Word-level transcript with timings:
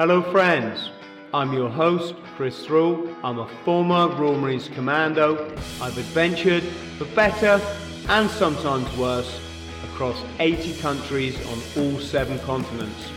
Hello, 0.00 0.22
friends. 0.22 0.88
I'm 1.34 1.52
your 1.52 1.68
host, 1.68 2.14
Chris 2.34 2.64
Thrall. 2.64 3.14
I'm 3.22 3.38
a 3.38 3.46
former 3.66 4.08
Royal 4.08 4.34
Marines 4.34 4.66
Commando. 4.68 5.46
I've 5.78 5.98
adventured 5.98 6.62
for 6.96 7.04
better 7.14 7.60
and 8.08 8.30
sometimes 8.30 8.96
worse 8.96 9.38
across 9.84 10.16
80 10.38 10.80
countries 10.80 11.36
on 11.48 11.60
all 11.76 12.00
seven 12.00 12.38
continents. 12.38 13.10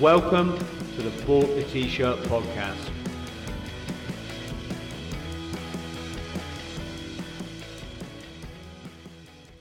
Welcome 0.00 0.56
to 0.96 1.02
the 1.02 1.10
Bought 1.26 1.54
the 1.54 1.64
T-Shirt 1.64 2.20
podcast. 2.20 2.90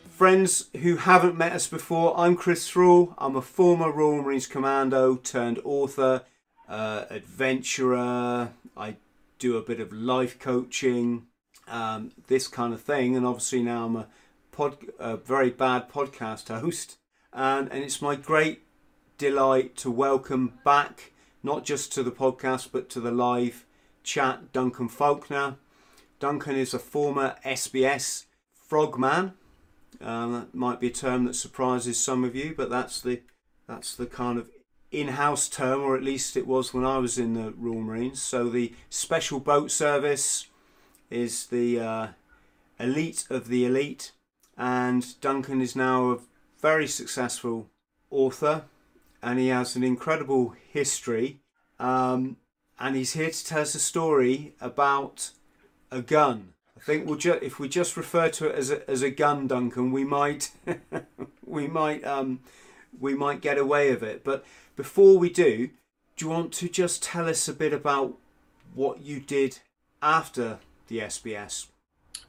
Friends 0.10 0.70
who 0.78 0.96
haven't 0.96 1.36
met 1.36 1.52
us 1.52 1.68
before, 1.68 2.18
I'm 2.18 2.38
Chris 2.38 2.70
Thrall. 2.70 3.14
I'm 3.18 3.36
a 3.36 3.42
former 3.42 3.92
Royal 3.92 4.22
Marines 4.22 4.48
Commando 4.48 5.18
turned 5.18 5.60
author, 5.66 6.24
uh, 6.72 7.06
adventurer. 7.10 8.54
I 8.78 8.96
do 9.38 9.58
a 9.58 9.62
bit 9.62 9.82
of 9.82 9.92
life 9.92 10.40
coaching, 10.40 11.28
um, 11.68 12.12
this 12.28 12.48
kind 12.48 12.74
of 12.74 12.82
thing, 12.82 13.16
and 13.16 13.26
obviously 13.26 13.62
now 13.62 13.86
I'm 13.86 13.96
a, 13.98 14.08
pod, 14.52 14.78
a 14.98 15.18
very 15.18 15.50
bad 15.50 15.90
podcast 15.92 16.48
host. 16.48 16.98
And, 17.34 17.70
and 17.72 17.84
it's 17.84 18.02
my 18.02 18.16
great 18.16 18.64
delight 19.18 19.76
to 19.78 19.92
welcome 19.92 20.60
back, 20.64 21.12
not 21.44 21.66
just 21.66 21.92
to 21.94 22.04
the 22.04 22.12
podcast, 22.12 22.70
but 22.72 22.90
to 22.92 23.02
the 23.02 23.12
live 23.12 23.66
chat, 24.04 24.54
Duncan 24.54 24.88
Falconer. 24.88 25.58
Duncan 26.20 26.56
is 26.56 26.74
a 26.74 26.80
former 26.80 27.36
SBS 27.46 28.26
frogman. 28.54 29.34
Um, 30.00 30.34
that 30.34 30.56
might 30.56 30.80
be 30.80 30.88
a 30.88 30.92
term 30.92 31.26
that 31.26 31.36
surprises 31.36 32.00
some 32.00 32.24
of 32.24 32.36
you, 32.36 32.54
but 32.56 32.70
that's 32.70 33.02
the 33.02 33.22
that's 33.68 33.96
the 33.96 34.06
kind 34.06 34.38
of 34.38 34.50
in-house 34.92 35.48
term, 35.48 35.82
or 35.82 35.96
at 35.96 36.04
least 36.04 36.36
it 36.36 36.46
was 36.46 36.74
when 36.74 36.86
I 36.86 36.98
was 36.98 37.18
in 37.18 37.34
the 37.34 37.54
Royal 37.58 37.82
Marines. 37.82 38.22
So 38.22 38.50
the 38.50 38.74
Special 38.90 39.40
Boat 39.40 39.72
Service 39.72 40.48
is 41.10 41.48
the 41.48 41.80
uh, 41.80 42.08
elite 42.80 43.26
of 43.30 43.48
the 43.48 43.66
elite, 43.66 44.12
and 44.58 45.20
Duncan 45.22 45.62
is 45.62 45.76
now 45.76 46.12
a 46.12 46.20
very 46.60 46.88
successful 46.88 47.70
author, 48.10 48.64
and 49.24 49.40
he 49.40 49.48
has 49.48 49.76
an 49.76 49.84
incredible 49.84 50.56
history. 50.72 51.40
Um, 51.80 52.38
and 52.80 52.96
he's 52.96 53.14
here 53.14 53.30
to 53.30 53.46
tell 53.46 53.62
us 53.62 53.76
a 53.76 53.80
story 53.80 54.54
about 54.60 55.32
a 55.92 56.02
gun. 56.02 56.54
I 56.76 56.80
think 56.80 57.06
we'll 57.06 57.18
ju- 57.18 57.40
if 57.42 57.60
we 57.60 57.70
just 57.70 57.96
refer 57.96 58.30
to 58.30 58.48
it 58.48 58.56
as 58.56 58.72
a, 58.72 58.90
as 58.90 59.04
a 59.04 59.12
gun, 59.12 59.48
Duncan, 59.48 59.92
we 59.92 60.04
might 60.04 60.52
we 61.46 61.68
might 61.68 62.04
um, 62.04 62.40
we 63.00 63.14
might 63.14 63.42
get 63.42 63.60
away 63.60 63.92
with 63.92 64.02
it. 64.02 64.24
But 64.24 64.44
before 64.76 65.18
we 65.18 65.30
do, 65.30 65.70
do 66.16 66.26
you 66.26 66.30
want 66.30 66.52
to 66.54 66.70
just 66.70 67.04
tell 67.04 67.28
us 67.28 67.48
a 67.48 67.54
bit 67.54 67.74
about 67.74 68.18
what 68.74 69.02
you 69.02 69.20
did 69.20 69.60
after 70.02 70.60
the 70.88 71.00
SBS? 71.00 71.68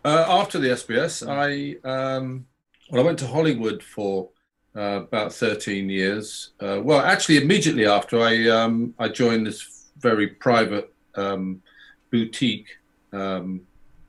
Uh, 0.05 0.25
after 0.29 0.59
the 0.59 0.69
SBS, 0.69 1.27
I 1.27 1.77
um, 1.89 2.47
well, 2.91 3.03
I 3.03 3.05
went 3.05 3.19
to 3.21 3.27
Hollywood 3.27 3.83
for 3.83 4.29
uh, 4.77 5.03
about 5.03 5.33
13 5.33 5.89
years. 5.89 6.51
Uh, 6.61 6.81
well, 6.83 7.01
actually, 7.01 7.37
immediately 7.37 7.87
after, 7.87 8.21
I 8.21 8.49
um, 8.49 8.95
I 8.99 9.09
joined 9.09 9.47
this 9.47 9.91
very 9.99 10.27
private 10.27 10.93
um, 11.15 11.63
boutique 12.11 12.69
um, 13.13 13.61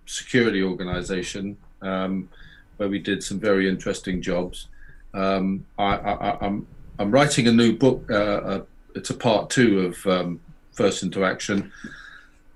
security 0.06 0.64
organization 0.64 1.58
um, 1.82 2.30
where 2.78 2.90
we 2.90 3.00
did 3.00 3.24
some 3.24 3.40
very 3.40 3.70
interesting 3.70 4.22
jobs. 4.22 4.68
Um, 5.14 5.66
I, 5.78 5.96
am 5.96 6.38
I'm, 6.42 6.68
I'm 7.00 7.12
writing 7.12 7.48
a 7.48 7.52
new 7.52 7.76
book. 7.76 8.06
Uh, 8.10 8.14
uh, 8.14 8.62
it's 8.96 9.10
a 9.10 9.16
part 9.16 9.50
two 9.50 9.80
of 9.80 10.06
um, 10.06 10.40
First 10.74 11.02
Into 11.02 11.26
Action. 11.26 11.72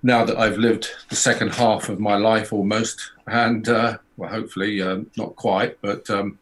Now 0.04 0.24
that 0.26 0.38
I've 0.38 0.58
lived 0.58 0.90
the 1.10 1.16
second 1.16 1.54
half 1.54 1.90
of 1.90 2.00
my 2.00 2.18
life 2.18 2.54
almost, 2.54 3.12
and 3.26 3.68
uh, 3.68 3.98
well, 4.16 4.30
hopefully 4.30 4.82
um, 4.82 5.10
not 5.18 5.36
quite, 5.36 5.82
but 5.82 6.08
um, 6.12 6.38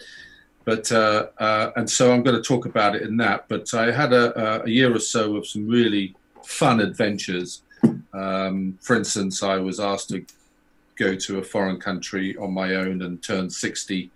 but 0.66 0.92
uh, 0.92 1.28
uh, 1.38 1.72
and 1.78 1.90
so 1.90 2.12
I'm 2.12 2.22
going 2.22 2.36
to 2.36 2.42
talk 2.42 2.66
about 2.66 2.96
it 2.96 3.04
in 3.04 3.16
that. 3.18 3.46
But 3.48 3.74
I 3.74 3.92
had 3.92 4.12
a, 4.12 4.64
a 4.64 4.70
year 4.70 4.94
or 4.94 5.00
so 5.00 5.38
of 5.38 5.48
some 5.48 5.68
really 5.68 6.16
fun 6.44 6.82
adventures. 6.82 7.62
Um, 8.14 8.78
for 8.82 8.96
instance, 8.98 9.42
I 9.42 9.56
was 9.56 9.80
asked 9.80 10.10
to 10.10 10.26
go 10.98 11.16
to 11.16 11.40
a 11.40 11.44
foreign 11.44 11.80
country 11.80 12.36
on 12.38 12.54
my 12.54 12.76
own 12.76 13.02
and 13.04 13.24
turn 13.24 13.50
60 13.50 14.12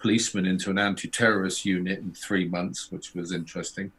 policemen 0.00 0.46
into 0.46 0.70
an 0.70 0.78
anti-terrorist 0.78 1.64
unit 1.64 1.98
in 1.98 2.12
three 2.12 2.48
months, 2.48 2.90
which 2.90 3.14
was 3.14 3.32
interesting. 3.32 3.92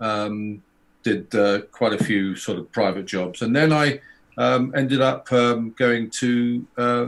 Um, 0.00 0.62
did 1.02 1.34
uh, 1.34 1.62
quite 1.72 1.92
a 1.92 2.04
few 2.04 2.36
sort 2.36 2.58
of 2.58 2.70
private 2.72 3.06
jobs, 3.06 3.42
and 3.42 3.54
then 3.54 3.72
I 3.72 4.00
um, 4.36 4.72
ended 4.76 5.00
up 5.00 5.32
um, 5.32 5.74
going 5.78 6.10
to 6.10 6.66
uh, 6.76 7.06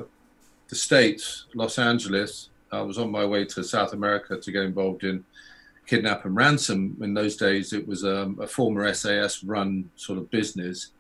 the 0.69 0.77
States, 0.77 1.47
Los 1.55 1.79
Angeles. 1.79 2.49
I 2.71 2.81
was 2.81 2.99
on 2.99 3.11
my 3.11 3.25
way 3.25 3.45
to 3.45 3.63
South 3.63 3.93
America 3.93 4.39
to 4.39 4.53
get 4.53 4.63
involved 4.63 5.05
in 5.05 5.25
kidnap 5.87 6.25
and 6.25 6.35
ransom. 6.35 6.97
In 7.03 7.13
those 7.13 7.37
days, 7.37 7.73
it 7.73 7.87
was 7.87 8.05
um, 8.05 8.39
a 8.41 8.47
former 8.47 8.93
SAS 8.95 9.45
run 9.45 9.91
sort 9.97 10.19
of 10.19 10.31
business. 10.31 10.93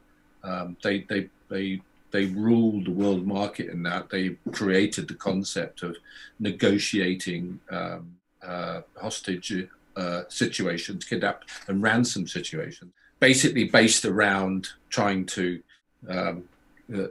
Um, 0.44 0.76
they 0.82 1.00
they 1.08 1.28
they 1.48 1.80
they 2.12 2.26
ruled 2.26 2.86
the 2.86 2.92
world 2.92 3.26
market 3.26 3.70
in 3.70 3.82
that. 3.84 4.10
They 4.10 4.36
created 4.52 5.08
the 5.08 5.14
concept 5.14 5.82
of 5.82 5.96
negotiating 6.38 7.60
um, 7.70 8.16
uh, 8.42 8.82
hostage 9.00 9.68
uh, 9.96 10.22
situations, 10.28 11.04
kidnap 11.04 11.44
and 11.68 11.82
ransom 11.82 12.26
situations, 12.26 12.92
basically 13.20 13.64
based 13.64 14.04
around 14.04 14.68
trying 14.90 15.26
to 15.26 15.62
um, 16.08 16.44
uh, 16.94 17.04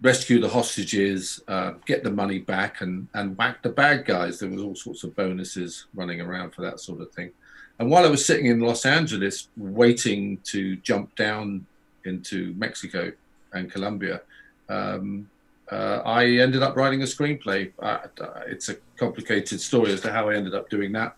rescue 0.00 0.40
the 0.40 0.48
hostages, 0.48 1.42
uh, 1.48 1.72
get 1.86 2.04
the 2.04 2.10
money 2.10 2.38
back, 2.38 2.80
and, 2.80 3.08
and 3.14 3.36
whack 3.36 3.62
the 3.62 3.68
bad 3.68 4.04
guys. 4.04 4.38
There 4.38 4.50
was 4.50 4.62
all 4.62 4.74
sorts 4.74 5.04
of 5.04 5.16
bonuses 5.16 5.86
running 5.94 6.20
around 6.20 6.52
for 6.52 6.62
that 6.62 6.80
sort 6.80 7.00
of 7.00 7.10
thing. 7.12 7.30
And 7.78 7.90
while 7.90 8.04
I 8.04 8.08
was 8.08 8.24
sitting 8.24 8.46
in 8.46 8.60
Los 8.60 8.86
Angeles 8.86 9.48
waiting 9.56 10.38
to 10.44 10.76
jump 10.76 11.14
down 11.16 11.66
into 12.04 12.54
Mexico 12.56 13.12
and 13.52 13.70
Colombia, 13.70 14.22
um, 14.68 15.28
uh, 15.70 16.02
I 16.04 16.26
ended 16.26 16.62
up 16.62 16.76
writing 16.76 17.02
a 17.02 17.06
screenplay. 17.06 17.72
Uh, 17.78 17.98
it's 18.46 18.68
a 18.68 18.76
complicated 18.96 19.60
story 19.60 19.92
as 19.92 20.00
to 20.02 20.12
how 20.12 20.28
I 20.28 20.36
ended 20.36 20.54
up 20.54 20.70
doing 20.70 20.92
that, 20.92 21.16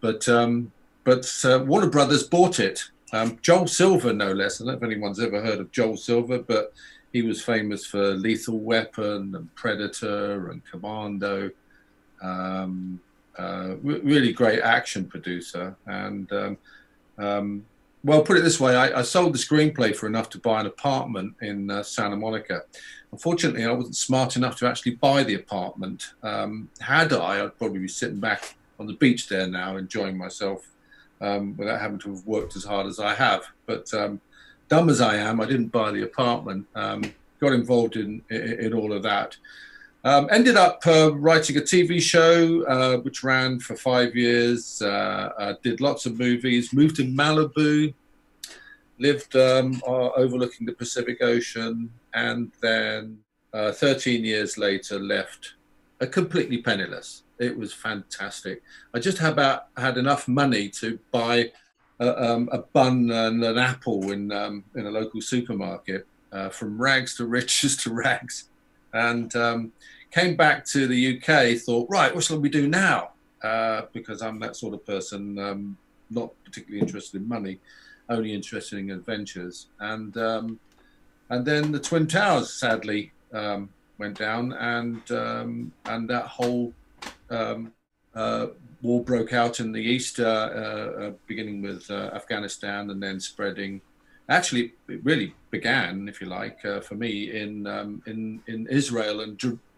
but 0.00 0.28
um, 0.28 0.72
but 1.04 1.26
uh, 1.44 1.62
Warner 1.64 1.88
Brothers 1.88 2.24
bought 2.24 2.58
it. 2.58 2.84
Um, 3.12 3.38
Joel 3.40 3.68
Silver, 3.68 4.12
no 4.12 4.32
less. 4.32 4.60
I 4.60 4.64
don't 4.64 4.72
know 4.72 4.78
if 4.78 4.82
anyone's 4.82 5.20
ever 5.20 5.40
heard 5.40 5.60
of 5.60 5.70
Joel 5.70 5.96
Silver, 5.96 6.40
but 6.40 6.72
he 7.12 7.22
was 7.22 7.40
famous 7.40 7.86
for 7.86 8.14
Lethal 8.14 8.58
Weapon 8.58 9.34
and 9.36 9.54
Predator 9.54 10.50
and 10.50 10.62
Commando. 10.64 11.50
Um, 12.20 13.00
uh, 13.38 13.76
really 13.82 14.32
great 14.32 14.60
action 14.60 15.04
producer, 15.04 15.76
and 15.86 16.32
um, 16.32 16.58
um, 17.18 17.66
well, 18.04 18.22
put 18.22 18.36
it 18.36 18.44
this 18.44 18.60
way: 18.60 18.76
I, 18.76 19.00
I, 19.00 19.02
sold 19.02 19.34
the 19.34 19.38
screenplay 19.38 19.94
for 19.94 20.06
enough 20.06 20.30
to 20.30 20.38
buy 20.38 20.60
an 20.60 20.66
apartment 20.66 21.34
in 21.40 21.70
uh, 21.70 21.82
Santa 21.82 22.16
Monica. 22.16 22.62
Unfortunately, 23.12 23.64
I 23.64 23.72
wasn't 23.72 23.96
smart 23.96 24.36
enough 24.36 24.56
to 24.58 24.66
actually 24.66 24.96
buy 24.96 25.22
the 25.22 25.34
apartment. 25.34 26.14
Um, 26.22 26.68
had 26.80 27.12
I, 27.12 27.44
I'd 27.44 27.58
probably 27.58 27.80
be 27.80 27.88
sitting 27.88 28.20
back 28.20 28.56
on 28.78 28.86
the 28.86 28.92
beach 28.94 29.28
there 29.28 29.46
now, 29.46 29.76
enjoying 29.76 30.16
myself 30.16 30.68
um, 31.20 31.56
without 31.56 31.80
having 31.80 31.98
to 32.00 32.14
have 32.14 32.26
worked 32.26 32.56
as 32.56 32.64
hard 32.64 32.86
as 32.86 32.98
I 32.98 33.14
have. 33.14 33.44
But 33.64 33.92
um, 33.94 34.20
dumb 34.68 34.88
as 34.88 35.00
I 35.00 35.16
am, 35.16 35.40
I 35.40 35.46
didn't 35.46 35.68
buy 35.68 35.90
the 35.92 36.02
apartment. 36.02 36.66
Um, 36.74 37.02
got 37.40 37.52
involved 37.52 37.96
in, 37.96 38.22
in, 38.30 38.60
in 38.60 38.74
all 38.74 38.92
of 38.92 39.02
that. 39.04 39.36
Um, 40.06 40.28
ended 40.30 40.56
up 40.56 40.86
uh, 40.86 41.12
writing 41.16 41.56
a 41.56 41.60
TV 41.60 42.00
show 42.00 42.62
uh, 42.66 42.98
which 42.98 43.24
ran 43.24 43.58
for 43.58 43.74
five 43.74 44.14
years. 44.14 44.80
Uh, 44.80 45.32
uh 45.36 45.54
did 45.64 45.80
lots 45.80 46.06
of 46.06 46.16
movies. 46.16 46.72
Moved 46.72 46.94
to 46.96 47.04
Malibu. 47.04 47.92
Lived 49.00 49.34
um, 49.34 49.82
overlooking 49.84 50.64
the 50.64 50.74
Pacific 50.74 51.18
Ocean, 51.22 51.90
and 52.14 52.52
then 52.62 53.18
uh, 53.52 53.72
13 53.72 54.24
years 54.24 54.56
later 54.56 55.00
left 55.00 55.54
a 56.00 56.06
completely 56.06 56.62
penniless. 56.62 57.24
It 57.40 57.58
was 57.58 57.72
fantastic. 57.72 58.62
I 58.94 59.00
just 59.00 59.18
had 59.18 59.32
about 59.32 59.66
had 59.76 59.98
enough 59.98 60.28
money 60.28 60.68
to 60.80 61.00
buy 61.10 61.50
a, 61.98 62.30
um, 62.30 62.48
a 62.52 62.58
bun 62.58 63.10
and 63.10 63.42
an 63.42 63.58
apple 63.58 64.12
in 64.12 64.30
um, 64.30 64.62
in 64.76 64.86
a 64.86 64.90
local 64.90 65.20
supermarket, 65.20 66.06
uh, 66.30 66.48
from 66.50 66.80
rags 66.80 67.16
to 67.16 67.26
riches 67.26 67.76
to 67.78 67.92
rags, 67.92 68.50
and 68.92 69.34
um, 69.34 69.72
came 70.10 70.36
back 70.36 70.64
to 70.66 70.86
the 70.86 71.16
UK, 71.16 71.58
thought, 71.58 71.88
right, 71.90 72.14
what 72.14 72.24
shall 72.24 72.40
we 72.40 72.48
do 72.48 72.68
now? 72.68 73.10
Uh, 73.42 73.82
because 73.92 74.22
I'm 74.22 74.38
that 74.40 74.56
sort 74.56 74.74
of 74.74 74.84
person, 74.86 75.38
um, 75.38 75.76
not 76.10 76.32
particularly 76.44 76.80
interested 76.80 77.20
in 77.20 77.28
money, 77.28 77.60
only 78.08 78.32
interested 78.32 78.78
in 78.78 78.90
adventures. 78.90 79.66
And 79.80 80.16
um, 80.16 80.58
and 81.28 81.44
then 81.44 81.72
the 81.72 81.80
Twin 81.80 82.06
Towers, 82.06 82.52
sadly, 82.52 83.12
um, 83.32 83.68
went 83.98 84.18
down, 84.18 84.52
and 84.52 85.10
um, 85.10 85.72
and 85.86 86.08
that 86.08 86.26
whole 86.26 86.72
um, 87.30 87.72
uh, 88.14 88.48
war 88.82 89.02
broke 89.02 89.32
out 89.32 89.60
in 89.60 89.72
the 89.72 89.80
east, 89.80 90.20
uh, 90.20 90.24
uh, 90.24 91.00
uh 91.00 91.12
beginning 91.26 91.62
with 91.62 91.90
uh, 91.90 92.10
Afghanistan, 92.14 92.90
and 92.90 93.02
then 93.02 93.20
spreading 93.20 93.80
actually, 94.28 94.72
it 94.88 95.04
really 95.04 95.34
began, 95.50 96.08
if 96.08 96.20
you 96.20 96.26
like, 96.26 96.60
for 96.82 96.94
me 96.94 97.38
in 97.38 97.66
um, 97.66 98.02
in 98.06 98.40
in 98.46 98.66
Israel 98.68 99.20
and 99.20 99.36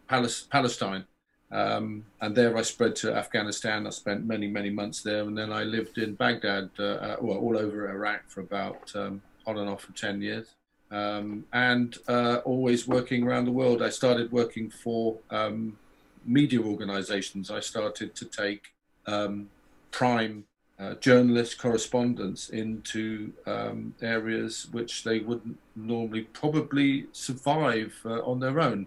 Palestine. 0.08 1.04
Um, 1.50 2.04
and 2.20 2.34
there 2.34 2.56
I 2.56 2.62
spread 2.62 2.94
to 2.96 3.14
Afghanistan. 3.14 3.86
I 3.86 3.90
spent 3.90 4.26
many, 4.26 4.46
many 4.48 4.70
months 4.70 5.02
there. 5.02 5.22
And 5.22 5.36
then 5.36 5.52
I 5.52 5.62
lived 5.62 5.98
in 5.98 6.14
Baghdad, 6.14 6.70
uh, 6.78 6.82
uh 6.82 7.16
well, 7.20 7.38
all 7.38 7.56
over 7.56 7.90
Iraq 7.90 8.28
for 8.28 8.40
about 8.40 8.94
um, 8.94 9.22
on 9.46 9.58
and 9.58 9.68
off 9.68 9.82
for 9.82 9.92
10 9.92 10.20
years. 10.20 10.54
Um, 10.90 11.44
and 11.52 11.96
uh, 12.08 12.36
always 12.44 12.86
working 12.86 13.22
around 13.22 13.44
the 13.44 13.52
world. 13.52 13.82
I 13.82 13.90
started 13.90 14.30
working 14.32 14.70
for 14.70 15.18
um, 15.30 15.78
media 16.24 16.60
organizations. 16.60 17.50
I 17.50 17.60
started 17.60 18.14
to 18.14 18.24
take 18.24 18.68
um, 19.06 19.48
prime 19.90 20.44
uh, 20.78 20.94
journalist 20.94 21.58
correspondents 21.58 22.50
into 22.50 23.32
um, 23.46 23.94
areas 24.00 24.68
which 24.70 25.02
they 25.02 25.18
wouldn't 25.18 25.58
normally 25.74 26.22
probably 26.22 27.06
survive 27.12 27.94
uh, 28.04 28.20
on 28.20 28.38
their 28.38 28.60
own. 28.60 28.86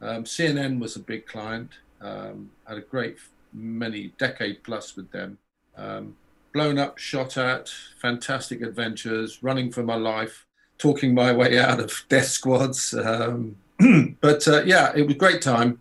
Um, 0.00 0.24
CNN 0.24 0.78
was 0.78 0.96
a 0.96 1.00
big 1.00 1.26
client. 1.26 1.70
Um, 2.00 2.50
had 2.66 2.78
a 2.78 2.82
great 2.82 3.16
many 3.52 4.12
decade 4.18 4.62
plus 4.62 4.96
with 4.96 5.10
them. 5.10 5.38
Um, 5.76 6.16
blown 6.52 6.78
up, 6.78 6.98
shot 6.98 7.36
at, 7.36 7.68
fantastic 8.00 8.62
adventures, 8.62 9.42
running 9.42 9.70
for 9.70 9.82
my 9.82 9.96
life, 9.96 10.46
talking 10.78 11.14
my 11.14 11.32
way 11.32 11.58
out 11.58 11.80
of 11.80 12.04
death 12.08 12.28
squads. 12.28 12.94
Um, 12.94 13.56
but 14.20 14.46
uh, 14.48 14.62
yeah, 14.64 14.92
it 14.94 15.06
was 15.06 15.16
great 15.16 15.42
time. 15.42 15.80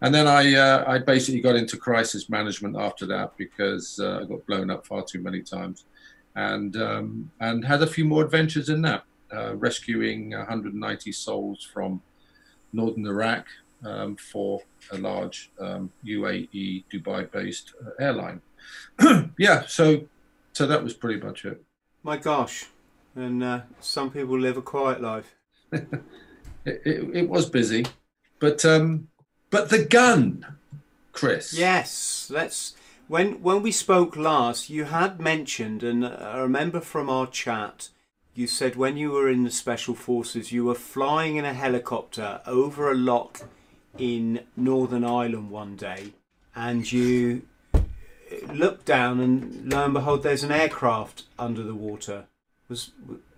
And 0.00 0.14
then 0.14 0.26
I, 0.26 0.54
uh, 0.54 0.84
I 0.86 0.98
basically 0.98 1.40
got 1.40 1.56
into 1.56 1.76
crisis 1.76 2.28
management 2.28 2.76
after 2.76 3.06
that 3.06 3.36
because 3.38 3.98
uh, 3.98 4.20
I 4.20 4.24
got 4.24 4.46
blown 4.46 4.70
up 4.70 4.86
far 4.86 5.02
too 5.02 5.20
many 5.20 5.40
times, 5.40 5.86
and 6.36 6.76
um, 6.76 7.30
and 7.40 7.64
had 7.64 7.82
a 7.82 7.86
few 7.86 8.04
more 8.04 8.22
adventures 8.22 8.68
in 8.68 8.82
that, 8.82 9.04
uh, 9.34 9.56
rescuing 9.56 10.32
190 10.32 11.12
souls 11.12 11.66
from 11.72 12.02
northern 12.74 13.06
Iraq 13.06 13.46
um, 13.84 14.16
for 14.16 14.60
a 14.92 14.98
large 14.98 15.50
um, 15.60 15.90
UAE 16.04 16.84
Dubai-based 16.92 17.74
uh, 17.84 17.90
airline. 18.02 18.40
yeah, 19.38 19.64
so 19.66 20.04
so 20.52 20.66
that 20.66 20.82
was 20.82 20.94
pretty 20.94 21.20
much 21.20 21.44
it. 21.44 21.62
My 22.02 22.16
gosh, 22.16 22.66
and 23.14 23.42
uh, 23.42 23.60
some 23.80 24.10
people 24.10 24.38
live 24.38 24.56
a 24.56 24.62
quiet 24.62 25.00
life. 25.00 25.34
it, 25.72 25.88
it, 26.64 27.10
it, 27.14 27.28
was 27.28 27.48
busy, 27.48 27.86
but 28.38 28.64
um, 28.64 29.08
but 29.50 29.68
the 29.68 29.84
gun, 29.84 30.46
Chris. 31.12 31.56
Yes, 31.56 32.30
let's. 32.32 32.74
When 33.06 33.42
when 33.42 33.62
we 33.62 33.70
spoke 33.70 34.16
last, 34.16 34.70
you 34.70 34.84
had 34.84 35.20
mentioned, 35.20 35.82
and 35.82 36.06
I 36.06 36.38
remember 36.38 36.80
from 36.80 37.10
our 37.10 37.26
chat, 37.26 37.90
you 38.34 38.46
said 38.46 38.76
when 38.76 38.96
you 38.96 39.12
were 39.12 39.28
in 39.30 39.44
the 39.44 39.50
special 39.50 39.94
forces, 39.94 40.50
you 40.50 40.64
were 40.64 40.74
flying 40.74 41.36
in 41.36 41.44
a 41.44 41.54
helicopter 41.54 42.40
over 42.46 42.90
a 42.90 42.94
lock 42.94 43.42
in 43.96 44.40
Northern 44.56 45.04
Ireland 45.04 45.50
one 45.50 45.76
day, 45.76 46.12
and 46.54 46.90
you 46.90 47.42
looked 48.52 48.86
down, 48.86 49.20
and 49.20 49.72
lo 49.72 49.84
and 49.84 49.94
behold, 49.94 50.22
there's 50.22 50.42
an 50.42 50.50
aircraft 50.50 51.24
under 51.38 51.62
the 51.62 51.74
water. 51.74 52.26
Was 52.68 52.90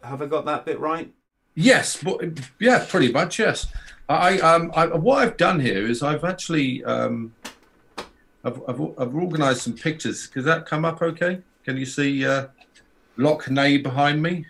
have 0.03 0.23
I 0.23 0.27
got 0.27 0.45
that 0.47 0.65
bit 0.65 0.81
right? 0.81 1.13
Yes, 1.55 2.03
but 2.03 2.21
yeah, 2.59 2.85
pretty 2.89 3.13
much 3.13 3.39
yes. 3.39 3.67
I, 4.09 4.39
um, 4.39 4.71
I, 4.75 4.87
what 4.87 5.19
I've 5.19 5.37
done 5.37 5.59
here 5.59 5.85
is 5.87 6.03
I've 6.03 6.23
actually 6.23 6.85
um, 6.85 7.35
I've, 8.45 8.63
I've, 8.69 8.81
I've 8.99 9.15
organised 9.15 9.63
some 9.63 9.73
pictures. 9.73 10.29
Does 10.29 10.45
that 10.45 10.67
come 10.67 10.85
up 10.85 11.03
okay? 11.03 11.41
Can 11.65 11.77
you 11.77 11.87
see 11.87 12.25
uh, 12.25 12.47
Lough 13.17 13.39
Neagh 13.49 13.83
behind 13.83 14.23
me? 14.23 14.47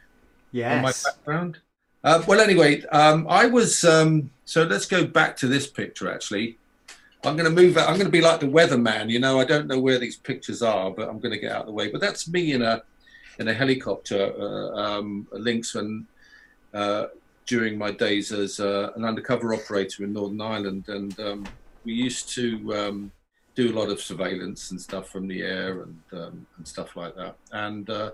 Yes. 0.57 0.83
My 0.83 1.11
background. 1.11 1.59
Uh, 2.03 2.23
well, 2.27 2.41
anyway, 2.41 2.83
um, 2.87 3.27
I 3.29 3.47
was. 3.47 3.85
Um, 3.85 4.31
so 4.47 4.63
let's 4.63 4.87
go 4.87 5.05
back 5.05 5.37
to 5.39 5.49
this 5.49 5.67
picture. 5.67 6.11
Actually, 6.11 6.57
I'm 7.25 7.37
going 7.37 7.45
to 7.55 7.63
move. 7.63 7.77
I'm 7.77 7.95
going 7.95 8.07
to 8.07 8.11
be 8.11 8.23
like 8.23 8.41
the 8.41 8.47
weatherman. 8.47 9.11
You 9.11 9.19
know, 9.19 9.39
I 9.39 9.45
don't 9.45 9.67
know 9.67 9.79
where 9.79 9.99
these 9.99 10.17
pictures 10.17 10.63
are, 10.63 10.91
but 10.91 11.09
I'm 11.09 11.19
going 11.19 11.33
to 11.33 11.39
get 11.39 11.53
out 11.53 11.63
of 11.63 11.67
the 11.67 11.73
way. 11.73 11.91
But 11.91 12.01
that's 12.01 12.27
me 12.27 12.53
in 12.53 12.63
a 12.63 12.83
in 13.39 13.49
a 13.49 13.55
helicopter, 13.55 14.33
uh, 14.39 14.71
um, 14.81 15.29
Lynx 15.31 15.75
and 15.75 16.07
uh, 16.73 17.09
during 17.45 17.77
my 17.77 17.91
days 17.91 18.33
as 18.33 18.59
uh, 18.59 18.93
an 18.97 19.05
undercover 19.05 19.53
operator 19.53 20.05
in 20.05 20.15
Northern 20.15 20.41
Ireland, 20.41 20.85
and 20.89 21.21
um, 21.21 21.47
we 21.85 21.93
used 21.93 22.31
to 22.31 22.75
um, 22.75 23.13
do 23.55 23.71
a 23.71 23.79
lot 23.79 23.91
of 23.91 24.01
surveillance 24.01 24.71
and 24.71 24.81
stuff 24.81 25.11
from 25.11 25.29
the 25.29 25.43
air 25.43 25.83
and 25.83 26.01
um, 26.13 26.47
and 26.57 26.67
stuff 26.67 26.97
like 26.97 27.15
that. 27.17 27.37
And 27.53 27.91
uh, 27.91 28.13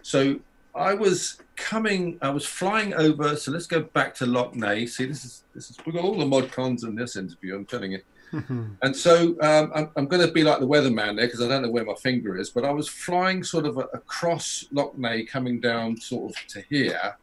so 0.00 0.40
I 0.74 0.94
was 0.94 1.41
coming, 1.62 2.18
I 2.20 2.30
was 2.30 2.44
flying 2.44 2.92
over. 2.94 3.36
So 3.36 3.52
let's 3.52 3.66
go 3.66 3.80
back 3.80 4.14
to 4.16 4.26
Lough 4.26 4.52
Neagh. 4.54 4.88
See, 4.88 5.06
this 5.06 5.24
is 5.24 5.44
this 5.54 5.70
is 5.70 5.78
we've 5.86 5.94
got 5.94 6.04
all 6.04 6.18
the 6.18 6.26
mod 6.26 6.50
cons 6.52 6.84
in 6.84 6.94
this 6.94 7.16
interview. 7.16 7.56
I'm 7.56 7.64
telling 7.64 7.92
you. 7.92 8.00
and 8.82 8.96
so 8.96 9.36
um, 9.42 9.70
I'm, 9.74 9.90
I'm 9.96 10.06
going 10.06 10.26
to 10.26 10.32
be 10.32 10.42
like 10.42 10.58
the 10.58 10.66
weatherman 10.66 11.16
there 11.16 11.26
because 11.26 11.42
I 11.42 11.48
don't 11.48 11.62
know 11.62 11.70
where 11.70 11.84
my 11.84 11.94
finger 11.94 12.38
is, 12.38 12.48
but 12.48 12.64
I 12.64 12.70
was 12.70 12.88
flying 12.88 13.44
sort 13.44 13.66
of 13.66 13.76
across 13.76 14.64
Lough 14.72 14.94
Neagh, 14.98 15.28
coming 15.28 15.60
down 15.60 15.98
sort 15.98 16.30
of 16.30 16.46
to 16.48 16.62
here, 16.70 17.16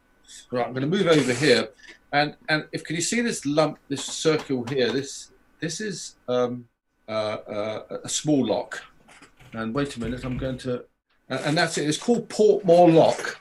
Right, 0.50 0.66
I'm 0.66 0.72
going 0.72 0.88
to 0.88 0.96
move 0.96 1.06
over 1.06 1.32
here, 1.32 1.68
and 2.12 2.36
and 2.48 2.66
if 2.72 2.84
can 2.84 2.96
you 2.96 3.02
see 3.02 3.20
this 3.20 3.44
lump, 3.46 3.78
this 3.88 4.04
circle 4.04 4.64
here? 4.64 4.92
This 4.92 5.32
this 5.60 5.80
is 5.80 6.16
um, 6.28 6.66
uh, 7.08 7.12
uh, 7.12 7.98
a 8.04 8.08
small 8.08 8.46
lock. 8.46 8.82
And 9.52 9.74
wait 9.74 9.96
a 9.96 10.00
minute, 10.00 10.24
I'm 10.24 10.38
going 10.38 10.58
to, 10.58 10.84
and 11.28 11.58
that's 11.58 11.76
it. 11.76 11.88
It's 11.88 11.98
called 11.98 12.28
Portmore 12.28 12.94
Lough, 12.94 13.34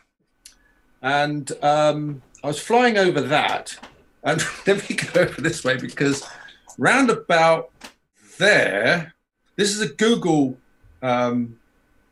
and 1.01 1.51
um, 1.63 2.21
I 2.43 2.47
was 2.47 2.59
flying 2.59 2.97
over 2.97 3.21
that, 3.21 3.77
and 4.23 4.43
let 4.67 4.89
me 4.89 4.95
go 4.95 5.21
over 5.21 5.41
this 5.41 5.63
way 5.63 5.77
because 5.77 6.27
round 6.77 7.09
about 7.09 7.71
there, 8.37 9.13
this 9.55 9.73
is 9.73 9.81
a 9.81 9.89
Google 9.89 10.57
um, 11.01 11.57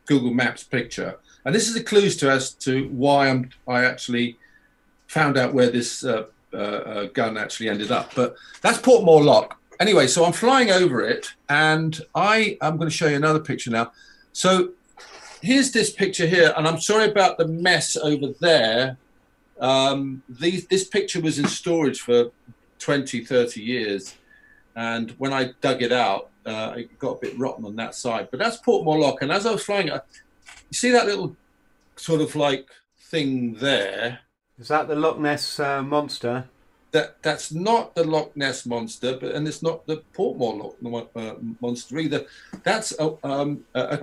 Google 0.06 0.32
Maps 0.32 0.62
picture, 0.64 1.18
and 1.44 1.54
this 1.54 1.68
is 1.68 1.76
a 1.76 1.82
clue 1.82 2.08
to 2.10 2.30
as 2.30 2.52
to 2.54 2.88
why 2.88 3.28
I'm 3.28 3.50
I 3.66 3.84
actually 3.84 4.38
found 5.06 5.36
out 5.38 5.54
where 5.54 5.70
this 5.70 6.04
uh, 6.04 6.26
uh, 6.52 6.56
uh, 6.56 7.04
gun 7.06 7.36
actually 7.36 7.68
ended 7.68 7.90
up. 7.90 8.14
But 8.14 8.36
that's 8.62 8.78
Portmore 8.78 9.24
Lough. 9.24 9.48
Anyway, 9.80 10.06
so 10.06 10.24
I'm 10.24 10.32
flying 10.32 10.70
over 10.70 11.02
it, 11.02 11.32
and 11.48 12.00
I 12.14 12.58
am 12.60 12.76
going 12.76 12.90
to 12.90 12.94
show 12.94 13.06
you 13.06 13.16
another 13.16 13.38
picture 13.38 13.70
now. 13.70 13.92
So 14.32 14.70
here's 15.42 15.72
this 15.72 15.90
picture 15.90 16.26
here, 16.26 16.52
and 16.56 16.66
I'm 16.66 16.80
sorry 16.80 17.10
about 17.10 17.38
the 17.38 17.46
mess 17.46 17.96
over 17.96 18.32
there. 18.40 18.96
Um, 19.60 20.22
these, 20.28 20.66
this 20.66 20.86
picture 20.86 21.20
was 21.20 21.38
in 21.38 21.46
storage 21.46 22.00
for 22.00 22.30
20, 22.78 23.24
30 23.24 23.60
years, 23.60 24.14
and 24.76 25.10
when 25.18 25.32
I 25.32 25.52
dug 25.60 25.82
it 25.82 25.92
out, 25.92 26.30
uh, 26.46 26.74
it 26.76 26.98
got 26.98 27.16
a 27.16 27.20
bit 27.20 27.38
rotten 27.38 27.64
on 27.64 27.76
that 27.76 27.94
side. 27.94 28.28
But 28.30 28.40
that's 28.40 28.58
Portmore 28.58 29.00
Lough, 29.00 29.18
and 29.20 29.32
as 29.32 29.46
I 29.46 29.52
was 29.52 29.64
flying, 29.64 29.88
you 29.88 30.00
see 30.72 30.90
that 30.92 31.06
little 31.06 31.36
sort 31.96 32.20
of 32.20 32.34
like 32.36 32.68
thing 33.10 33.54
there? 33.54 34.20
Is 34.58 34.68
that 34.68 34.88
the 34.88 34.96
Loch 34.96 35.18
Ness 35.18 35.60
uh, 35.60 35.82
monster? 35.82 36.44
That 36.90 37.22
that's 37.22 37.52
not 37.52 37.94
the 37.94 38.04
Loch 38.04 38.36
Ness 38.36 38.64
monster, 38.66 39.16
but 39.20 39.34
and 39.34 39.46
it's 39.46 39.62
not 39.62 39.86
the 39.86 40.02
Portmore 40.14 40.74
Lough 40.80 41.08
uh, 41.14 41.34
monster 41.60 41.98
either. 41.98 42.26
That's 42.64 42.92
a, 42.98 43.14
um, 43.24 43.64
a, 43.74 44.00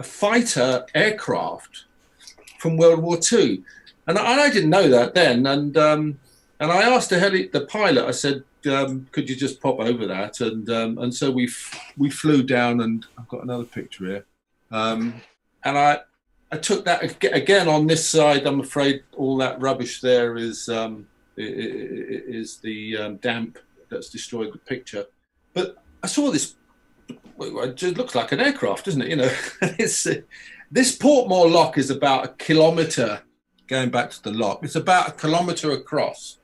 a, 0.00 0.02
fighter 0.02 0.86
aircraft 0.94 1.84
from 2.58 2.76
World 2.76 3.02
War 3.02 3.18
II, 3.32 3.62
and 4.06 4.18
I, 4.18 4.42
I 4.42 4.50
didn't 4.50 4.70
know 4.70 4.88
that 4.88 5.14
then. 5.14 5.46
And 5.46 5.76
um, 5.76 6.18
and 6.58 6.70
I 6.70 6.82
asked 6.82 7.10
the 7.10 7.18
heli- 7.18 7.48
the 7.48 7.66
pilot. 7.66 8.04
I 8.06 8.10
said, 8.10 8.44
um, 8.70 9.08
"Could 9.12 9.28
you 9.28 9.36
just 9.36 9.60
pop 9.60 9.78
over 9.80 10.06
that?" 10.06 10.40
And 10.40 10.68
um, 10.70 10.98
and 10.98 11.14
so 11.14 11.30
we 11.30 11.46
f- 11.46 11.92
we 11.96 12.10
flew 12.10 12.42
down, 12.42 12.80
and 12.80 13.06
I've 13.18 13.28
got 13.28 13.42
another 13.42 13.64
picture 13.64 14.06
here. 14.06 14.26
Um, 14.70 15.20
and 15.64 15.78
I 15.78 16.00
I 16.52 16.56
took 16.56 16.84
that 16.84 17.24
again 17.24 17.68
on 17.68 17.86
this 17.86 18.06
side. 18.08 18.46
I'm 18.46 18.60
afraid 18.60 19.04
all 19.16 19.36
that 19.38 19.60
rubbish 19.60 20.00
there 20.00 20.36
is 20.36 20.68
um, 20.68 21.06
is 21.36 22.58
the 22.58 22.96
um, 22.96 23.16
damp 23.16 23.58
that's 23.88 24.10
destroyed 24.10 24.52
the 24.52 24.58
picture. 24.58 25.06
But 25.54 25.82
I 26.02 26.06
saw 26.06 26.30
this. 26.30 26.56
It 27.40 27.76
just 27.76 27.96
looks 27.96 28.14
like 28.14 28.32
an 28.32 28.40
aircraft, 28.40 28.84
doesn't 28.84 29.02
it? 29.02 29.08
You 29.08 29.16
know, 29.16 29.32
it's 29.62 30.06
uh, 30.06 30.16
this 30.70 30.96
Portmore 30.96 31.50
Lough 31.50 31.72
is 31.76 31.90
about 31.90 32.24
a 32.24 32.28
kilometre. 32.28 33.22
Going 33.66 33.90
back 33.90 34.10
to 34.10 34.22
the 34.24 34.32
lock, 34.32 34.64
it's 34.64 34.74
about 34.74 35.08
a 35.10 35.12
kilometre 35.12 35.70
across, 35.70 36.38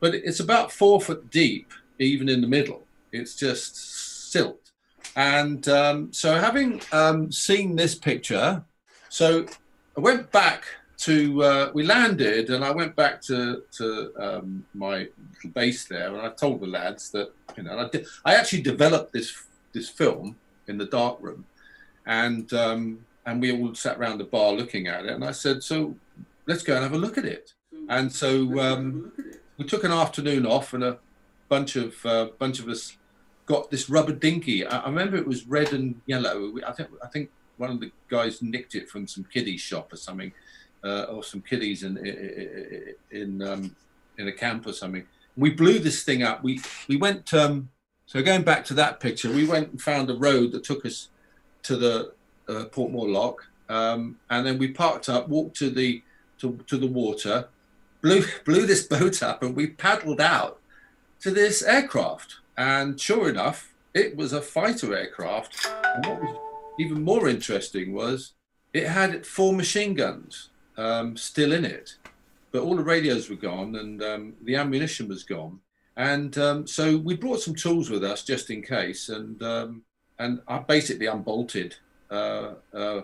but 0.00 0.14
it's 0.14 0.40
about 0.40 0.70
four 0.70 1.00
foot 1.00 1.30
deep, 1.30 1.72
even 1.98 2.28
in 2.28 2.42
the 2.42 2.46
middle. 2.46 2.86
It's 3.10 3.34
just 3.34 4.30
silt. 4.30 4.70
And 5.16 5.66
um, 5.68 6.12
so, 6.12 6.34
having 6.34 6.82
um, 6.92 7.32
seen 7.32 7.74
this 7.74 7.94
picture, 7.94 8.62
so 9.08 9.46
I 9.96 10.00
went 10.00 10.30
back 10.30 10.64
to 10.98 11.42
uh, 11.42 11.70
we 11.74 11.84
landed 11.84 12.50
and 12.50 12.64
I 12.64 12.70
went 12.70 12.94
back 12.96 13.22
to 13.22 13.62
to 13.78 14.12
um, 14.18 14.66
my 14.74 15.08
base 15.54 15.86
there 15.86 16.08
and 16.08 16.20
I 16.20 16.30
told 16.30 16.60
the 16.60 16.66
lads 16.66 17.10
that 17.12 17.32
you 17.56 17.62
know 17.62 17.78
I, 17.78 17.88
did, 17.88 18.06
I 18.24 18.34
actually 18.34 18.62
developed 18.62 19.12
this 19.12 19.30
this 19.72 19.88
film 19.88 20.36
in 20.66 20.78
the 20.78 20.86
dark 20.86 21.18
room 21.20 21.44
and 22.06 22.52
um, 22.52 23.04
and 23.26 23.40
we 23.40 23.52
all 23.52 23.74
sat 23.74 23.98
around 23.98 24.18
the 24.18 24.24
bar 24.24 24.52
looking 24.52 24.86
at 24.86 25.04
it 25.04 25.12
and 25.12 25.24
I 25.24 25.32
said 25.32 25.62
so 25.62 25.96
let's 26.46 26.62
go 26.62 26.74
and 26.74 26.82
have 26.82 26.94
a 26.94 26.98
look 26.98 27.18
at 27.18 27.24
it 27.24 27.52
And 27.88 28.12
so 28.12 28.58
um, 28.60 29.12
we 29.56 29.64
took 29.64 29.84
an 29.84 29.92
afternoon 29.92 30.46
off, 30.46 30.74
and 30.74 30.84
a 30.84 30.98
bunch 31.48 31.76
of 31.76 32.04
uh, 32.04 32.28
bunch 32.38 32.60
of 32.60 32.68
us 32.68 32.96
got 33.46 33.70
this 33.70 33.88
rubber 33.88 34.12
dinghy. 34.12 34.66
I, 34.66 34.80
I 34.80 34.86
remember 34.86 35.16
it 35.16 35.26
was 35.26 35.46
red 35.46 35.72
and 35.72 36.00
yellow. 36.06 36.52
I 36.66 36.72
think 36.72 36.90
I 37.02 37.08
think 37.08 37.30
one 37.56 37.70
of 37.70 37.80
the 37.80 37.90
guys 38.08 38.42
nicked 38.42 38.74
it 38.74 38.88
from 38.88 39.06
some 39.06 39.24
kiddie 39.24 39.56
shop 39.56 39.92
or 39.92 39.96
something, 39.96 40.32
uh, 40.84 41.04
or 41.04 41.24
some 41.24 41.40
kiddies 41.40 41.82
in 41.82 41.96
in 41.98 42.94
in, 43.10 43.42
um, 43.42 43.76
in 44.18 44.28
a 44.28 44.32
camp 44.32 44.66
or 44.66 44.72
something. 44.72 45.06
We 45.36 45.50
blew 45.50 45.78
this 45.78 46.04
thing 46.04 46.22
up. 46.22 46.42
We 46.42 46.60
we 46.88 46.96
went. 46.96 47.32
Um, 47.32 47.70
so 48.08 48.22
going 48.22 48.42
back 48.42 48.64
to 48.64 48.74
that 48.74 49.00
picture, 49.00 49.30
we 49.30 49.46
went 49.46 49.70
and 49.70 49.82
found 49.82 50.08
a 50.08 50.14
road 50.14 50.52
that 50.52 50.64
took 50.64 50.86
us 50.86 51.10
to 51.64 51.76
the 51.76 52.12
uh, 52.48 52.64
Portmore 52.72 53.12
Lough, 53.12 53.36
um, 53.68 54.18
and 54.30 54.46
then 54.46 54.56
we 54.56 54.68
parked 54.68 55.10
up, 55.10 55.28
walked 55.28 55.56
to 55.58 55.68
the 55.68 56.02
to, 56.38 56.58
to 56.68 56.78
the 56.78 56.86
water, 56.86 57.48
blew 58.00 58.24
blew 58.46 58.64
this 58.64 58.82
boat 58.82 59.22
up, 59.22 59.42
and 59.42 59.54
we 59.54 59.66
paddled 59.66 60.22
out 60.22 60.58
to 61.20 61.30
this 61.30 61.62
aircraft. 61.62 62.36
And 62.56 62.98
sure 62.98 63.28
enough, 63.28 63.74
it 63.92 64.16
was 64.16 64.32
a 64.32 64.40
fighter 64.40 64.96
aircraft. 64.96 65.68
And 65.94 66.06
what 66.06 66.22
was 66.22 66.36
even 66.80 67.04
more 67.04 67.28
interesting 67.28 67.92
was 67.92 68.32
it 68.72 68.86
had 68.86 69.26
four 69.26 69.52
machine 69.52 69.92
guns 69.92 70.48
um, 70.78 71.14
still 71.18 71.52
in 71.52 71.66
it, 71.66 71.96
but 72.52 72.62
all 72.62 72.74
the 72.74 72.82
radios 72.82 73.28
were 73.28 73.36
gone 73.36 73.76
and 73.76 74.02
um, 74.02 74.32
the 74.42 74.56
ammunition 74.56 75.08
was 75.08 75.24
gone. 75.24 75.60
And 75.98 76.38
um, 76.38 76.66
so 76.66 76.96
we 76.96 77.16
brought 77.16 77.40
some 77.40 77.54
tools 77.54 77.90
with 77.90 78.04
us 78.04 78.22
just 78.22 78.50
in 78.50 78.62
case. 78.62 79.10
And 79.10 79.42
um, 79.42 79.82
and 80.18 80.40
I 80.48 80.58
basically 80.58 81.06
unbolted 81.06 81.76
uh, 82.10 82.54
uh, 82.74 83.02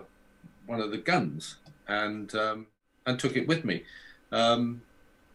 one 0.65 0.81
of 0.81 0.91
the 0.91 0.97
guns 0.97 1.57
and 1.87 2.33
um, 2.35 2.67
and 3.05 3.19
took 3.19 3.35
it 3.35 3.47
with 3.47 3.63
me, 3.63 3.83
um, 4.31 4.81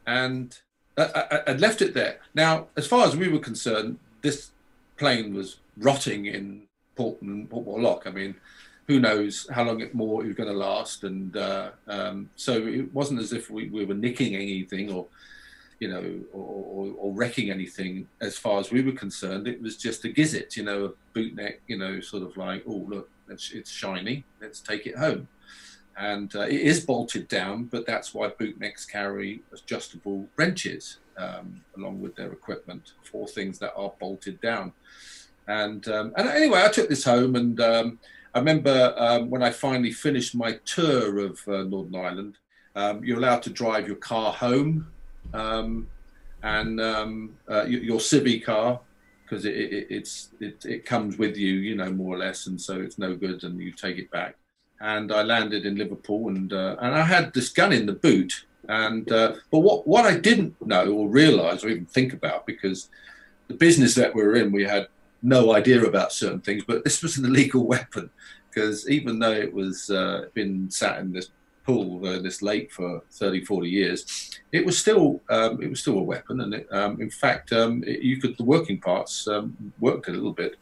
and 0.07 0.59
I, 0.99 1.43
I, 1.47 1.53
left 1.53 1.83
it 1.83 1.95
there. 1.95 2.19
Now, 2.35 2.67
as 2.77 2.87
far 2.87 3.07
as 3.07 3.17
we 3.17 3.29
were 3.29 3.39
concerned, 3.39 3.99
this 4.23 4.51
plane 4.97 5.33
was 5.33 5.59
rotting 5.79 6.27
in 6.27 6.63
Port 6.97 7.23
Portmore 7.23 7.81
Lough. 7.81 8.03
I 8.05 8.11
mean, 8.11 8.35
who 8.89 8.99
knows 8.99 9.47
how 9.51 9.63
long 9.63 9.81
it 9.81 9.95
more 9.95 10.23
it 10.23 10.27
was 10.27 10.37
going 10.37 10.51
to 10.51 10.57
last, 10.57 11.05
and 11.05 11.37
uh, 11.37 11.71
um, 11.87 12.29
so 12.37 12.67
it 12.67 12.93
wasn't 12.93 13.21
as 13.21 13.33
if 13.33 13.51
we, 13.51 13.69
we 13.69 13.85
were 13.85 13.95
nicking 13.95 14.35
anything 14.35 14.93
or 14.93 15.07
you 15.81 15.89
know, 15.89 16.21
or, 16.33 16.45
or, 16.45 16.95
or, 16.99 17.13
wrecking 17.15 17.51
anything 17.51 18.07
as 18.21 18.37
far 18.37 18.61
as 18.61 18.71
we 18.71 18.83
were 18.83 18.93
concerned. 18.93 19.49
It 19.49 19.61
was 19.63 19.79
just 19.79 20.05
a 20.05 20.09
gizzit, 20.09 20.55
you 20.55 20.63
know, 20.63 20.85
a 20.85 20.91
boot 21.15 21.35
neck, 21.35 21.61
you 21.67 21.79
know, 21.79 22.01
sort 22.01 22.23
of 22.23 22.37
like, 22.37 22.63
oh, 22.69 22.87
look, 22.87 23.09
it's, 23.31 23.51
it's 23.53 23.71
shiny, 23.71 24.25
let's 24.43 24.61
take 24.61 24.87
it 24.87 24.97
home. 24.97 25.27
And 25.97 26.35
uh, 26.37 26.43
it 26.43 26.61
is 26.61 26.85
bolted 26.85 27.29
down, 27.29 27.65
but 27.65 27.87
that's 27.87 28.13
why 28.13 28.29
boot 28.29 28.61
necks 28.61 28.85
carry 28.85 29.43
adjustable 29.53 30.27
wrenches 30.37 30.99
um, 31.17 31.65
along 31.77 32.01
with 32.03 32.15
their 32.15 32.31
equipment 32.33 32.93
for 33.03 33.27
things 33.27 33.59
that 33.61 33.73
are 33.75 33.93
bolted 33.99 34.39
down. 34.43 34.73
And, 35.49 35.89
um, 35.89 36.13
and 36.17 36.29
anyway, 36.29 36.63
I 36.63 36.69
took 36.69 36.91
this 36.91 37.05
home 37.05 37.37
and 37.37 37.59
um, 37.59 37.99
I 38.35 38.39
remember 38.39 38.95
um, 38.99 39.31
when 39.31 39.43
I 39.43 39.51
finally 39.51 39.93
finished 39.93 40.35
my 40.35 40.53
tour 40.67 41.21
of 41.21 41.41
uh, 41.49 41.63
Northern 41.63 41.97
Ireland, 41.97 42.39
um, 42.77 43.03
you're 43.03 43.19
allowed 43.19 43.43
to 43.45 43.51
drive 43.51 43.87
your 43.87 43.97
car 43.97 44.33
home 44.33 44.87
um, 45.35 45.87
and 46.43 46.81
um, 46.81 47.37
uh, 47.51 47.65
your 47.65 48.01
Civic 48.01 48.45
car 48.45 48.81
because 49.31 49.45
it, 49.45 49.55
it, 49.55 49.87
it's 49.91 50.31
it, 50.41 50.65
it 50.65 50.85
comes 50.85 51.17
with 51.17 51.37
you, 51.37 51.53
you 51.55 51.77
know, 51.77 51.91
more 51.91 52.17
or 52.17 52.19
less, 52.19 52.47
and 52.47 52.61
so 52.61 52.81
it's 52.81 52.99
no 52.99 53.15
good, 53.15 53.45
and 53.45 53.61
you 53.61 53.73
take 53.73 53.99
it 53.99 54.11
back. 54.11 54.37
And 54.81 55.13
I 55.13 55.23
landed 55.23 55.67
in 55.67 55.77
Liverpool, 55.77 56.29
and 56.29 56.53
uh, 56.53 56.77
and 56.81 56.95
I 56.95 57.03
had 57.03 57.33
this 57.33 57.49
gun 57.51 57.73
in 57.73 57.87
the 57.87 57.93
boot, 57.93 58.45
and 58.69 59.11
uh, 59.13 59.35
but 59.51 59.61
what 59.61 59.87
what 59.87 60.05
I 60.05 60.17
didn't 60.19 60.55
know 60.67 60.93
or 60.93 61.09
realise 61.09 61.65
or 61.65 61.69
even 61.69 61.87
think 61.87 62.13
about 62.13 62.47
because 62.47 62.89
the 63.49 63.55
business 63.55 63.95
that 63.95 64.15
we 64.15 64.23
we're 64.23 64.37
in, 64.37 64.53
we 64.53 64.65
had 64.65 64.89
no 65.23 65.55
idea 65.55 65.85
about 65.85 66.13
certain 66.13 66.41
things, 66.41 66.65
but 66.67 66.85
this 66.85 67.03
was 67.03 67.19
an 67.19 67.25
illegal 67.31 67.67
weapon 67.67 68.11
because 68.49 68.89
even 68.89 69.19
though 69.19 69.33
it 69.33 69.53
was 69.53 69.91
uh, 69.91 70.25
been 70.35 70.71
sat 70.71 70.99
in 70.99 71.13
this 71.13 71.31
pool, 71.71 72.07
uh, 72.07 72.19
this 72.19 72.43
lake 72.43 72.73
for 72.73 73.03
30, 73.13 73.45
40 73.45 73.69
years, 73.69 74.31
it 74.53 74.65
was 74.65 74.79
still 74.79 75.21
um, 75.31 75.63
it 75.63 75.71
was 75.71 75.81
still 75.81 75.99
a 75.99 76.03
weapon, 76.03 76.41
and 76.41 76.55
it, 76.55 76.69
um, 76.73 77.01
in 77.01 77.11
fact, 77.11 77.53
um, 77.53 77.85
it, 77.87 78.01
you 78.01 78.21
could 78.21 78.37
the 78.37 78.45
working 78.45 78.81
parts 78.81 79.29
um, 79.29 79.57
worked 79.79 80.09
a 80.09 80.13
little 80.13 80.33
bit. 80.33 80.57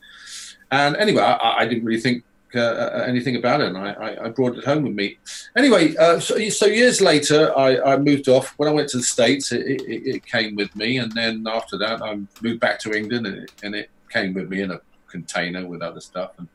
And 0.70 0.96
anyway, 0.96 1.22
I, 1.22 1.60
I 1.60 1.66
didn't 1.66 1.84
really 1.84 2.00
think 2.00 2.24
uh, 2.54 2.60
uh, 2.60 3.04
anything 3.06 3.36
about 3.36 3.60
it, 3.60 3.68
and 3.68 3.78
I, 3.78 4.16
I, 4.24 4.28
brought 4.30 4.56
it 4.56 4.64
home 4.64 4.82
with 4.84 4.94
me. 4.94 5.18
Anyway, 5.56 5.94
uh, 5.96 6.18
so, 6.18 6.38
so, 6.48 6.66
years 6.66 7.00
later, 7.00 7.56
I, 7.58 7.78
I, 7.92 7.96
moved 7.98 8.28
off. 8.28 8.54
When 8.56 8.68
I 8.68 8.72
went 8.72 8.88
to 8.90 8.98
the 8.98 9.02
States, 9.02 9.52
it, 9.52 9.66
it, 9.66 9.82
it, 9.82 10.26
came 10.26 10.56
with 10.56 10.74
me, 10.74 10.98
and 10.98 11.12
then 11.12 11.44
after 11.46 11.76
that, 11.78 12.02
I 12.02 12.14
moved 12.40 12.60
back 12.60 12.78
to 12.80 12.92
England, 12.92 13.26
and, 13.26 13.50
and 13.62 13.74
it, 13.74 13.90
came 14.10 14.34
with 14.34 14.48
me 14.48 14.62
in 14.62 14.70
a 14.70 14.80
container 15.06 15.66
with 15.66 15.82
other 15.82 16.00
stuff. 16.00 16.30
And 16.38 16.48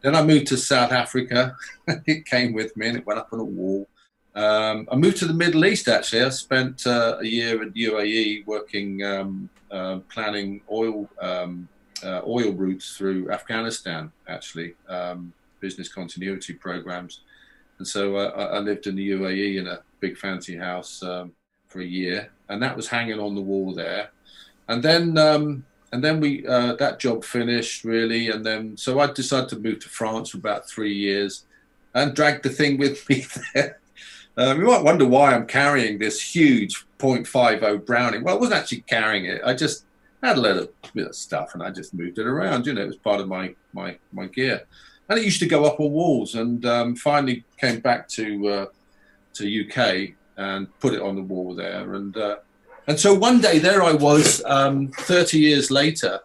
then 0.00 0.14
I 0.14 0.22
moved 0.22 0.46
to 0.48 0.56
South 0.56 0.92
Africa. 0.92 1.56
it 2.06 2.26
came 2.26 2.52
with 2.52 2.76
me 2.76 2.88
and 2.88 2.98
it 2.98 3.06
went 3.06 3.18
up 3.18 3.32
on 3.32 3.40
a 3.40 3.44
wall. 3.44 3.88
Um, 4.34 4.88
I 4.90 4.96
moved 4.96 5.18
to 5.18 5.26
the 5.26 5.34
Middle 5.34 5.64
East 5.64 5.88
actually. 5.88 6.22
I 6.22 6.28
spent 6.30 6.86
uh, 6.86 7.18
a 7.20 7.24
year 7.24 7.62
in 7.62 7.72
UAE 7.72 8.46
working, 8.46 9.04
um, 9.04 9.48
uh, 9.70 9.98
planning 10.12 10.60
oil 10.70 11.08
um, 11.20 11.68
uh, 12.02 12.20
oil 12.26 12.52
routes 12.52 12.96
through 12.96 13.30
Afghanistan 13.30 14.10
actually, 14.28 14.74
um, 14.88 15.32
business 15.60 15.88
continuity 15.88 16.52
programs. 16.52 17.20
And 17.78 17.86
so 17.86 18.16
uh, 18.16 18.50
I 18.52 18.58
lived 18.58 18.86
in 18.86 18.96
the 18.96 19.10
UAE 19.10 19.58
in 19.58 19.66
a 19.66 19.80
big 20.00 20.16
fancy 20.16 20.56
house 20.56 21.02
um, 21.02 21.32
for 21.66 21.80
a 21.80 21.84
year, 21.84 22.30
and 22.48 22.62
that 22.62 22.76
was 22.76 22.88
hanging 22.88 23.18
on 23.18 23.34
the 23.34 23.40
wall 23.40 23.72
there. 23.74 24.10
And 24.68 24.82
then 24.82 25.18
um, 25.18 25.64
and 25.92 26.02
then 26.02 26.20
we 26.20 26.46
uh, 26.46 26.74
that 26.76 26.98
job 26.98 27.24
finished 27.24 27.84
really, 27.84 28.30
and 28.30 28.44
then 28.44 28.76
so 28.76 29.00
I 29.00 29.12
decided 29.12 29.48
to 29.50 29.58
move 29.58 29.80
to 29.80 29.88
France 29.88 30.30
for 30.30 30.38
about 30.38 30.68
three 30.68 30.94
years, 30.94 31.44
and 31.94 32.14
dragged 32.14 32.42
the 32.42 32.50
thing 32.50 32.78
with 32.78 33.08
me 33.08 33.26
there. 33.54 33.78
Um, 34.36 34.60
you 34.60 34.66
might 34.66 34.82
wonder 34.82 35.06
why 35.06 35.32
I'm 35.32 35.46
carrying 35.46 35.98
this 35.98 36.20
huge 36.20 36.84
.50 36.98 37.84
Browning. 37.84 38.24
Well, 38.24 38.36
I 38.36 38.38
wasn't 38.38 38.60
actually 38.60 38.80
carrying 38.82 39.26
it. 39.26 39.40
I 39.44 39.54
just 39.54 39.86
had 40.22 40.38
a 40.38 40.40
lot 40.40 40.56
of 40.56 41.14
stuff, 41.14 41.54
and 41.54 41.62
I 41.62 41.70
just 41.70 41.94
moved 41.94 42.18
it 42.18 42.26
around. 42.26 42.66
You 42.66 42.74
know, 42.74 42.82
it 42.82 42.86
was 42.86 42.96
part 42.96 43.20
of 43.20 43.28
my 43.28 43.54
my 43.72 43.96
my 44.12 44.26
gear, 44.26 44.64
and 45.08 45.18
it 45.18 45.24
used 45.24 45.40
to 45.40 45.46
go 45.46 45.64
up 45.64 45.78
on 45.78 45.92
walls. 45.92 46.34
And 46.34 46.64
um, 46.66 46.96
finally 46.96 47.44
came 47.58 47.80
back 47.80 48.08
to 48.10 48.48
uh, 48.48 48.66
to 49.34 49.68
UK 49.68 50.14
and 50.36 50.66
put 50.80 50.94
it 50.94 51.02
on 51.02 51.14
the 51.14 51.22
wall 51.22 51.54
there, 51.54 51.94
and 51.94 52.16
uh, 52.16 52.36
and 52.86 52.98
so 52.98 53.14
one 53.14 53.40
day 53.40 53.58
there 53.58 53.82
I 53.82 53.92
was, 53.92 54.42
um, 54.44 54.88
30 54.88 55.38
years 55.38 55.70
later, 55.70 56.20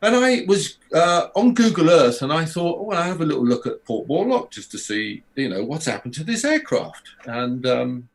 and 0.00 0.14
I 0.14 0.44
was 0.46 0.78
uh, 0.94 1.28
on 1.34 1.54
Google 1.54 1.90
Earth 1.90 2.22
and 2.22 2.32
I 2.32 2.44
thought, 2.44 2.78
oh, 2.80 2.82
well, 2.84 2.98
I'll 2.98 3.08
have 3.08 3.20
a 3.20 3.26
little 3.26 3.44
look 3.44 3.66
at 3.66 3.84
Port 3.84 4.08
Lock 4.08 4.50
just 4.50 4.70
to 4.72 4.78
see, 4.78 5.22
you 5.34 5.48
know, 5.48 5.64
what's 5.64 5.86
happened 5.86 6.14
to 6.14 6.24
this 6.24 6.44
aircraft. 6.44 7.08
And 7.26 7.66
um, 7.66 8.08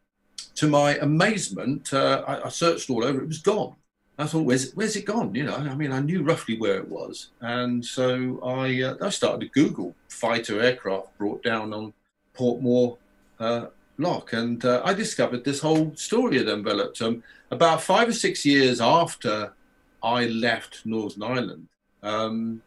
to 0.55 0.67
my 0.67 0.95
amazement, 0.97 1.93
uh, 1.93 2.23
I, 2.27 2.45
I, 2.45 2.49
searched 2.49 2.89
all 2.89 3.03
over, 3.03 3.21
it 3.21 3.27
was 3.27 3.39
gone. 3.39 3.75
I 4.17 4.27
thought, 4.27 4.45
where's 4.45 4.65
it, 4.65 4.75
where's 4.75 4.95
it 4.95 5.05
gone? 5.05 5.33
You 5.35 5.45
know, 5.45 5.55
I 5.55 5.75
mean, 5.75 5.91
I 5.91 5.99
knew 5.99 6.23
roughly 6.23 6.57
where 6.57 6.77
it 6.77 6.87
was. 6.87 7.29
And 7.41 7.83
so 7.83 8.39
I, 8.43 8.81
uh, 8.81 8.95
I 9.01 9.09
started 9.09 9.41
to 9.41 9.47
Google 9.59 9.95
fighter 10.07 10.61
aircraft 10.61 11.17
brought 11.17 11.43
down 11.43 11.73
on 11.73 11.93
Portmore 12.35 12.97
uh, 13.39 13.67
Lock, 13.97 14.33
and 14.33 14.63
uh, 14.65 14.81
I 14.83 14.93
discovered 14.93 15.43
this 15.43 15.59
whole 15.59 15.95
story 15.95 16.37
had 16.37 16.47
enveloped. 16.47 17.01
Um, 17.01 17.23
about 17.51 17.81
five 17.81 18.07
or 18.07 18.13
six 18.13 18.43
years 18.45 18.81
after 18.81 19.53
I 20.01 20.25
left 20.25 20.85
Northern 20.85 21.23
Ireland, 21.23 21.67
um, 22.03 22.61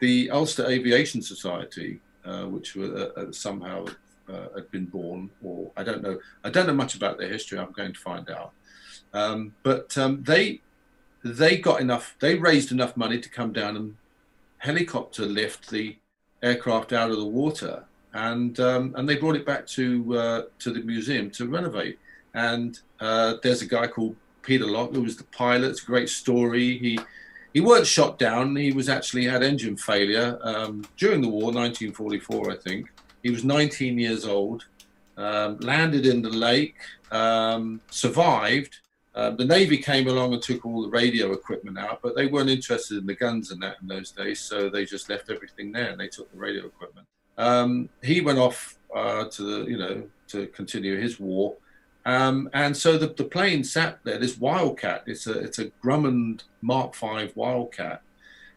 the 0.00 0.30
Ulster 0.30 0.66
Aviation 0.66 1.22
Society, 1.22 2.00
uh, 2.24 2.44
which 2.44 2.74
were, 2.74 3.12
uh, 3.16 3.20
uh 3.20 3.32
somehow 3.32 3.86
uh, 4.28 4.48
had 4.54 4.70
been 4.70 4.86
born, 4.86 5.30
or 5.42 5.70
I 5.76 5.84
don't 5.84 6.02
know, 6.02 6.18
I 6.44 6.50
don't 6.50 6.66
know 6.66 6.74
much 6.74 6.94
about 6.94 7.18
their 7.18 7.28
history. 7.28 7.58
I'm 7.58 7.72
going 7.72 7.92
to 7.92 8.00
find 8.00 8.28
out. 8.28 8.52
Um, 9.14 9.54
but 9.62 9.96
um, 9.96 10.22
they 10.24 10.60
they 11.24 11.56
got 11.56 11.80
enough, 11.80 12.16
they 12.18 12.34
raised 12.36 12.72
enough 12.72 12.96
money 12.96 13.20
to 13.20 13.28
come 13.28 13.52
down 13.52 13.76
and 13.76 13.96
helicopter 14.58 15.24
lift 15.24 15.70
the 15.70 15.96
aircraft 16.42 16.92
out 16.92 17.10
of 17.10 17.16
the 17.16 17.24
water 17.24 17.84
and 18.14 18.58
um, 18.58 18.92
and 18.96 19.08
they 19.08 19.16
brought 19.16 19.36
it 19.36 19.46
back 19.46 19.66
to 19.66 20.18
uh, 20.18 20.42
to 20.58 20.72
the 20.72 20.80
museum 20.80 21.30
to 21.30 21.46
renovate. 21.46 21.98
And 22.34 22.78
there's 22.98 23.62
a 23.62 23.66
guy 23.66 23.86
called 23.86 24.16
Peter 24.42 24.66
Lock 24.66 24.92
who 24.92 25.02
was 25.02 25.16
the 25.16 25.24
pilot. 25.24 25.70
It's 25.70 25.82
a 25.82 25.86
great 25.86 26.08
story. 26.08 26.78
He 26.78 26.98
he 27.52 27.60
weren't 27.60 27.86
shot 27.86 28.18
down. 28.18 28.56
He 28.56 28.72
was 28.72 28.88
actually 28.88 29.26
had 29.26 29.42
engine 29.42 29.76
failure 29.76 30.38
um, 30.42 30.84
during 30.96 31.20
the 31.20 31.28
war, 31.28 31.52
1944, 31.52 32.50
I 32.50 32.56
think. 32.56 32.90
He 33.22 33.30
was 33.30 33.44
19 33.44 33.98
years 33.98 34.24
old. 34.26 34.64
Um, 35.16 35.58
landed 35.58 36.06
in 36.06 36.22
the 36.22 36.30
lake, 36.30 36.76
um, 37.10 37.82
survived. 37.90 38.78
Uh, 39.14 39.30
the 39.30 39.44
Navy 39.44 39.76
came 39.76 40.08
along 40.08 40.32
and 40.32 40.42
took 40.42 40.64
all 40.64 40.82
the 40.82 40.88
radio 40.88 41.32
equipment 41.32 41.78
out, 41.78 42.00
but 42.02 42.16
they 42.16 42.26
weren't 42.26 42.48
interested 42.48 42.96
in 42.96 43.06
the 43.06 43.14
guns 43.14 43.50
and 43.50 43.62
that 43.62 43.76
in 43.82 43.88
those 43.88 44.10
days, 44.10 44.40
so 44.40 44.70
they 44.70 44.86
just 44.86 45.10
left 45.10 45.30
everything 45.30 45.70
there 45.70 45.90
and 45.90 46.00
they 46.00 46.08
took 46.08 46.32
the 46.32 46.38
radio 46.38 46.64
equipment. 46.64 47.06
Um, 47.36 47.90
he 48.02 48.22
went 48.22 48.38
off 48.38 48.78
uh, 48.94 49.24
to 49.24 49.42
the, 49.42 49.70
you 49.70 49.76
know, 49.76 50.02
to 50.28 50.46
continue 50.48 50.98
his 50.98 51.20
war, 51.20 51.56
Um, 52.04 52.50
and 52.52 52.76
so 52.76 52.98
the, 52.98 53.08
the 53.08 53.24
plane 53.24 53.64
sat 53.64 54.00
there. 54.04 54.18
This 54.18 54.38
Wildcat, 54.38 55.04
it's 55.06 55.26
a 55.26 55.38
it's 55.38 55.58
a 55.58 55.66
Grumman 55.84 56.42
Mark 56.60 56.96
V 56.96 57.30
Wildcat, 57.34 58.02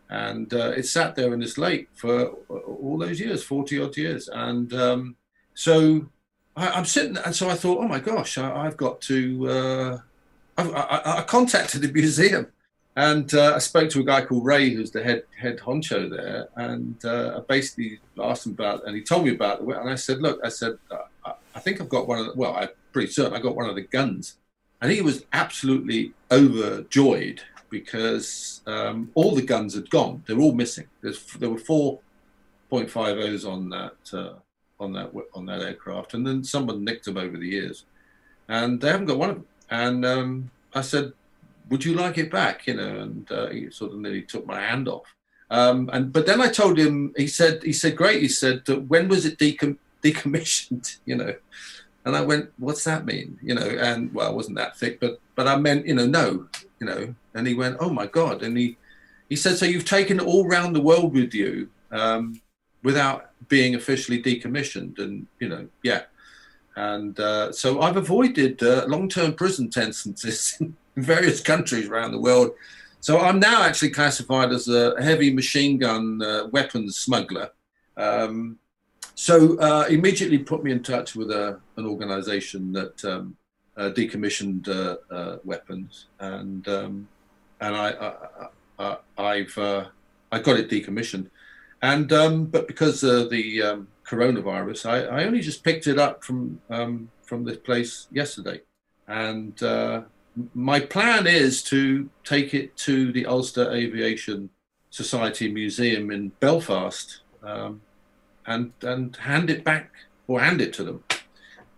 and 0.10 0.52
uh, 0.54 0.72
it 0.76 0.88
sat 0.88 1.16
there 1.16 1.34
in 1.34 1.40
this 1.40 1.58
lake 1.58 1.90
for 1.94 2.30
all 2.50 2.98
those 2.98 3.20
years, 3.20 3.44
forty 3.44 3.80
odd 3.80 3.96
years. 3.98 4.28
And 4.30 4.74
um, 4.74 5.16
so 5.54 6.10
I, 6.56 6.78
am 6.78 6.86
sitting, 6.86 7.18
and 7.18 7.36
so 7.36 7.50
I 7.50 7.56
thought, 7.56 7.80
oh 7.80 7.88
my 7.88 8.00
gosh, 8.00 8.38
I, 8.38 8.64
have 8.64 8.78
got 8.78 9.02
to. 9.02 9.50
Uh, 9.50 9.98
I, 10.58 11.18
I, 11.18 11.22
contacted 11.24 11.82
the 11.82 11.92
museum, 11.94 12.48
and 12.96 13.32
uh, 13.34 13.54
I 13.56 13.60
spoke 13.60 13.90
to 13.92 14.00
a 14.00 14.06
guy 14.06 14.26
called 14.26 14.46
Ray, 14.46 14.72
who's 14.72 14.90
the 14.90 15.04
head 15.04 15.24
head 15.38 15.60
honcho 15.60 16.10
there, 16.10 16.48
and 16.56 17.04
uh, 17.06 17.38
I 17.38 17.40
basically 17.42 18.00
asked 18.20 18.48
him 18.48 18.54
about, 18.54 18.88
and 18.88 18.96
he 18.96 19.04
told 19.04 19.26
me 19.26 19.36
about 19.36 19.62
it. 19.62 19.68
And 19.68 19.90
I 19.90 19.96
said, 19.96 20.22
look, 20.22 20.40
I 20.44 20.50
said, 20.50 20.80
I, 21.26 21.34
I 21.54 21.60
think 21.60 21.80
I've 21.80 21.90
got 21.90 22.08
one 22.08 22.20
of 22.20 22.26
the, 22.28 22.34
well, 22.36 22.56
I'm 22.56 22.70
pretty 22.96 23.12
certain 23.12 23.34
I 23.34 23.42
got 23.42 23.58
one 23.58 23.70
of 23.70 23.76
the 23.76 23.82
guns. 23.82 24.38
And 24.82 24.90
he 24.90 25.02
was 25.02 25.26
absolutely 25.34 26.14
overjoyed 26.32 27.42
because 27.70 28.62
um, 28.68 29.12
all 29.16 29.36
the 29.36 29.42
guns 29.42 29.76
had 29.76 29.90
gone. 29.90 30.24
They're 30.26 30.40
all 30.40 30.54
missing. 30.54 30.88
There's, 31.02 31.22
there 31.34 31.50
were 31.50 31.58
four 31.58 32.00
point 32.70 32.90
five 32.90 33.18
O's 33.18 33.44
on 33.44 33.70
that 33.70 33.98
uh, 34.14 34.36
on 34.80 34.94
that 34.94 35.12
on 35.34 35.46
that 35.48 35.62
aircraft, 35.62 36.14
and 36.14 36.26
then 36.26 36.42
someone 36.42 36.86
nicked 36.86 37.04
them 37.06 37.18
over 37.18 37.38
the 37.38 37.48
years, 37.48 37.84
and 38.48 38.80
they 38.80 38.90
haven't 38.90 39.08
got 39.08 39.18
one 39.18 39.30
of 39.32 39.36
them. 39.36 39.48
And 39.70 40.06
um, 40.06 40.52
I 40.74 40.82
said, 40.82 41.12
would 41.70 41.84
you 41.84 41.96
like 41.96 42.18
it 42.18 42.32
back? 42.32 42.66
You 42.68 42.76
know, 42.76 43.00
and 43.02 43.30
uh, 43.30 43.50
he 43.50 43.70
sort 43.72 43.92
of 43.92 44.00
nearly 44.00 44.22
took 44.22 44.46
my 44.46 44.62
hand 44.62 44.88
off. 44.88 45.14
Um, 45.50 45.90
and 45.92 46.14
but 46.14 46.26
then 46.26 46.40
I 46.40 46.48
told 46.48 46.78
him. 46.78 47.14
He 47.18 47.28
said, 47.28 47.62
he 47.62 47.74
said, 47.74 47.98
great. 47.98 48.22
He 48.22 48.30
said, 48.30 48.66
when 48.88 49.10
was 49.10 49.26
it 49.26 49.38
decom- 49.38 49.80
decommissioned? 50.02 50.98
You 51.06 51.18
know, 51.18 51.34
and 52.06 52.16
I 52.16 52.22
went, 52.22 52.52
what's 52.58 52.84
that 52.84 53.06
mean? 53.06 53.38
You 53.42 53.56
know, 53.56 53.68
and 53.68 54.14
well, 54.14 54.32
it 54.32 54.36
wasn't 54.36 54.58
that 54.58 54.78
thick, 54.78 55.00
but 55.00 55.20
but 55.36 55.48
I 55.48 55.58
meant, 55.58 55.88
you 55.88 55.96
know, 55.96 56.06
no, 56.06 56.48
you 56.80 56.88
know. 56.88 57.14
And 57.34 57.46
he 57.48 57.54
went, 57.54 57.78
oh 57.80 57.90
my 57.90 58.06
god. 58.06 58.44
And 58.44 58.56
he 58.58 58.78
he 59.28 59.36
said, 59.36 59.58
so 59.58 59.66
you've 59.66 59.86
taken 59.86 60.20
it 60.20 60.26
all 60.26 60.48
round 60.48 60.76
the 60.76 60.82
world 60.82 61.14
with 61.14 61.34
you 61.34 61.70
um, 61.92 62.40
without 62.84 63.32
being 63.50 63.76
officially 63.76 64.22
decommissioned, 64.22 65.00
and 65.00 65.26
you 65.40 65.50
know, 65.50 65.68
yeah. 65.84 66.04
And 66.76 67.20
uh, 67.20 67.52
so 67.52 67.82
I've 67.82 67.98
avoided 67.98 68.62
uh, 68.62 68.86
long-term 68.88 69.34
prison 69.34 69.72
sentences 69.72 70.58
in 70.60 70.76
various 70.96 71.42
countries 71.42 71.88
around 71.88 72.12
the 72.12 72.20
world. 72.20 72.52
So 73.00 73.20
I'm 73.20 73.40
now 73.40 73.64
actually 73.64 73.92
classified 73.92 74.52
as 74.52 74.68
a 74.68 75.02
heavy 75.02 75.32
machine 75.32 75.78
gun 75.78 76.22
uh, 76.22 76.48
weapons 76.52 76.98
smuggler. 76.98 77.52
Um, 77.98 78.60
so 79.16 79.58
uh, 79.60 79.86
immediately 79.90 80.38
put 80.38 80.64
me 80.64 80.72
in 80.72 80.84
touch 80.84 81.16
with 81.16 81.32
a, 81.32 81.60
an 81.78 81.86
organization 81.86 82.74
that 82.74 83.04
um, 83.06 83.36
uh, 83.78 83.90
decommissioned 83.90 84.68
uh, 84.68 84.98
uh, 85.14 85.38
weapons, 85.44 86.08
and 86.20 86.68
um, 86.68 87.08
and 87.62 87.76
I, 87.76 88.14
I, 89.18 89.38
have 89.38 89.58
uh, 89.58 89.86
I 90.32 90.40
got 90.40 90.60
it 90.60 90.70
decommissioned, 90.70 91.30
and 91.82 92.12
um, 92.12 92.46
but 92.46 92.68
because 92.68 93.04
of 93.04 93.30
the 93.30 93.62
um, 93.62 93.88
coronavirus, 94.06 94.90
I, 94.90 95.22
I 95.22 95.24
only 95.24 95.40
just 95.40 95.64
picked 95.64 95.88
it 95.88 95.98
up 95.98 96.24
from 96.24 96.60
um, 96.70 97.10
from 97.24 97.46
this 97.46 97.58
place 97.58 98.08
yesterday, 98.12 98.62
and 99.08 99.62
uh, 99.64 100.02
my 100.54 100.80
plan 100.80 101.26
is 101.26 101.64
to 101.64 102.10
take 102.26 102.54
it 102.54 102.76
to 102.78 103.14
the 103.14 103.26
Ulster 103.26 103.72
Aviation 103.72 104.50
Society 104.90 105.52
Museum 105.52 106.12
in 106.12 106.30
Belfast 106.42 107.22
um, 107.44 107.82
and 108.48 108.72
and 108.82 109.16
hand 109.16 109.50
it 109.50 109.64
back 109.64 109.92
or 110.28 110.40
hand 110.40 110.62
it 110.62 110.74
to 110.74 110.84
them, 110.84 111.04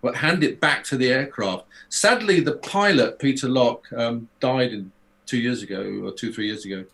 but 0.02 0.16
hand 0.16 0.44
it 0.44 0.60
back 0.60 0.84
to 0.86 0.98
the 0.98 1.12
aircraft. 1.12 1.66
Sadly, 1.90 2.40
the 2.40 2.58
pilot 2.58 3.20
Peter 3.20 3.48
Locke 3.48 3.86
um, 3.96 4.28
died 4.40 4.74
in 4.74 4.92
two 5.26 5.38
years 5.38 5.64
ago 5.64 6.02
or 6.04 6.12
two 6.12 6.32
three 6.34 6.48
years 6.48 6.66
ago, 6.66 6.86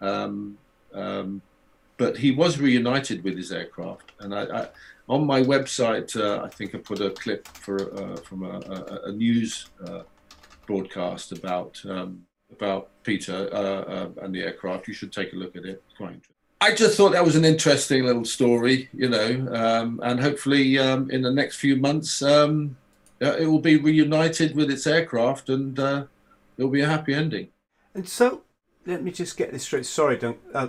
um, 0.00 0.58
um, 0.94 1.42
but 1.96 2.16
he 2.16 2.30
was 2.30 2.58
reunited 2.58 3.24
with 3.24 3.36
his 3.36 3.52
aircraft. 3.52 4.12
And 4.20 4.34
I, 4.34 4.42
I 4.44 4.68
on 5.08 5.26
my 5.26 5.42
website, 5.42 6.14
uh, 6.16 6.44
I 6.44 6.48
think 6.48 6.74
I 6.74 6.78
put 6.78 7.00
a 7.00 7.10
clip 7.10 7.48
for 7.48 7.76
uh, 8.00 8.16
from 8.16 8.44
a, 8.44 8.60
a, 8.60 9.08
a 9.08 9.12
news 9.12 9.68
uh, 9.86 10.02
broadcast 10.66 11.32
about 11.32 11.80
um, 11.88 12.24
about 12.52 12.90
Peter 13.02 13.48
uh, 13.52 13.56
uh, 13.56 14.08
and 14.22 14.34
the 14.34 14.42
aircraft. 14.42 14.88
You 14.88 14.94
should 14.94 15.12
take 15.12 15.32
a 15.32 15.36
look 15.36 15.56
at 15.56 15.64
it. 15.64 15.82
Quite 15.96 16.14
interesting. 16.14 16.39
I 16.60 16.74
just 16.74 16.96
thought 16.96 17.12
that 17.12 17.24
was 17.24 17.36
an 17.36 17.44
interesting 17.44 18.04
little 18.04 18.24
story, 18.24 18.90
you 18.92 19.08
know, 19.08 19.48
um, 19.52 20.00
and 20.02 20.20
hopefully 20.20 20.78
um, 20.78 21.10
in 21.10 21.22
the 21.22 21.30
next 21.32 21.56
few 21.56 21.76
months 21.76 22.20
um, 22.20 22.76
uh, 23.22 23.36
it 23.38 23.46
will 23.46 23.60
be 23.60 23.76
reunited 23.76 24.54
with 24.54 24.70
its 24.70 24.86
aircraft 24.86 25.48
and 25.48 25.78
uh, 25.78 26.04
it 26.58 26.62
will 26.62 26.70
be 26.70 26.82
a 26.82 26.86
happy 26.86 27.14
ending. 27.14 27.48
And 27.94 28.06
so, 28.06 28.42
let 28.86 29.02
me 29.02 29.10
just 29.10 29.36
get 29.36 29.52
this 29.52 29.62
straight. 29.62 29.86
Sorry, 29.86 30.18
Dun- 30.18 30.38
uh, 30.52 30.68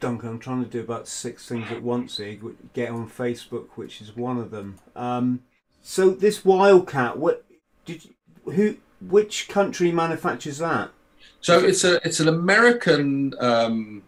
Duncan, 0.00 0.30
I'm 0.30 0.38
trying 0.38 0.64
to 0.64 0.70
do 0.70 0.80
about 0.80 1.06
six 1.06 1.46
things 1.46 1.70
at 1.70 1.82
once 1.82 2.16
here. 2.16 2.38
Get 2.74 2.90
on 2.90 3.08
Facebook, 3.08 3.68
which 3.76 4.00
is 4.00 4.16
one 4.16 4.38
of 4.38 4.50
them. 4.50 4.78
Um, 4.96 5.44
so 5.82 6.10
this 6.10 6.44
Wildcat, 6.44 7.18
what 7.18 7.44
did 7.84 8.04
you, 8.04 8.14
who? 8.52 8.76
Which 9.00 9.48
country 9.48 9.92
manufactures 9.92 10.58
that? 10.58 10.90
So 11.40 11.58
it's 11.58 11.84
a 11.84 12.06
it's 12.06 12.20
an 12.20 12.28
American 12.28 13.34
um, 13.40 14.02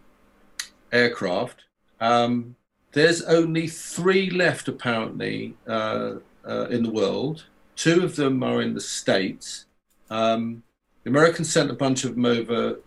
aircraft. 0.93 1.65
Um, 1.99 2.55
there's 2.93 3.23
only 3.23 3.67
three 3.67 4.29
left, 4.29 4.67
apparently, 4.67 5.55
uh, 5.67 6.15
uh, 6.47 6.67
in 6.69 6.83
the 6.83 6.91
world. 6.91 7.45
Two 7.75 8.03
of 8.03 8.15
them 8.15 8.43
are 8.43 8.61
in 8.61 8.73
the 8.73 8.81
States. 8.81 9.65
Um, 10.09 10.63
the 11.03 11.09
Americans 11.09 11.51
sent 11.51 11.71
a 11.71 11.73
bunch 11.73 12.03
of 12.05 12.15
them 12.15 12.25
over 12.25 12.79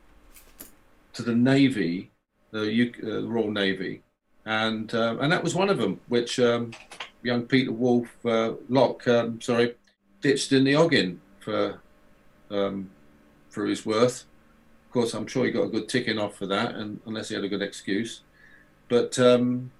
to 1.13 1.23
the 1.23 1.35
Navy, 1.35 2.11
the, 2.53 2.73
U- 2.73 2.95
uh, 3.05 3.27
Royal 3.27 3.51
Navy, 3.51 4.03
and 4.45 4.95
uh, 4.95 5.17
and 5.21 5.33
that 5.33 5.43
was 5.43 5.55
one 5.55 5.69
of 5.69 5.79
them, 5.79 6.01
which 6.09 6.39
um, 6.39 6.71
young 7.23 7.43
Peter 7.43 7.73
Wolf 7.73 8.09
uh, 8.25 8.53
Locke, 8.69 9.07
um, 9.09 9.41
sorry, 9.41 9.75
ditched 10.21 10.53
in 10.53 10.65
the 10.65 10.77
Oggin 10.77 11.21
for 11.41 11.81
um, 12.51 12.89
for 13.51 13.67
his 13.67 13.85
worth 13.85 14.25
course, 14.97 15.13
I'm 15.13 15.27
sure 15.27 15.45
he 15.45 15.51
got 15.51 15.65
a 15.65 15.69
good 15.69 15.91
ticking 15.91 16.19
off 16.19 16.37
for 16.37 16.47
that, 16.47 16.75
and 16.77 16.99
unless 17.05 17.29
he 17.29 17.35
had 17.35 17.45
a 17.45 17.49
good 17.49 17.61
excuse. 17.61 18.23
But 18.89 19.19
um, 19.19 19.71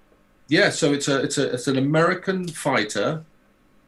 yeah, 0.47 0.69
so 0.69 0.93
it's 0.93 1.07
a 1.07 1.23
it's 1.23 1.39
a 1.39 1.53
it's 1.53 1.67
an 1.67 1.77
American 1.77 2.47
fighter, 2.47 3.23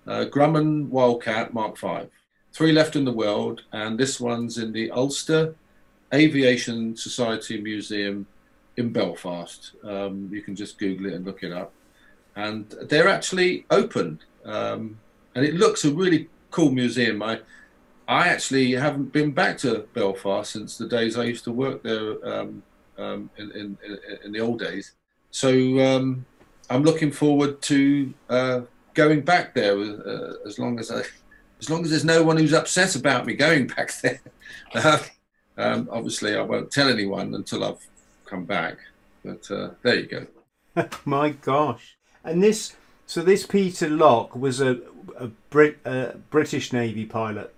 uh, 0.08 0.26
Grumman 0.34 0.90
Wildcat 0.90 1.54
Mark 1.54 1.78
V. 1.78 2.10
Three 2.52 2.72
left 2.72 2.96
in 2.96 3.06
the 3.06 3.12
world, 3.12 3.62
and 3.72 4.00
this 4.00 4.20
one's 4.20 4.58
in 4.58 4.72
the 4.72 4.90
Ulster 4.90 5.54
Aviation 6.12 6.98
Society 6.98 7.62
Museum 7.62 8.26
in 8.78 8.92
Belfast. 8.92 9.74
Um, 9.84 10.30
you 10.32 10.42
can 10.42 10.56
just 10.56 10.80
Google 10.80 11.06
it 11.08 11.14
and 11.14 11.26
look 11.26 11.44
it 11.44 11.52
up. 11.52 11.72
And 12.36 12.66
they're 12.90 13.08
actually 13.08 13.68
open, 13.70 14.20
um, 14.46 14.98
and 15.36 15.46
it 15.46 15.54
looks 15.54 15.86
a 15.86 15.92
really 15.92 16.28
cool 16.50 16.72
museum. 16.72 17.22
I 17.22 17.42
I 18.10 18.28
actually 18.28 18.72
haven't 18.72 19.14
been 19.14 19.32
back 19.32 19.60
to 19.60 19.86
Belfast 19.94 20.52
since 20.52 20.80
the 20.80 20.88
days 20.88 21.16
I 21.16 21.26
used 21.26 21.44
to 21.44 21.52
work 21.52 21.84
there 21.84 22.28
um, 22.28 22.64
um, 22.98 23.30
in, 23.38 23.52
in, 23.52 23.78
in, 24.26 24.32
the 24.32 24.40
old 24.40 24.58
days. 24.58 24.94
So 25.30 25.52
um, 25.80 26.26
I'm 26.72 26.82
looking 26.82 27.12
forward 27.12 27.62
to 27.62 28.12
uh, 28.28 28.62
going 28.96 29.22
back 29.22 29.54
there 29.54 29.78
uh, 29.78 30.34
as 30.48 30.58
long 30.58 30.80
as 30.80 30.90
I, 30.90 31.04
as 31.60 31.70
long 31.70 31.84
as 31.84 31.92
there's 31.92 32.04
no 32.04 32.24
one 32.24 32.36
who's 32.36 32.52
upset 32.52 32.96
about 32.96 33.28
me 33.28 33.36
going 33.36 33.68
back 33.76 33.92
there. 34.02 34.20
Uh, 34.74 34.98
obviously, 35.92 36.36
I 36.36 36.42
won't 36.42 36.72
tell 36.72 36.90
anyone 36.90 37.36
until 37.36 37.64
I've 37.64 37.88
come 38.26 38.44
back. 38.44 38.80
But 39.24 39.52
uh, 39.52 39.70
there 39.84 40.00
you 40.00 40.08
go. 40.08 40.88
My 41.06 41.30
gosh! 41.30 41.96
And 42.24 42.42
this, 42.42 42.76
so 43.06 43.22
this 43.22 43.46
Peter 43.46 43.88
Locke 43.88 44.36
was 44.36 44.62
a 44.62 44.80
a, 45.18 45.28
Brit, 45.50 45.78
a 45.86 46.18
British 46.30 46.74
Navy 46.74 47.06
pilot. 47.06 47.54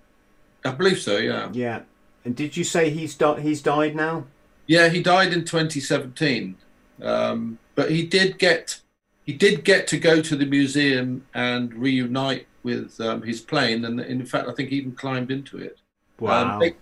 I 0.65 0.71
believe 0.71 0.99
so. 0.99 1.17
Yeah. 1.17 1.49
Yeah. 1.53 1.81
And 2.23 2.35
did 2.35 2.55
you 2.55 2.63
say 2.63 2.89
he's 2.89 3.15
di- 3.15 3.41
he's 3.41 3.61
died 3.61 3.95
now? 3.95 4.25
Yeah, 4.67 4.89
he 4.89 5.01
died 5.01 5.33
in 5.33 5.43
2017. 5.43 6.55
Um, 7.01 7.57
but 7.75 7.89
he 7.89 8.05
did 8.05 8.37
get 8.37 8.79
he 9.25 9.33
did 9.33 9.63
get 9.63 9.87
to 9.87 9.97
go 9.97 10.21
to 10.21 10.35
the 10.35 10.45
museum 10.45 11.25
and 11.33 11.73
reunite 11.73 12.47
with 12.63 12.99
um, 13.01 13.21
his 13.21 13.41
plane, 13.41 13.85
and 13.85 13.99
in 13.99 14.25
fact, 14.25 14.47
I 14.47 14.53
think 14.53 14.69
he 14.69 14.77
even 14.77 14.93
climbed 14.93 15.31
into 15.31 15.57
it. 15.57 15.79
Um, 16.19 16.27
wow. 16.27 16.53
Um, 16.53 16.59
they, 16.59 16.75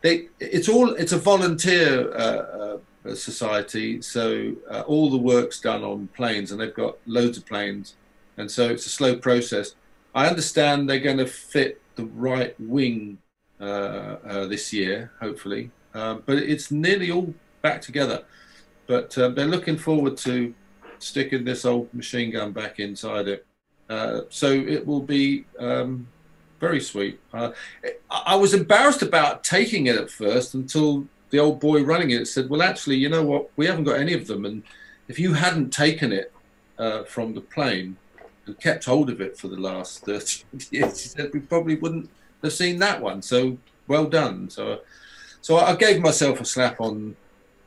they, 0.00 0.28
it's 0.38 0.68
all 0.68 0.94
it's 0.94 1.12
a 1.12 1.18
volunteer 1.18 2.12
uh, 2.14 2.78
uh, 3.04 3.14
society, 3.14 4.00
so 4.00 4.52
uh, 4.70 4.82
all 4.86 5.10
the 5.10 5.18
work's 5.18 5.60
done 5.60 5.82
on 5.82 6.08
planes, 6.08 6.52
and 6.52 6.60
they've 6.60 6.74
got 6.74 6.96
loads 7.06 7.36
of 7.36 7.46
planes, 7.46 7.96
and 8.36 8.50
so 8.50 8.68
it's 8.68 8.86
a 8.86 8.90
slow 8.90 9.16
process. 9.16 9.74
I 10.14 10.28
understand 10.28 10.88
they're 10.88 10.98
going 10.98 11.18
to 11.18 11.26
fit 11.26 11.80
the 11.98 12.06
right 12.06 12.54
wing 12.58 13.18
uh, 13.60 14.16
uh, 14.24 14.46
this 14.46 14.72
year, 14.72 15.10
hopefully. 15.20 15.70
Um, 15.94 16.22
but 16.24 16.38
it's 16.38 16.70
nearly 16.70 17.10
all 17.10 17.34
back 17.60 17.82
together. 17.82 18.22
But 18.86 19.18
uh, 19.18 19.30
they're 19.30 19.46
looking 19.46 19.76
forward 19.76 20.16
to 20.18 20.54
sticking 21.00 21.44
this 21.44 21.64
old 21.64 21.92
machine 21.92 22.30
gun 22.30 22.52
back 22.52 22.78
inside 22.78 23.28
it. 23.28 23.44
Uh, 23.90 24.22
so 24.30 24.50
it 24.50 24.86
will 24.86 25.02
be 25.02 25.44
um, 25.58 26.06
very 26.60 26.80
sweet. 26.80 27.20
Uh, 27.34 27.50
I 28.10 28.36
was 28.36 28.54
embarrassed 28.54 29.02
about 29.02 29.42
taking 29.42 29.86
it 29.86 29.96
at 29.96 30.10
first 30.10 30.54
until 30.54 31.06
the 31.30 31.40
old 31.40 31.58
boy 31.60 31.82
running 31.82 32.10
it 32.10 32.26
said, 32.26 32.48
"Well, 32.48 32.62
actually, 32.62 32.96
you 32.96 33.08
know 33.08 33.24
what? 33.24 33.50
We 33.56 33.66
haven't 33.66 33.84
got 33.84 34.00
any 34.00 34.14
of 34.14 34.26
them, 34.26 34.44
and 34.44 34.62
if 35.08 35.18
you 35.18 35.34
hadn't 35.34 35.70
taken 35.70 36.12
it 36.12 36.32
uh, 36.78 37.04
from 37.04 37.34
the 37.34 37.40
plane 37.40 37.96
kept 38.54 38.84
hold 38.84 39.10
of 39.10 39.20
it 39.20 39.38
for 39.38 39.48
the 39.48 39.60
last 39.60 40.04
30 40.04 40.44
years, 40.70 41.00
he 41.02 41.08
said 41.08 41.30
we 41.32 41.40
probably 41.40 41.76
wouldn't 41.76 42.10
have 42.42 42.52
seen 42.52 42.78
that 42.80 43.00
one. 43.02 43.22
So 43.22 43.58
well 43.86 44.06
done." 44.06 44.50
So, 44.50 44.80
so 45.40 45.56
I 45.58 45.76
gave 45.76 46.00
myself 46.02 46.40
a 46.40 46.44
slap 46.44 46.80
on 46.80 47.16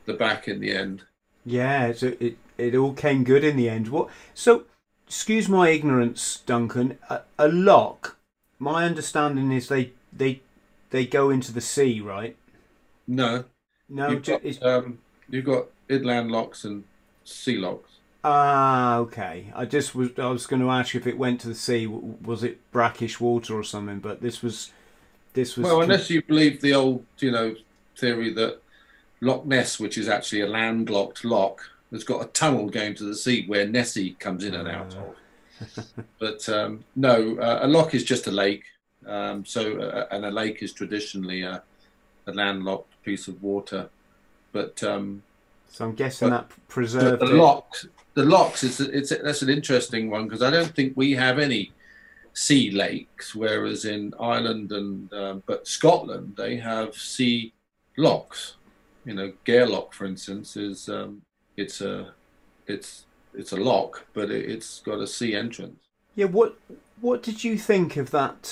the 0.06 0.14
back 0.14 0.48
in 0.48 0.60
the 0.60 0.72
end. 0.74 1.04
Yeah, 1.44 1.92
so 1.92 2.14
it 2.20 2.38
it 2.58 2.74
all 2.74 2.94
came 2.94 3.24
good 3.24 3.44
in 3.44 3.56
the 3.56 3.68
end. 3.68 3.88
What? 3.88 4.08
So, 4.34 4.64
excuse 5.06 5.48
my 5.48 5.68
ignorance, 5.70 6.42
Duncan. 6.46 6.98
A, 7.10 7.22
a 7.38 7.48
lock. 7.48 8.18
My 8.58 8.84
understanding 8.84 9.50
is 9.52 9.68
they 9.68 9.92
they 10.12 10.42
they 10.90 11.06
go 11.06 11.30
into 11.30 11.52
the 11.52 11.60
sea, 11.60 12.00
right? 12.00 12.36
No, 13.06 13.44
No, 13.88 14.10
you've 14.10 14.24
got, 14.24 14.42
um, 14.62 14.98
you've 15.28 15.44
got 15.44 15.66
inland 15.88 16.30
locks 16.30 16.64
and 16.64 16.84
sea 17.24 17.58
locks. 17.58 17.91
Ah, 18.24 18.98
okay. 18.98 19.52
I 19.54 19.64
just 19.64 19.94
was 19.94 20.10
I 20.18 20.26
was 20.28 20.46
going 20.46 20.62
to 20.62 20.70
ask 20.70 20.94
you 20.94 21.00
if 21.00 21.06
it 21.06 21.18
went 21.18 21.40
to 21.40 21.48
the 21.48 21.54
sea, 21.54 21.86
was 21.86 22.44
it 22.44 22.58
brackish 22.70 23.18
water 23.20 23.54
or 23.54 23.64
something? 23.64 23.98
But 23.98 24.20
this 24.20 24.42
was 24.42 24.70
this 25.34 25.56
was 25.56 25.64
Well, 25.66 25.82
unless 25.82 26.08
you 26.08 26.22
believe 26.22 26.60
the 26.60 26.74
old, 26.74 27.04
you 27.18 27.30
know, 27.32 27.54
theory 27.96 28.32
that 28.34 28.60
Loch 29.20 29.44
Ness, 29.44 29.80
which 29.80 29.98
is 29.98 30.08
actually 30.08 30.42
a 30.42 30.46
landlocked 30.46 31.24
lock, 31.24 31.62
has 31.90 32.04
got 32.04 32.22
a 32.24 32.28
tunnel 32.28 32.68
going 32.68 32.94
to 32.96 33.04
the 33.04 33.16
sea 33.16 33.44
where 33.46 33.66
Nessie 33.66 34.12
comes 34.12 34.44
in 34.44 34.54
and 34.54 34.68
out 34.68 34.94
of. 34.94 35.86
but 36.18 36.48
um, 36.48 36.84
no, 36.96 37.36
uh, 37.38 37.60
a 37.62 37.68
lock 37.68 37.94
is 37.94 38.04
just 38.04 38.26
a 38.26 38.30
lake. 38.32 38.64
Um, 39.06 39.44
so, 39.44 39.80
uh, 39.80 40.06
and 40.14 40.24
a 40.24 40.30
lake 40.30 40.62
is 40.62 40.72
traditionally 40.72 41.42
a, 41.42 41.62
a 42.28 42.32
landlocked 42.32 43.02
piece 43.04 43.26
of 43.26 43.42
water. 43.42 43.88
But 44.52 44.82
um, 44.84 45.22
so 45.68 45.86
I'm 45.86 45.94
guessing 45.94 46.30
but- 46.30 46.48
that 46.48 46.68
preserved 46.68 47.20
the 47.20 47.26
it. 47.26 47.34
locks, 47.34 47.86
the 48.14 48.24
locks 48.24 48.62
is 48.62 48.80
it's 48.80 49.10
that's 49.10 49.42
an 49.42 49.48
interesting 49.48 50.10
one 50.10 50.24
because 50.24 50.42
I 50.42 50.50
don't 50.50 50.74
think 50.74 50.94
we 50.96 51.12
have 51.12 51.38
any 51.38 51.72
sea 52.34 52.70
lakes, 52.70 53.34
whereas 53.34 53.84
in 53.84 54.14
Ireland 54.18 54.72
and 54.72 55.12
um, 55.12 55.42
but 55.46 55.66
Scotland 55.66 56.34
they 56.36 56.56
have 56.56 56.94
sea 56.94 57.52
locks. 57.96 58.56
You 59.04 59.14
know, 59.14 59.32
Gairloch, 59.44 59.92
for 59.92 60.04
instance, 60.04 60.56
is 60.56 60.88
um, 60.88 61.22
it's 61.56 61.80
a 61.80 62.12
it's 62.66 63.06
it's 63.34 63.52
a 63.52 63.56
lock, 63.56 64.06
but 64.12 64.30
it, 64.30 64.50
it's 64.50 64.80
got 64.80 65.00
a 65.00 65.06
sea 65.06 65.34
entrance. 65.34 65.80
Yeah, 66.14 66.26
what 66.26 66.58
what 67.00 67.22
did 67.22 67.42
you 67.44 67.58
think 67.58 67.96
of 67.96 68.10
that? 68.10 68.42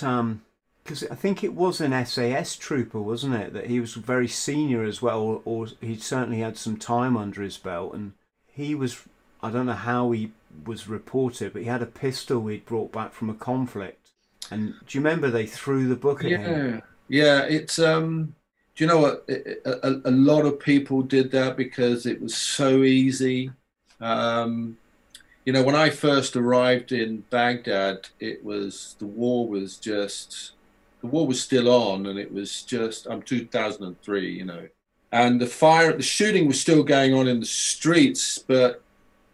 Because 0.83 1.05
I 1.11 1.14
think 1.14 1.44
it 1.44 1.55
was 1.55 1.81
an 1.81 2.07
SAS 2.07 2.57
trooper, 2.57 3.01
wasn't 3.01 3.35
it? 3.35 3.53
That 3.53 3.66
he 3.66 3.81
was 3.81 3.94
very 3.94 4.29
senior 4.29 4.83
as 4.83 5.01
well, 5.01 5.20
or, 5.20 5.42
or 5.44 5.66
he 5.81 5.96
certainly 5.96 6.40
had 6.40 6.57
some 6.57 6.77
time 6.77 7.16
under 7.16 7.42
his 7.42 7.59
belt, 7.59 7.94
and 7.94 8.12
he 8.46 8.75
was. 8.75 9.03
I 9.42 9.50
don't 9.50 9.66
know 9.66 9.72
how 9.72 10.11
he 10.11 10.33
was 10.66 10.88
reported, 10.88 11.53
but 11.53 11.62
he 11.62 11.68
had 11.68 11.83
a 11.83 11.87
pistol 11.87 12.46
he'd 12.46 12.66
brought 12.66 12.92
back 12.92 13.12
from 13.12 13.31
a 13.31 13.35
conflict. 13.35 14.11
And 14.50 14.74
do 14.87 14.98
you 14.98 15.05
remember 15.05 15.31
they 15.31 15.46
threw 15.46 15.88
the 15.88 15.96
book 15.96 16.24
at 16.24 16.31
him? 16.31 16.40
Yeah, 16.42 16.81
yeah. 17.09 17.42
It's 17.42 17.79
um. 17.79 18.35
Do 18.76 18.85
you 18.85 18.88
know 18.88 18.98
what? 18.98 19.24
A, 19.29 19.87
a, 19.87 20.00
a 20.07 20.11
lot 20.11 20.46
of 20.46 20.59
people 20.59 21.03
did 21.03 21.31
that 21.33 21.57
because 21.57 22.07
it 22.07 22.20
was 22.20 22.37
so 22.37 22.83
easy. 22.83 23.50
Um, 24.00 24.79
you 25.44 25.53
know, 25.53 25.62
when 25.62 25.74
I 25.74 25.90
first 25.90 26.37
arrived 26.37 26.92
in 26.92 27.24
Baghdad, 27.31 28.09
it 28.18 28.44
was 28.44 28.96
the 28.98 29.07
war 29.07 29.46
was 29.46 29.76
just 29.76 30.53
the 31.00 31.07
war 31.07 31.26
was 31.26 31.40
still 31.40 31.68
on, 31.68 32.07
and 32.07 32.18
it 32.18 32.33
was 32.33 32.62
just 32.62 33.07
I'm 33.09 33.22
2003, 33.22 34.33
you 34.33 34.44
know, 34.44 34.68
and 35.12 35.40
the 35.40 35.46
fire, 35.46 35.92
the 35.92 36.03
shooting 36.03 36.46
was 36.46 36.61
still 36.61 36.83
going 36.83 37.14
on 37.14 37.26
in 37.26 37.40
the 37.40 37.46
streets, 37.46 38.38
but 38.38 38.83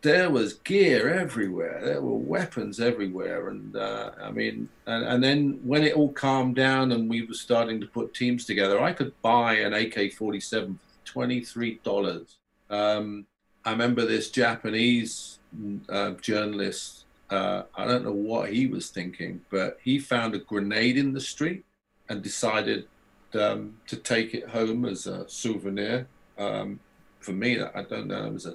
there 0.06 0.30
was 0.30 0.54
gear 0.54 1.08
everywhere. 1.08 1.80
There 1.82 2.00
were 2.00 2.16
weapons 2.16 2.78
everywhere, 2.78 3.48
and 3.48 3.74
uh, 3.74 4.12
I 4.22 4.30
mean, 4.30 4.68
and, 4.86 5.04
and 5.04 5.22
then 5.22 5.58
when 5.64 5.82
it 5.82 5.94
all 5.94 6.12
calmed 6.12 6.54
down 6.54 6.92
and 6.92 7.10
we 7.10 7.26
were 7.26 7.34
starting 7.34 7.80
to 7.80 7.88
put 7.88 8.14
teams 8.14 8.44
together, 8.44 8.80
I 8.80 8.92
could 8.92 9.20
buy 9.20 9.54
an 9.54 9.74
AK-47 9.74 10.78
for 10.78 10.78
twenty-three 11.04 11.80
dollars. 11.82 12.36
Um, 12.70 13.26
I 13.64 13.72
remember 13.72 14.06
this 14.06 14.30
Japanese 14.30 15.40
uh, 15.88 16.12
journalist. 16.12 17.04
Uh, 17.28 17.64
I 17.76 17.84
don't 17.84 18.04
know 18.04 18.12
what 18.12 18.52
he 18.52 18.68
was 18.68 18.90
thinking, 18.90 19.40
but 19.50 19.78
he 19.82 19.98
found 19.98 20.36
a 20.36 20.38
grenade 20.38 20.96
in 20.96 21.14
the 21.14 21.20
street 21.20 21.64
and 22.08 22.22
decided 22.22 22.86
um, 23.34 23.74
to 23.88 23.96
take 23.96 24.34
it 24.34 24.48
home 24.50 24.84
as 24.84 25.08
a 25.08 25.28
souvenir. 25.28 26.06
Um, 26.38 26.78
for 27.18 27.32
me, 27.32 27.60
I 27.60 27.82
don't 27.82 28.06
know. 28.06 28.26
It 28.26 28.32
was 28.34 28.46
a 28.46 28.54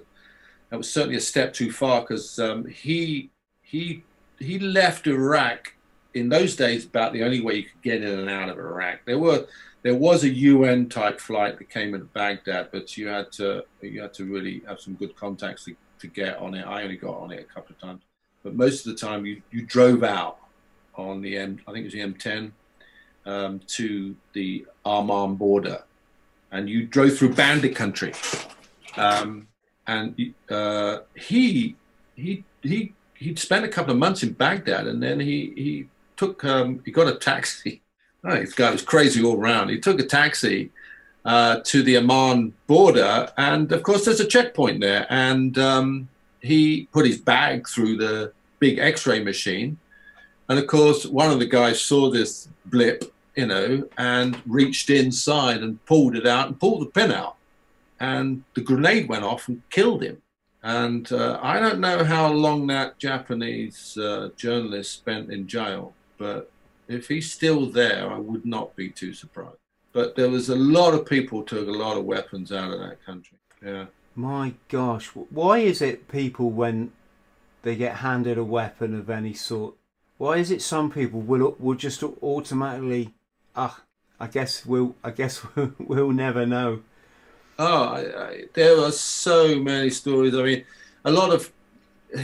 that 0.72 0.78
was 0.78 0.92
certainly 0.92 1.18
a 1.18 1.22
step 1.22 1.54
too 1.54 1.72
far 1.72 2.02
because 2.02 2.40
um, 2.40 2.66
he 2.66 3.30
he 3.62 4.04
he 4.40 4.58
left 4.58 5.06
Iraq 5.06 5.74
in 6.14 6.30
those 6.30 6.56
days 6.56 6.86
about 6.86 7.14
the 7.14 7.24
only 7.24 7.42
way 7.42 7.56
you 7.56 7.64
could 7.64 7.82
get 7.84 8.02
in 8.02 8.20
and 8.20 8.30
out 8.30 8.50
of 8.50 8.58
Iraq. 8.58 9.00
There 9.06 9.20
were 9.20 9.46
there 9.84 9.96
was 9.96 10.24
a 10.24 10.30
UN 10.30 10.90
type 10.90 11.20
flight 11.20 11.58
that 11.58 11.70
came 11.70 11.94
into 11.94 12.06
Baghdad, 12.08 12.70
but 12.72 12.98
you 12.98 13.08
had 13.08 13.32
to 13.34 13.66
you 13.82 14.02
had 14.02 14.14
to 14.16 14.26
really 14.26 14.64
have 14.68 14.80
some 14.80 14.94
good 14.94 15.16
contacts 15.16 15.66
to, 15.66 15.76
to 16.00 16.08
get 16.08 16.38
on 16.38 16.56
it. 16.56 16.66
I 16.66 16.84
only 16.84 16.98
got 16.98 17.18
on 17.18 17.32
it 17.32 17.42
a 17.42 17.54
couple 17.54 17.76
of 17.76 17.82
times, 17.82 18.02
but 18.42 18.56
most 18.56 18.86
of 18.86 18.94
the 18.94 18.98
time 18.98 19.26
you 19.26 19.42
you 19.52 19.66
drove 19.66 20.04
out 20.04 20.38
on 20.96 21.22
the 21.22 21.38
M 21.38 21.60
I 21.68 21.74
think 21.74 21.86
it 21.86 21.94
was 21.94 21.94
the 21.94 22.30
M10 22.30 22.52
um, 23.26 23.60
to 23.68 24.16
the 24.32 24.66
Amman 24.86 25.36
border, 25.36 25.84
and 26.52 26.70
you 26.70 26.86
drove 26.86 27.18
through 27.18 27.34
bandit 27.34 27.76
country. 27.76 28.14
Um, 28.96 29.48
and 29.88 30.34
uh, 30.50 31.00
he 31.16 31.76
he 32.16 32.44
he 32.62 32.94
he'd 33.16 33.40
spent 33.40 33.66
a 33.66 33.68
couple 33.68 33.92
of 33.92 33.98
months 33.98 34.24
in 34.24 34.34
Baghdad, 34.34 34.88
and 34.88 35.02
then 35.02 35.20
he 35.20 35.54
he 35.56 35.88
took 36.18 36.44
um, 36.46 36.82
he 36.86 36.92
got 36.92 37.08
a 37.08 37.16
taxi. 37.16 37.82
Oh, 38.24 38.36
this 38.36 38.54
guy 38.54 38.70
was 38.70 38.84
crazy 38.84 39.24
all 39.24 39.36
around. 39.36 39.70
He 39.70 39.80
took 39.80 40.00
a 40.00 40.06
taxi 40.06 40.70
uh, 41.26 41.62
to 41.64 41.82
the 41.82 41.98
Amman 41.98 42.54
border, 42.68 43.32
and 43.36 43.72
of 43.72 43.82
course 43.82 44.06
there's 44.06 44.20
a 44.20 44.28
checkpoint 44.28 44.80
there, 44.80 45.08
and 45.10 45.58
um, 45.58 46.08
he 46.40 46.88
put 46.94 47.08
his 47.08 47.18
bag 47.18 47.68
through 47.68 47.98
the 47.98 48.32
big 48.60 48.78
X-ray 48.78 49.24
machine, 49.24 49.80
and 50.50 50.60
of 50.60 50.68
course 50.68 51.08
one 51.08 51.32
of 51.32 51.40
the 51.40 51.48
guys 51.48 51.82
saw 51.82 52.12
this 52.12 52.48
blip, 52.66 53.12
you 53.36 53.48
know, 53.48 53.90
and 53.98 54.40
reached 54.46 54.92
inside 54.92 55.64
and 55.64 55.84
pulled 55.88 56.16
it 56.16 56.28
out 56.28 56.46
and 56.46 56.60
pulled 56.60 56.84
the 56.84 56.92
pin 56.92 57.12
out 57.12 57.38
and 58.02 58.44
the 58.56 58.62
grenade 58.62 59.08
went 59.08 59.24
off 59.24 59.48
and 59.48 59.62
killed 59.70 60.02
him. 60.02 60.24
And 60.64 61.12
uh, 61.12 61.40
I 61.42 61.60
don't 61.60 61.80
know 61.80 62.04
how 62.04 62.32
long 62.32 62.66
that 62.68 62.98
Japanese 62.98 63.96
uh, 63.96 64.30
journalist 64.36 64.92
spent 64.94 65.32
in 65.32 65.48
jail, 65.48 65.94
but 66.18 66.52
if 66.88 67.08
he's 67.08 67.32
still 67.32 67.68
there, 67.68 68.12
I 68.12 68.18
would 68.18 68.44
not 68.44 68.76
be 68.76 68.90
too 68.90 69.14
surprised. 69.14 69.58
But 69.94 70.16
there 70.16 70.30
was 70.30 70.50
a 70.50 70.56
lot 70.56 70.96
of 70.96 71.06
people 71.06 71.44
took 71.44 71.68
a 71.68 71.72
lot 71.72 71.96
of 71.96 72.06
weapons 72.06 72.52
out 72.52 72.72
of 72.72 72.80
that 72.80 73.06
country. 73.06 73.38
Yeah. 73.64 73.86
My 74.16 74.56
gosh, 74.68 75.08
why 75.08 75.60
is 75.60 75.82
it 75.82 76.08
people 76.08 76.50
when 76.50 76.92
they 77.62 77.76
get 77.76 77.98
handed 77.98 78.38
a 78.38 78.44
weapon 78.44 78.96
of 78.96 79.12
any 79.12 79.34
sort? 79.34 79.76
Why 80.18 80.38
is 80.38 80.50
it 80.50 80.62
some 80.62 80.92
people 80.92 81.22
will 81.22 81.56
will 81.60 81.76
just 81.76 82.04
automatically? 82.04 83.14
Ah, 83.56 83.82
I 84.20 84.28
guess 84.28 84.66
we'll. 84.66 84.96
I 85.04 85.12
guess 85.12 85.44
we'll, 85.56 85.74
we'll 85.80 86.12
never 86.12 86.46
know. 86.46 86.82
Oh, 87.64 87.84
I, 87.84 88.24
I, 88.24 88.44
there 88.56 88.80
are 88.80 88.92
so 88.92 89.56
many 89.60 89.92
stories. 89.92 90.34
I 90.34 90.42
mean, 90.42 90.66
a 91.06 91.12
lot 91.12 91.32
of 91.32 91.52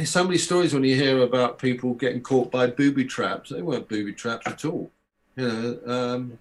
so 0.04 0.23
many 0.23 0.39
stories 0.39 0.73
when 0.73 0.84
you 0.84 0.95
hear 0.95 1.21
about 1.21 1.60
people 1.60 1.93
getting 1.93 2.21
caught 2.21 2.50
by 2.50 2.65
booby 2.65 3.06
traps. 3.06 3.52
They 3.52 3.62
weren't 3.62 3.88
booby 3.88 4.13
traps 4.13 4.47
at 4.47 4.65
all. 4.65 4.89
You 5.36 5.47
know, 5.47 5.80
um, 5.86 6.39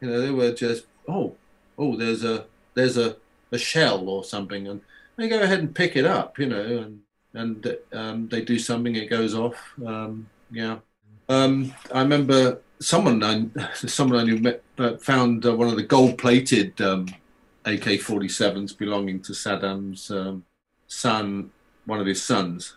you 0.00 0.08
know, 0.10 0.20
they 0.20 0.32
were 0.32 0.52
just 0.52 0.86
oh, 1.08 1.36
oh, 1.78 1.96
there's 1.96 2.24
a 2.24 2.46
there's 2.74 2.96
a, 2.98 3.16
a 3.52 3.58
shell 3.58 4.08
or 4.08 4.24
something, 4.24 4.66
and 4.66 4.80
they 5.16 5.28
go 5.28 5.40
ahead 5.40 5.60
and 5.60 5.72
pick 5.72 5.94
it 5.94 6.04
up. 6.04 6.36
You 6.36 6.46
know, 6.46 6.78
and 6.78 7.02
and 7.34 7.76
um, 7.92 8.28
they 8.28 8.40
do 8.40 8.58
something, 8.58 8.96
it 8.96 9.10
goes 9.10 9.36
off. 9.36 9.74
Um, 9.86 10.28
yeah, 10.50 10.78
um, 11.28 11.72
I 11.92 12.00
remember 12.00 12.58
someone 12.80 13.22
I 13.22 13.46
someone 13.74 14.18
I 14.18 14.24
knew 14.24 14.38
met, 14.38 14.60
uh, 14.76 14.96
found 14.96 15.46
uh, 15.46 15.54
one 15.54 15.68
of 15.68 15.76
the 15.76 15.84
gold 15.84 16.18
plated. 16.18 16.80
Um, 17.64 17.74
AK-47s 17.74 18.76
belonging 18.76 19.20
to 19.20 19.32
Saddam's 19.32 20.10
um, 20.10 20.44
son, 20.86 21.50
one 21.86 22.00
of 22.00 22.06
his 22.06 22.22
sons, 22.22 22.76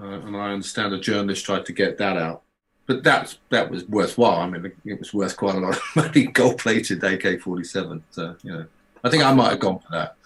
uh, 0.00 0.04
and 0.04 0.36
I 0.36 0.52
understand 0.52 0.92
a 0.92 0.98
journalist 0.98 1.44
tried 1.44 1.66
to 1.66 1.72
get 1.72 1.98
that 1.98 2.16
out. 2.16 2.42
But 2.86 3.02
that's 3.02 3.38
that 3.50 3.70
was 3.70 3.88
worthwhile. 3.88 4.40
I 4.40 4.50
mean, 4.50 4.72
it 4.84 4.98
was 4.98 5.14
worth 5.14 5.36
quite 5.36 5.54
a 5.54 5.58
lot 5.58 5.76
of 5.76 5.82
money. 5.96 6.26
Gold-plated 6.26 7.02
AK-47. 7.02 8.02
So 8.10 8.36
you 8.42 8.52
know, 8.52 8.66
I 9.02 9.10
think 9.10 9.22
I 9.22 9.32
might 9.32 9.50
have 9.50 9.60
gone 9.60 9.78
for 9.78 9.90
that. 9.92 10.16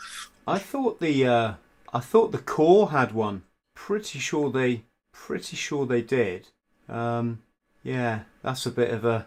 I 0.46 0.58
thought 0.58 0.98
the 0.98 1.26
uh, 1.26 1.54
I 1.92 2.00
thought 2.00 2.32
the 2.32 2.38
Corps 2.38 2.90
had 2.90 3.12
one. 3.12 3.42
Pretty 3.74 4.18
sure 4.18 4.50
they 4.50 4.84
pretty 5.12 5.56
sure 5.56 5.86
they 5.86 6.02
did. 6.02 6.48
Um, 6.88 7.42
yeah, 7.84 8.20
that's 8.42 8.66
a 8.66 8.70
bit 8.70 8.90
of 8.90 9.04
a 9.04 9.26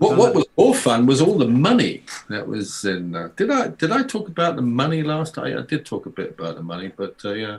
What, 0.00 0.16
what 0.16 0.34
was 0.34 0.46
more 0.56 0.74
fun 0.74 1.04
was 1.04 1.20
all 1.20 1.36
the 1.36 1.46
money 1.46 2.04
that 2.30 2.48
was 2.48 2.86
in. 2.86 3.14
Uh, 3.14 3.28
did 3.36 3.50
I 3.50 3.68
did 3.68 3.92
I 3.92 4.02
talk 4.02 4.28
about 4.28 4.56
the 4.56 4.62
money 4.62 5.02
last 5.02 5.34
time? 5.34 5.58
I 5.58 5.60
did 5.60 5.84
talk 5.84 6.06
a 6.06 6.10
bit 6.10 6.30
about 6.30 6.56
the 6.56 6.62
money, 6.62 6.90
but 6.96 7.16
uh, 7.22 7.34
yeah, 7.34 7.58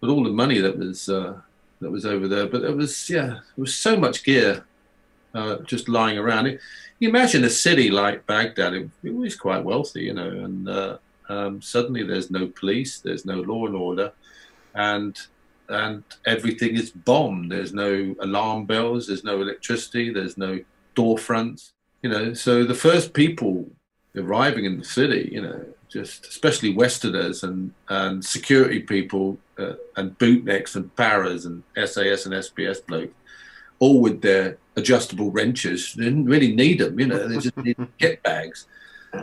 but 0.00 0.08
all 0.08 0.24
the 0.24 0.30
money 0.30 0.58
that 0.58 0.78
was 0.78 1.10
uh, 1.10 1.34
that 1.82 1.90
was 1.90 2.06
over 2.06 2.28
there. 2.28 2.46
But 2.46 2.62
it 2.62 2.74
was 2.74 3.10
yeah, 3.10 3.26
there 3.26 3.42
was 3.58 3.76
so 3.76 3.94
much 3.94 4.24
gear 4.24 4.64
uh, 5.34 5.56
just 5.66 5.86
lying 5.86 6.16
around. 6.16 6.46
It, 6.46 6.60
you 6.98 7.10
imagine 7.10 7.44
a 7.44 7.50
city 7.50 7.90
like 7.90 8.26
Baghdad. 8.26 8.72
It, 8.72 8.88
it 9.02 9.14
was 9.14 9.36
quite 9.36 9.62
wealthy, 9.62 10.04
you 10.04 10.14
know, 10.14 10.30
and 10.30 10.66
uh, 10.70 10.96
um, 11.28 11.60
suddenly 11.60 12.04
there's 12.04 12.30
no 12.30 12.46
police, 12.46 13.00
there's 13.00 13.26
no 13.26 13.42
law 13.42 13.66
and 13.66 13.76
order, 13.76 14.12
and 14.74 15.14
and 15.68 16.04
everything 16.24 16.74
is 16.74 16.90
bombed. 16.90 17.52
There's 17.52 17.74
no 17.74 18.14
alarm 18.20 18.64
bells, 18.64 19.08
there's 19.08 19.24
no 19.24 19.42
electricity, 19.42 20.10
there's 20.10 20.38
no 20.38 20.58
door 20.94 21.18
fronts 21.18 21.74
you 22.02 22.10
know, 22.10 22.34
so 22.34 22.64
the 22.64 22.74
first 22.74 23.14
people 23.14 23.70
arriving 24.16 24.64
in 24.64 24.78
the 24.78 24.84
city, 24.84 25.28
you 25.32 25.40
know, 25.40 25.64
just 25.88 26.26
especially 26.26 26.74
Westerners 26.74 27.42
and, 27.42 27.72
and 27.88 28.24
security 28.24 28.80
people 28.80 29.38
uh, 29.58 29.74
and 29.96 30.18
bootnecks 30.18 30.74
and 30.74 30.94
paras 30.96 31.46
and 31.46 31.62
SAS 31.76 32.26
and 32.26 32.34
SBS 32.34 32.84
blokes, 32.84 33.14
all 33.78 34.00
with 34.00 34.22
their 34.22 34.58
adjustable 34.76 35.30
wrenches. 35.30 35.94
They 35.94 36.04
didn't 36.04 36.26
really 36.26 36.54
need 36.54 36.80
them, 36.80 36.98
you 36.98 37.06
know, 37.06 37.28
they 37.28 37.38
just 37.38 37.56
needed 37.56 37.88
get 37.98 38.22
bags 38.22 38.66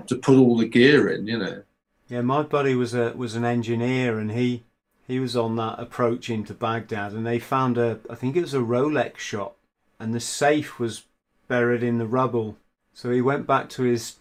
to 0.07 0.15
put 0.15 0.37
all 0.37 0.57
the 0.57 0.67
gear 0.67 1.09
in, 1.09 1.27
you 1.27 1.37
know. 1.37 1.63
Yeah, 2.07 2.21
my 2.21 2.43
buddy 2.43 2.75
was 2.75 2.93
a 2.93 3.13
was 3.15 3.35
an 3.35 3.45
engineer 3.45 4.17
and 4.17 4.31
he 4.31 4.63
he 5.07 5.19
was 5.19 5.35
on 5.35 5.55
that 5.57 5.79
approach 5.79 6.29
into 6.29 6.53
Baghdad 6.53 7.13
and 7.13 7.25
they 7.25 7.39
found 7.39 7.77
a 7.77 7.99
I 8.09 8.15
think 8.15 8.35
it 8.35 8.41
was 8.41 8.53
a 8.53 8.59
Rolex 8.59 9.17
shop 9.17 9.57
and 9.99 10.13
the 10.13 10.19
safe 10.19 10.79
was 10.79 11.03
buried 11.47 11.83
in 11.83 11.97
the 11.97 12.07
rubble 12.07 12.57
so 12.99 13.11
he 13.11 13.21
went 13.21 13.47
back 13.47 13.69
to 13.69 13.83
his 13.83 14.15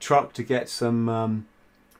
truck 0.00 0.32
to 0.32 0.42
get 0.42 0.70
some 0.70 1.10
um, 1.10 1.46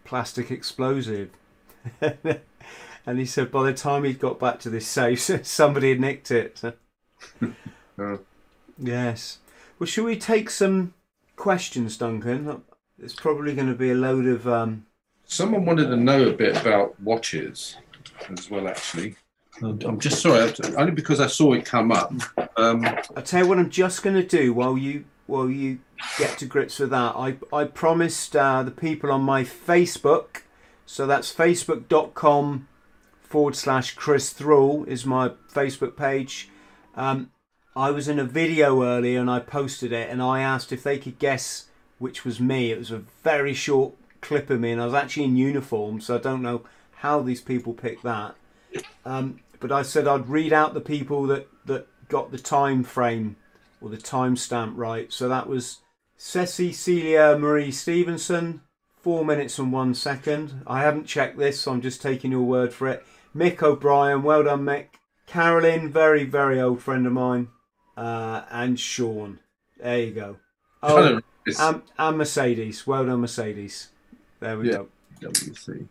plastic 0.04 0.50
explosive. 0.50 1.28
and 2.00 3.18
he 3.18 3.26
said 3.26 3.50
by 3.50 3.62
the 3.64 3.74
time 3.74 4.04
he'd 4.04 4.20
got 4.20 4.40
back 4.40 4.58
to 4.60 4.70
this 4.70 4.86
safe, 4.86 5.20
somebody 5.46 5.90
had 5.90 6.00
nicked 6.00 6.30
it. 6.30 6.62
oh. 7.98 8.20
Yes. 8.78 9.38
Well, 9.78 9.86
should 9.86 10.06
we 10.06 10.16
take 10.16 10.48
some 10.48 10.94
questions, 11.36 11.98
Duncan? 11.98 12.62
It's 12.98 13.14
probably 13.14 13.54
going 13.54 13.68
to 13.68 13.74
be 13.74 13.90
a 13.90 13.94
load 13.94 14.26
of. 14.26 14.48
Um... 14.48 14.86
Someone 15.26 15.66
wanted 15.66 15.88
to 15.90 15.96
know 15.96 16.28
a 16.28 16.32
bit 16.32 16.56
about 16.56 16.98
watches 17.00 17.76
as 18.30 18.50
well, 18.50 18.66
actually. 18.66 19.14
I'm 19.62 20.00
just 20.00 20.22
sorry, 20.22 20.52
only 20.76 20.90
because 20.90 21.20
I 21.20 21.26
saw 21.26 21.52
it 21.52 21.66
come 21.66 21.92
up. 21.92 22.12
Um, 22.56 22.84
I'll 23.14 23.22
tell 23.22 23.44
you 23.44 23.48
what 23.48 23.58
I'm 23.58 23.70
just 23.70 24.02
going 24.02 24.16
to 24.16 24.26
do 24.26 24.52
while 24.54 24.76
you 24.76 25.04
while 25.26 25.48
you 25.48 25.78
get 26.18 26.38
to 26.38 26.46
grips 26.46 26.78
with 26.78 26.90
that. 26.90 27.14
I, 27.16 27.36
I 27.52 27.64
promised 27.64 28.34
uh, 28.36 28.62
the 28.62 28.70
people 28.70 29.10
on 29.10 29.22
my 29.22 29.44
Facebook, 29.44 30.42
so 30.86 31.06
that's 31.06 31.32
facebook.com 31.32 32.68
forward 33.22 33.56
slash 33.56 33.94
Chris 33.94 34.30
Thrall 34.30 34.84
is 34.84 35.04
my 35.04 35.30
Facebook 35.52 35.96
page. 35.96 36.50
Um, 36.94 37.30
I 37.76 37.90
was 37.90 38.06
in 38.06 38.18
a 38.18 38.24
video 38.24 38.84
earlier 38.84 39.20
and 39.20 39.28
I 39.28 39.40
posted 39.40 39.92
it 39.92 40.08
and 40.08 40.22
I 40.22 40.40
asked 40.40 40.70
if 40.70 40.84
they 40.84 40.98
could 40.98 41.18
guess 41.18 41.66
which 41.98 42.24
was 42.24 42.38
me. 42.38 42.70
It 42.70 42.78
was 42.78 42.90
a 42.90 43.02
very 43.24 43.54
short 43.54 43.94
clip 44.20 44.50
of 44.50 44.60
me 44.60 44.70
and 44.70 44.80
I 44.80 44.84
was 44.84 44.94
actually 44.94 45.24
in 45.24 45.36
uniform, 45.36 46.00
so 46.00 46.14
I 46.14 46.18
don't 46.18 46.42
know 46.42 46.62
how 46.96 47.20
these 47.20 47.40
people 47.40 47.72
picked 47.72 48.04
that. 48.04 48.36
Um, 49.04 49.40
but 49.58 49.72
I 49.72 49.82
said 49.82 50.06
I'd 50.06 50.28
read 50.28 50.52
out 50.52 50.74
the 50.74 50.80
people 50.80 51.26
that, 51.26 51.48
that 51.66 51.88
got 52.08 52.30
the 52.30 52.38
time 52.38 52.84
frame 52.84 53.36
or 53.80 53.88
the 53.88 53.96
timestamp 53.96 54.74
right. 54.76 55.12
So 55.12 55.28
that 55.28 55.48
was 55.48 55.78
Ceci 56.16 56.72
Celia 56.72 57.36
Marie 57.38 57.70
Stevenson, 57.70 58.62
four 58.96 59.24
minutes 59.24 59.58
and 59.58 59.72
one 59.72 59.94
second. 59.94 60.62
I 60.66 60.80
haven't 60.82 61.06
checked 61.06 61.38
this, 61.38 61.60
so 61.60 61.72
I'm 61.72 61.82
just 61.82 62.00
taking 62.00 62.30
your 62.30 62.42
word 62.42 62.72
for 62.72 62.88
it. 62.88 63.04
Mick 63.36 63.62
O'Brien, 63.62 64.22
well 64.22 64.44
done, 64.44 64.64
Mick. 64.64 64.86
Carolyn, 65.26 65.90
very, 65.90 66.24
very 66.24 66.60
old 66.60 66.82
friend 66.82 67.06
of 67.06 67.12
mine. 67.12 67.48
Uh, 67.96 68.42
and 68.50 68.78
Sean. 68.78 69.40
There 69.80 70.00
you 70.00 70.12
go. 70.12 70.36
Oh, 70.86 71.18
and, 71.58 71.82
and, 71.98 72.18
Mercedes. 72.18 72.86
Well 72.86 73.06
done, 73.06 73.22
Mercedes. 73.22 73.88
There 74.38 74.58
we 74.58 74.66
yeah. 74.66 74.72
go. 74.72 74.88
WC. 75.22 75.86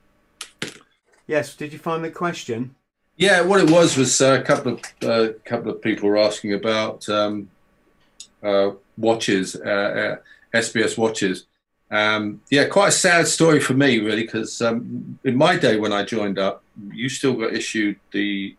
Yes, 1.26 1.56
did 1.56 1.74
you 1.74 1.80
find 1.80 2.04
the 2.04 2.12
question? 2.12 2.76
Yeah, 3.16 3.42
what 3.42 3.60
it 3.60 3.72
was 3.72 3.98
was 3.98 4.22
uh, 4.22 4.40
a 4.40 4.44
couple 4.44 4.74
of 4.74 4.82
uh, 5.02 5.34
couple 5.46 5.72
of 5.72 5.82
people 5.82 6.10
were 6.10 6.20
asking 6.20 6.54
about 6.54 7.10
um, 7.10 7.50
uh, 8.44 8.72
watches, 8.98 9.56
uh, 9.56 10.18
SBS 10.54 10.98
uh, 10.98 11.02
watches. 11.02 11.46
Um, 11.92 12.42
yeah, 12.50 12.66
quite 12.66 12.90
a 12.90 12.92
sad 12.92 13.28
story 13.28 13.60
for 13.60 13.74
me, 13.74 14.00
really, 14.00 14.24
because 14.24 14.62
um, 14.62 15.20
in 15.24 15.36
my 15.36 15.58
day 15.58 15.78
when 15.78 15.94
I 15.94 16.04
joined 16.04 16.40
up, 16.40 16.64
you 16.92 17.08
still 17.10 17.34
got 17.34 17.54
issued 17.54 18.00
the 18.12 18.56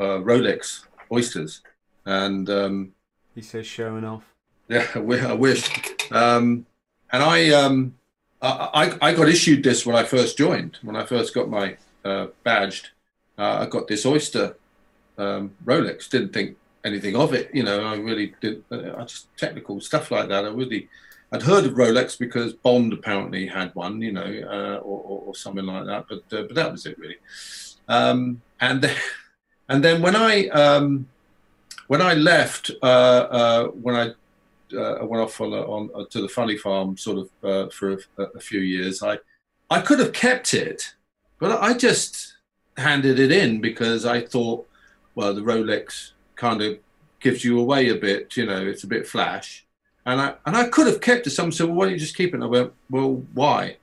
uh, 0.00 0.18
Rolex 0.18 0.84
Oysters, 1.12 1.62
and 2.04 2.50
um, 2.50 2.92
he 3.34 3.42
says 3.42 3.66
showing 3.66 4.04
off. 4.04 4.24
Yeah, 4.68 4.84
I 4.94 5.32
wish. 5.34 5.70
Um, 6.10 6.66
and 7.12 7.22
I, 7.22 7.50
um, 7.50 7.94
I, 8.42 8.98
I 9.00 9.14
got 9.14 9.28
issued 9.28 9.62
this 9.62 9.86
when 9.86 9.94
I 9.94 10.02
first 10.02 10.36
joined. 10.36 10.78
When 10.82 10.96
I 10.96 11.04
first 11.04 11.32
got 11.32 11.48
my 11.48 11.76
uh, 12.04 12.26
badged, 12.42 12.90
uh, 13.38 13.58
I 13.60 13.66
got 13.66 13.86
this 13.86 14.04
Oyster 14.04 14.56
um, 15.18 15.54
Rolex. 15.64 16.10
Didn't 16.10 16.32
think 16.32 16.56
anything 16.86 17.16
of 17.16 17.34
it. 17.34 17.50
You 17.52 17.64
know, 17.64 17.84
I 17.84 17.96
really 17.96 18.34
did. 18.40 18.62
Uh, 18.70 18.96
I 18.96 19.04
just 19.04 19.36
technical 19.36 19.80
stuff 19.80 20.10
like 20.10 20.28
that. 20.28 20.44
I 20.44 20.48
really, 20.48 20.88
I'd 21.32 21.42
heard 21.42 21.64
of 21.66 21.74
Rolex 21.74 22.18
because 22.18 22.52
Bond 22.52 22.92
apparently 22.92 23.46
had 23.46 23.74
one. 23.74 24.00
You 24.00 24.12
know, 24.12 24.22
uh, 24.22 24.76
or, 24.82 25.00
or, 25.02 25.22
or, 25.26 25.34
something 25.34 25.66
like 25.66 25.86
that. 25.86 26.06
But 26.08 26.38
uh, 26.38 26.42
but 26.42 26.54
that 26.54 26.72
was 26.72 26.86
it 26.86 26.98
really. 26.98 27.18
Um, 27.88 28.40
and 28.60 28.80
then, 28.80 28.96
and 29.68 29.84
then 29.84 30.00
when 30.00 30.16
I 30.16 30.46
um, 30.48 31.08
when 31.88 32.00
I 32.00 32.14
left, 32.14 32.70
uh, 32.82 32.86
uh, 32.86 33.64
when 33.68 33.94
I 33.94 34.76
uh, 34.76 35.04
went 35.04 35.22
off 35.22 35.40
on, 35.40 35.52
on, 35.52 36.08
to 36.10 36.22
the 36.22 36.28
funny 36.28 36.56
farm, 36.56 36.96
sort 36.96 37.18
of 37.42 37.72
for 37.72 37.92
a, 37.92 38.22
a 38.22 38.40
few 38.40 38.60
years, 38.60 39.02
I 39.02 39.18
I 39.68 39.80
could 39.80 39.98
have 39.98 40.12
kept 40.12 40.54
it, 40.54 40.94
but 41.40 41.60
I 41.60 41.74
just 41.74 42.34
handed 42.76 43.18
it 43.18 43.32
in 43.32 43.60
because 43.60 44.04
I 44.04 44.20
thought, 44.20 44.68
well, 45.14 45.34
the 45.34 45.40
Rolex 45.40 46.12
kind 46.36 46.62
of 46.62 46.78
gives 47.20 47.44
you 47.44 47.58
away 47.58 47.88
a 47.88 47.96
bit. 47.96 48.36
You 48.36 48.46
know, 48.46 48.64
it's 48.64 48.84
a 48.84 48.88
bit 48.88 49.06
flash. 49.06 49.64
And 50.04 50.20
I 50.20 50.34
and 50.46 50.56
I 50.56 50.68
could 50.68 50.86
have 50.86 51.00
kept 51.00 51.26
it. 51.26 51.30
Someone 51.30 51.52
said, 51.52 51.66
"Well, 51.66 51.76
why 51.76 51.84
don't 51.86 51.94
you 51.94 52.00
just 52.00 52.16
keep 52.16 52.30
it?" 52.30 52.34
And 52.34 52.44
I 52.44 52.46
went, 52.46 52.72
"Well, 52.90 53.24
why? 53.34 53.78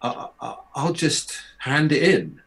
I, 0.00 0.28
will 0.76 0.92
just 0.92 1.36
hand 1.58 1.90
it 1.90 2.04
in, 2.04 2.40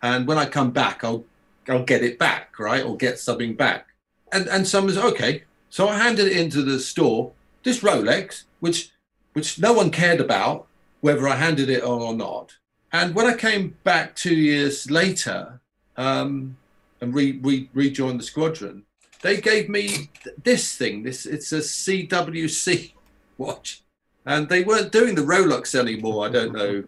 and 0.00 0.26
when 0.26 0.38
I 0.38 0.46
come 0.46 0.70
back, 0.70 1.04
I'll 1.04 1.24
I'll 1.68 1.84
get 1.84 2.02
it 2.02 2.18
back, 2.18 2.58
right, 2.58 2.84
or 2.84 2.96
get 2.96 3.18
something 3.18 3.54
back." 3.54 3.88
And 4.32 4.48
and 4.48 4.66
someone 4.66 4.94
said, 4.94 5.04
"Okay." 5.04 5.42
So 5.68 5.88
I 5.88 5.98
handed 5.98 6.28
it 6.28 6.36
into 6.36 6.62
the 6.62 6.78
store. 6.78 7.32
This 7.64 7.80
Rolex, 7.80 8.44
which 8.60 8.90
which 9.34 9.58
no 9.58 9.72
one 9.74 9.90
cared 9.90 10.20
about 10.20 10.66
whether 11.02 11.28
I 11.28 11.36
handed 11.36 11.68
it 11.68 11.82
on 11.82 12.00
or 12.00 12.14
not. 12.14 12.56
And 12.90 13.14
when 13.14 13.26
I 13.26 13.34
came 13.34 13.76
back 13.84 14.14
two 14.14 14.34
years 14.34 14.90
later, 14.90 15.60
um, 15.96 16.56
and 17.04 17.14
re, 17.14 17.38
re, 17.42 17.68
rejoined 17.74 18.18
the 18.18 18.24
squadron, 18.24 18.84
they 19.22 19.40
gave 19.40 19.68
me 19.68 20.10
this 20.42 20.76
thing. 20.76 21.02
This 21.02 21.26
it's 21.26 21.52
a 21.52 21.58
CWC 21.58 22.92
watch, 23.38 23.82
and 24.26 24.48
they 24.48 24.64
weren't 24.64 24.90
doing 24.90 25.14
the 25.14 25.22
Rolex 25.22 25.74
anymore. 25.74 26.26
I 26.26 26.30
don't 26.30 26.52
know 26.52 26.84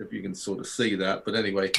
if 0.00 0.12
you 0.12 0.22
can 0.22 0.34
sort 0.34 0.60
of 0.60 0.66
see 0.66 0.94
that, 0.94 1.24
but 1.24 1.34
anyway, 1.34 1.72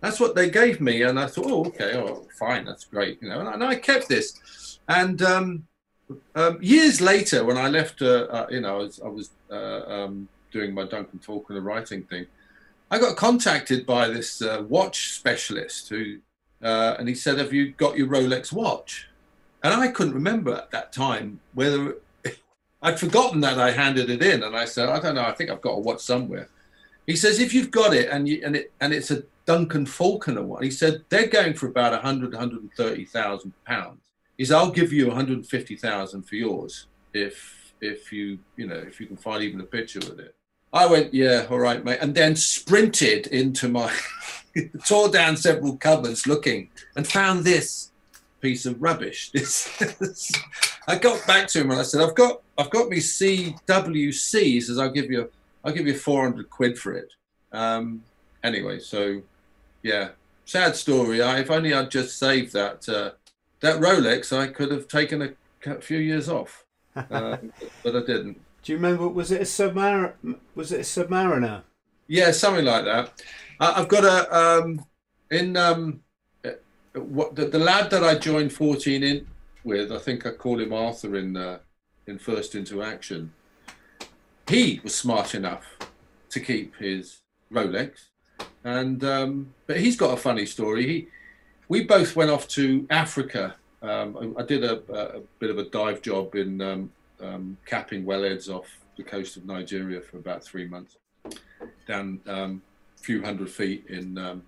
that's 0.00 0.20
what 0.20 0.34
they 0.34 0.48
gave 0.48 0.80
me, 0.80 1.02
and 1.02 1.18
I 1.18 1.26
thought, 1.26 1.50
oh, 1.50 1.64
okay, 1.66 1.96
oh, 1.96 2.26
fine, 2.38 2.64
that's 2.64 2.84
great, 2.84 3.20
you 3.20 3.28
know. 3.28 3.40
And, 3.40 3.48
and 3.48 3.64
I 3.64 3.74
kept 3.74 4.08
this, 4.08 4.78
and 4.88 5.20
um, 5.22 5.66
um, 6.34 6.58
years 6.62 7.00
later, 7.00 7.44
when 7.44 7.58
I 7.58 7.68
left, 7.68 8.02
uh, 8.02 8.26
uh, 8.30 8.46
you 8.50 8.60
know, 8.60 8.76
I 8.76 8.78
was, 8.78 9.00
I 9.00 9.08
was 9.08 9.30
uh, 9.50 9.82
um, 9.86 10.28
doing 10.52 10.72
my 10.72 10.84
Duncan 10.84 11.18
Falconer 11.18 11.60
writing 11.60 12.04
thing. 12.04 12.26
I 12.90 12.98
got 13.00 13.16
contacted 13.16 13.84
by 13.84 14.08
this 14.08 14.40
uh, 14.40 14.64
watch 14.68 15.14
specialist 15.14 15.88
who 15.88 16.18
uh, 16.62 16.96
and 16.98 17.08
he 17.08 17.14
said, 17.14 17.38
"Have 17.38 17.52
you 17.52 17.72
got 17.72 17.96
your 17.96 18.08
Rolex 18.08 18.52
watch?" 18.52 19.08
And 19.62 19.74
I 19.74 19.88
couldn't 19.88 20.14
remember 20.14 20.54
at 20.54 20.70
that 20.70 20.92
time 20.92 21.40
whether 21.54 21.96
I'd 22.82 23.00
forgotten 23.00 23.40
that 23.40 23.58
I 23.58 23.70
handed 23.70 24.10
it 24.10 24.22
in, 24.22 24.42
and 24.42 24.56
I 24.56 24.64
said, 24.64 24.88
"I 24.88 25.00
don't 25.00 25.14
know. 25.14 25.24
I 25.24 25.32
think 25.32 25.50
I've 25.50 25.60
got 25.60 25.72
a 25.72 25.80
watch 25.80 26.00
somewhere." 26.00 26.48
He 27.06 27.16
says, 27.16 27.38
"If 27.38 27.54
you've 27.54 27.70
got 27.70 27.94
it, 27.94 28.08
and 28.10 28.28
you, 28.28 28.42
and 28.44 28.56
it 28.56 28.72
and 28.80 28.92
it's 28.92 29.10
a 29.10 29.22
Duncan 29.44 29.86
Falconer 29.86 30.42
one," 30.42 30.62
he 30.62 30.70
said 30.70 31.04
they're 31.08 31.28
going 31.28 31.54
for 31.54 31.66
about 31.68 31.92
100, 31.92 32.32
130,000 32.32 33.52
pounds. 33.64 34.00
He 34.38 34.44
said, 34.44 34.56
"I'll 34.56 34.70
give 34.70 34.92
you 34.92 35.08
150,000 35.08 36.22
for 36.22 36.34
yours 36.34 36.86
if 37.12 37.74
if 37.80 38.10
you 38.12 38.38
you 38.56 38.66
know 38.66 38.76
if 38.76 39.00
you 39.00 39.06
can 39.06 39.16
find 39.16 39.42
even 39.42 39.60
a 39.60 39.64
picture 39.64 40.00
with 40.00 40.20
it." 40.20 40.34
I 40.72 40.86
went, 40.86 41.14
"Yeah, 41.14 41.46
all 41.50 41.60
right, 41.60 41.84
mate," 41.84 41.98
and 42.00 42.14
then 42.14 42.34
sprinted 42.34 43.28
into 43.28 43.68
my 43.68 43.92
tore 44.86 45.08
down 45.08 45.36
several 45.36 45.76
cupboards 45.76 46.26
looking 46.26 46.70
and 46.96 47.06
found 47.06 47.44
this 47.44 47.90
piece 48.40 48.66
of 48.66 48.80
rubbish. 48.80 49.30
This, 49.32 50.32
I 50.88 50.96
got 50.96 51.26
back 51.26 51.48
to 51.48 51.60
him 51.60 51.70
and 51.72 51.80
I 51.80 51.82
said, 51.82 52.00
I've 52.00 52.14
got 52.14 52.42
I've 52.56 52.70
got 52.70 52.88
me 52.88 52.98
CWC. 52.98 54.40
He 54.40 54.60
says 54.60 54.78
I'll 54.78 54.90
give 54.90 55.10
you 55.10 55.30
I'll 55.64 55.72
give 55.72 55.86
you 55.86 55.98
400 55.98 56.48
quid 56.48 56.78
for 56.78 56.92
it. 56.92 57.12
Um, 57.52 58.02
anyway, 58.44 58.78
so 58.78 59.20
yeah, 59.82 60.10
sad 60.44 60.76
story. 60.76 61.22
I, 61.22 61.40
if 61.40 61.50
only 61.50 61.74
I'd 61.74 61.90
just 61.90 62.18
saved 62.18 62.52
that 62.52 62.88
uh, 62.88 63.10
that 63.60 63.80
Rolex, 63.80 64.36
I 64.36 64.46
could 64.46 64.70
have 64.70 64.88
taken 64.88 65.22
a, 65.22 65.30
a 65.70 65.80
few 65.80 65.98
years 65.98 66.28
off, 66.28 66.64
uh, 66.94 67.36
but 67.82 67.96
I 67.96 68.00
didn't. 68.00 68.40
Do 68.62 68.72
you 68.72 68.78
remember? 68.78 69.08
Was 69.08 69.30
it 69.30 69.40
a 69.40 69.44
submariner? 69.44 70.12
Was 70.54 70.72
it 70.72 70.80
a 70.80 70.82
submariner? 70.82 71.62
Yeah, 72.08 72.30
something 72.30 72.64
like 72.64 72.84
that. 72.84 73.22
I've 73.60 73.88
got 73.88 74.04
a 74.04 74.36
um, 74.36 74.84
in 75.30 75.56
um, 75.56 76.00
uh, 76.44 76.50
what 76.94 77.34
the, 77.34 77.46
the 77.46 77.58
lad 77.58 77.90
that 77.90 78.04
I 78.04 78.16
joined 78.16 78.52
14 78.52 79.02
in 79.02 79.26
with. 79.64 79.92
I 79.92 79.98
think 79.98 80.26
I 80.26 80.30
call 80.30 80.60
him 80.60 80.72
Arthur 80.72 81.16
in 81.16 81.36
uh, 81.36 81.58
in 82.06 82.18
First 82.18 82.54
Into 82.54 82.82
Action. 82.82 83.32
He 84.48 84.80
was 84.82 84.94
smart 84.94 85.34
enough 85.34 85.64
to 86.30 86.40
keep 86.40 86.76
his 86.76 87.18
Rolex, 87.52 88.06
and 88.64 89.02
um, 89.04 89.54
but 89.66 89.78
he's 89.78 89.96
got 89.96 90.14
a 90.14 90.16
funny 90.16 90.46
story. 90.46 90.86
He 90.86 91.08
we 91.68 91.84
both 91.84 92.14
went 92.14 92.30
off 92.30 92.46
to 92.48 92.86
Africa. 92.90 93.56
Um, 93.82 94.34
I, 94.36 94.42
I, 94.42 94.46
did 94.46 94.64
a, 94.64 94.80
a, 94.92 95.20
bit 95.38 95.50
of 95.50 95.58
a 95.58 95.64
dive 95.64 96.00
job 96.00 96.34
in 96.34 96.60
um, 96.60 96.90
um, 97.20 97.56
capping 97.66 98.04
wellheads 98.04 98.48
off 98.48 98.66
the 98.96 99.02
coast 99.02 99.36
of 99.36 99.44
Nigeria 99.44 100.00
for 100.00 100.16
about 100.16 100.42
three 100.42 100.66
months, 100.66 100.96
down 101.86 102.20
few 103.06 103.22
hundred 103.22 103.48
feet 103.48 103.86
in 103.88 104.18
um, 104.18 104.42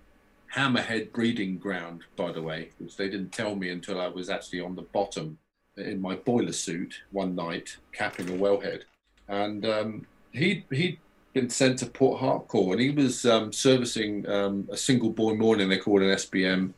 hammerhead 0.53 1.13
breeding 1.13 1.57
ground, 1.57 2.03
by 2.17 2.29
the 2.29 2.41
way, 2.41 2.69
which 2.77 2.97
they 2.97 3.07
didn't 3.07 3.31
tell 3.31 3.55
me 3.55 3.69
until 3.69 4.01
I 4.01 4.07
was 4.07 4.29
actually 4.29 4.59
on 4.59 4.75
the 4.75 4.81
bottom 4.81 5.37
in 5.77 6.01
my 6.01 6.15
boiler 6.15 6.51
suit 6.51 6.93
one 7.11 7.35
night 7.35 7.77
capping 7.93 8.27
a 8.27 8.33
wellhead, 8.33 8.81
and 9.29 9.65
um, 9.65 10.05
he 10.33 10.65
he'd 10.71 10.99
been 11.33 11.49
sent 11.49 11.79
to 11.79 11.85
Port 11.85 12.19
Harcourt 12.19 12.73
and 12.73 12.81
he 12.81 12.89
was 12.89 13.25
um, 13.25 13.53
servicing 13.53 14.27
um, 14.27 14.67
a 14.69 14.75
single 14.75 15.11
buoy 15.11 15.35
mooring 15.35 15.69
they 15.69 15.77
call 15.77 16.01
it 16.01 16.09
an 16.09 16.15
SBM 16.17 16.73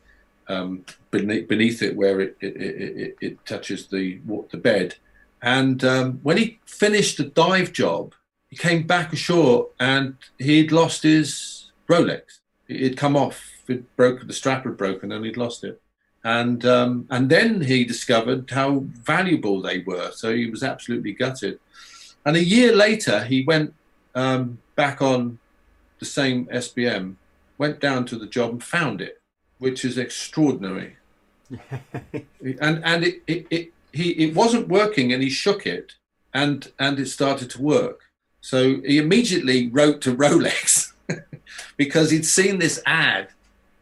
um, 0.48 0.84
beneath, 1.10 1.48
beneath 1.48 1.82
it 1.82 1.96
where 1.96 2.20
it 2.20 2.36
it, 2.40 2.56
it, 2.56 3.16
it 3.20 3.46
touches 3.46 3.88
the 3.88 4.20
the 4.52 4.56
bed, 4.56 4.94
and 5.42 5.82
um, 5.82 6.20
when 6.22 6.36
he 6.36 6.60
finished 6.64 7.16
the 7.16 7.24
dive 7.24 7.72
job, 7.72 8.14
he 8.50 8.56
came 8.56 8.86
back 8.86 9.12
ashore 9.12 9.70
and 9.80 10.16
he'd 10.38 10.70
lost 10.70 11.02
his 11.02 11.61
Rolex. 11.92 12.40
It'd 12.68 12.96
come 12.96 13.16
off. 13.16 13.38
It 13.68 13.96
broke. 13.96 14.26
The 14.26 14.32
strap 14.32 14.64
had 14.64 14.76
broken, 14.76 15.12
and 15.12 15.24
he'd 15.24 15.36
lost 15.36 15.64
it. 15.64 15.80
And 16.24 16.64
um, 16.64 17.06
and 17.10 17.28
then 17.28 17.60
he 17.60 17.84
discovered 17.84 18.50
how 18.50 18.84
valuable 19.12 19.60
they 19.60 19.78
were. 19.80 20.10
So 20.12 20.34
he 20.34 20.48
was 20.50 20.62
absolutely 20.62 21.12
gutted. 21.12 21.58
And 22.24 22.36
a 22.36 22.44
year 22.44 22.74
later, 22.74 23.24
he 23.24 23.44
went 23.44 23.74
um, 24.14 24.58
back 24.76 25.02
on 25.02 25.38
the 25.98 26.04
same 26.04 26.46
SBM, 26.46 27.16
went 27.58 27.80
down 27.80 28.06
to 28.06 28.16
the 28.16 28.26
job 28.26 28.50
and 28.50 28.62
found 28.62 29.00
it, 29.00 29.20
which 29.58 29.84
is 29.84 29.98
extraordinary. 29.98 30.96
and 32.60 32.82
and 32.84 33.04
it, 33.04 33.22
it, 33.26 33.46
it 33.50 33.72
he 33.92 34.10
it 34.12 34.34
wasn't 34.34 34.68
working 34.68 35.12
and 35.12 35.22
he 35.22 35.30
shook 35.30 35.66
it 35.66 35.94
and 36.32 36.72
and 36.78 36.98
it 36.98 37.06
started 37.06 37.50
to 37.50 37.60
work 37.60 38.00
so 38.40 38.80
he 38.82 38.98
immediately 38.98 39.68
wrote 39.68 40.00
to 40.00 40.16
rolex 40.16 40.81
because 41.76 42.10
he'd 42.10 42.26
seen 42.26 42.58
this 42.58 42.80
ad 42.86 43.28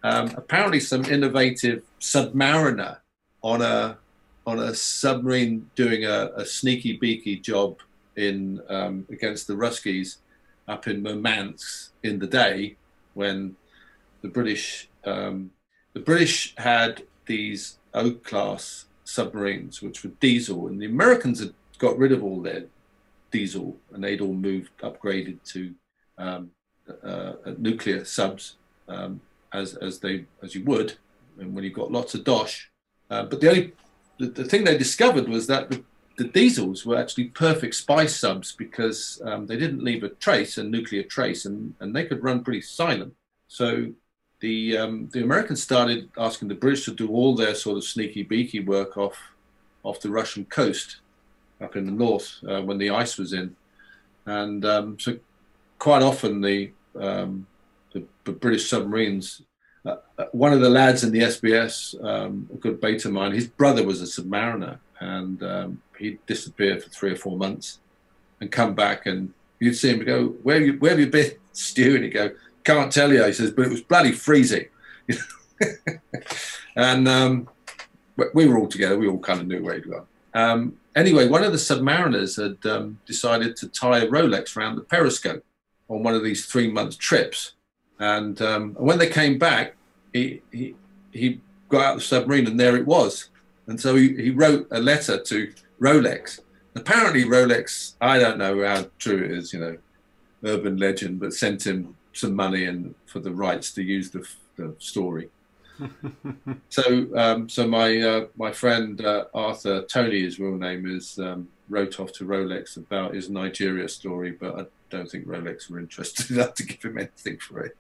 um, 0.02 0.33
apparently 0.37 0.80
some 0.80 1.04
innovative 1.04 1.83
submariner 2.00 2.98
on 3.42 3.62
a 3.62 3.98
on 4.46 4.59
a 4.59 4.74
submarine 4.74 5.70
doing 5.74 6.04
a, 6.04 6.30
a 6.37 6.44
sneaky 6.44 6.96
beaky 6.96 7.37
job 7.37 7.78
in 8.16 8.61
um, 8.68 9.06
against 9.11 9.46
the 9.46 9.52
Ruskies 9.52 10.16
up 10.66 10.87
in 10.88 11.02
Murmansk 11.02 11.92
in 12.02 12.18
the 12.18 12.26
day 12.26 12.76
when 13.14 13.54
the 14.22 14.28
British 14.28 14.88
um, 15.04 15.50
the 15.92 16.00
British 16.00 16.54
had 16.56 17.02
these 17.26 17.78
O 17.94 18.12
class 18.12 18.87
submarines, 19.04 19.83
which 19.83 20.04
were 20.04 20.11
diesel, 20.20 20.68
and 20.68 20.80
the 20.80 20.87
Americans 20.87 21.40
had 21.40 21.52
got 21.78 21.98
rid 21.98 22.12
of 22.12 22.22
all 22.22 22.40
their 22.40 22.64
diesel, 23.30 23.76
and 23.92 24.02
they'd 24.02 24.20
all 24.20 24.35
moved, 24.35 24.70
upgraded 24.78 25.42
to 25.44 25.74
um, 26.18 26.50
uh, 27.03 27.55
nuclear 27.59 28.05
subs, 28.05 28.57
um, 28.88 29.20
as 29.53 29.74
as 29.76 29.98
they 30.00 30.24
as 30.42 30.55
you 30.55 30.64
would, 30.64 30.94
and 31.38 31.55
when 31.55 31.64
you've 31.64 31.74
got 31.74 31.92
lots 31.92 32.14
of 32.14 32.24
dosh. 32.24 32.70
Uh, 33.11 33.24
but 33.24 33.40
the 33.40 33.48
only 33.48 33.72
the, 34.18 34.26
the, 34.26 34.44
thing 34.44 34.64
they 34.64 34.79
discovered 34.79 35.29
was 35.29 35.46
that 35.48 35.70
the, 35.70 35.83
the, 36.18 36.24
diesels 36.24 36.87
were 36.87 36.96
actually 36.96 37.24
perfect 37.24 37.74
spy 37.74 38.07
subs 38.07 38.53
because 38.53 39.20
um, 39.24 39.46
they 39.46 39.57
didn't 39.57 39.83
leave 39.83 40.05
a 40.05 40.11
trace, 40.11 40.59
a 40.59 40.62
nuclear 40.62 41.03
trace, 41.03 41.44
and, 41.46 41.74
and 41.81 41.96
they 41.96 42.05
could 42.05 42.22
run 42.22 42.44
pretty 42.44 42.61
silent. 42.61 43.14
So 43.48 43.92
the 44.40 44.76
um, 44.76 45.09
the 45.12 45.22
Americans 45.22 45.62
started 45.62 46.09
asking 46.16 46.48
the 46.48 46.55
British 46.55 46.85
to 46.85 46.94
do 46.94 47.09
all 47.09 47.35
their 47.35 47.55
sort 47.55 47.76
of 47.76 47.85
sneaky 47.85 48.22
beaky 48.22 48.61
work 48.61 48.96
off 48.96 49.16
off 49.83 50.00
the 50.00 50.11
Russian 50.11 50.44
coast 50.44 50.98
up 51.61 51.76
in 51.76 51.85
the 51.87 51.92
north 51.92 52.37
uh, 52.48 52.62
when 52.62 52.79
the 52.79 52.90
ice 52.90 53.18
was 53.18 53.33
in, 53.33 53.57
and 54.26 54.64
um, 54.64 54.98
so 54.98 55.18
quite 55.81 56.03
often 56.03 56.40
the, 56.40 56.70
um, 57.00 57.46
the, 57.92 58.04
the 58.24 58.32
British 58.32 58.68
submarines. 58.68 59.42
Uh, 59.84 59.96
uh 60.18 60.26
one 60.32 60.52
of 60.52 60.60
the 60.60 60.68
lads 60.68 61.04
in 61.04 61.12
the 61.12 61.20
SBS, 61.20 62.02
um, 62.04 62.48
a 62.52 62.56
good 62.56 62.80
beta 62.80 63.08
of 63.08 63.14
mine, 63.14 63.32
his 63.32 63.46
brother 63.48 63.84
was 63.84 64.02
a 64.02 64.22
submariner, 64.22 64.78
and 65.00 65.42
um, 65.42 65.82
he 65.98 66.18
disappeared 66.26 66.82
for 66.82 66.90
three 66.90 67.12
or 67.12 67.16
four 67.16 67.36
months, 67.36 67.80
and 68.40 68.52
come 68.52 68.74
back, 68.74 69.06
and 69.06 69.32
you'd 69.58 69.74
see 69.74 69.90
him 69.90 70.04
go, 70.04 70.28
"Where 70.42 70.56
have 70.56 70.66
you, 70.66 70.72
where 70.74 70.90
have 70.90 71.00
you 71.00 71.08
been, 71.08 71.32
Stu?" 71.52 71.94
And 71.94 72.04
he'd 72.04 72.10
go, 72.10 72.30
can't 72.64 72.92
tell 72.92 73.12
you. 73.12 73.24
He 73.24 73.32
says, 73.32 73.50
but 73.50 73.66
it 73.66 73.70
was 73.70 73.82
bloody 73.82 74.12
freezing. 74.12 74.66
and 76.76 77.08
um, 77.08 77.48
we 78.34 78.46
were 78.46 78.58
all 78.58 78.68
together. 78.68 78.98
We 78.98 79.08
all 79.08 79.18
kind 79.18 79.40
of 79.40 79.46
knew 79.46 79.62
where 79.62 79.74
he'd 79.74 79.90
gone. 79.90 80.06
Um, 80.34 80.76
anyway, 80.94 81.28
one 81.28 81.42
of 81.42 81.52
the 81.52 81.58
submariners 81.58 82.36
had 82.40 82.70
um, 82.70 82.98
decided 83.06 83.56
to 83.56 83.68
tie 83.68 84.00
a 84.00 84.06
Rolex 84.06 84.56
around 84.56 84.76
the 84.76 84.82
periscope 84.82 85.44
on 85.90 86.03
one 86.03 86.14
of 86.14 86.24
these 86.24 86.46
three 86.46 86.70
month 86.70 86.98
trips. 86.98 87.53
And 87.98 88.40
um, 88.40 88.74
when 88.74 88.98
they 88.98 89.09
came 89.09 89.38
back, 89.38 89.74
he, 90.14 90.40
he, 90.50 90.74
he 91.12 91.40
got 91.68 91.85
out 91.85 91.94
the 91.96 92.00
submarine 92.00 92.46
and 92.46 92.59
there 92.59 92.76
it 92.76 92.87
was. 92.87 93.29
And 93.66 93.79
so 93.79 93.96
he, 93.96 94.14
he 94.16 94.31
wrote 94.31 94.68
a 94.70 94.81
letter 94.81 95.20
to 95.20 95.53
Rolex. 95.81 96.40
Apparently, 96.74 97.24
Rolex, 97.24 97.94
I 98.00 98.18
don't 98.18 98.38
know 98.38 98.64
how 98.64 98.87
true 98.98 99.18
it 99.22 99.33
is, 99.33 99.53
you 99.53 99.61
know, 99.61 99.76
urban 100.44 100.79
legend, 100.79 101.20
but 101.20 101.35
sent 101.35 101.66
him 101.66 101.96
some 102.12 102.35
money 102.35 102.64
and 102.64 102.94
for 103.07 103.18
the 103.18 103.33
rights 103.33 103.72
to 103.74 103.83
use 103.83 104.11
the, 104.11 104.26
the 104.57 104.74
story. 104.79 105.29
so, 106.68 107.09
um, 107.16 107.48
so 107.48 107.66
my 107.66 108.00
uh, 108.00 108.26
my 108.37 108.53
friend 108.53 109.00
uh, 109.05 109.24
Arthur 109.33 109.83
Tony, 109.83 110.20
his 110.20 110.38
real 110.38 110.57
name 110.57 110.85
is, 110.87 111.18
um, 111.18 111.48
wrote 111.70 111.98
off 111.98 112.12
to 112.12 112.24
Rolex 112.24 112.76
about 112.76 113.14
his 113.14 113.31
Nigeria 113.31 113.88
story, 113.88 114.33
but 114.33 114.59
I 114.59 114.66
don't 114.90 115.11
think 115.11 115.26
Rolex 115.26 115.70
were 115.70 115.79
interested 115.79 116.31
enough 116.37 116.55
to 116.55 116.64
give 116.64 116.83
him 116.83 116.98
anything 116.98 117.38
for 117.38 117.61
it. 117.61 117.76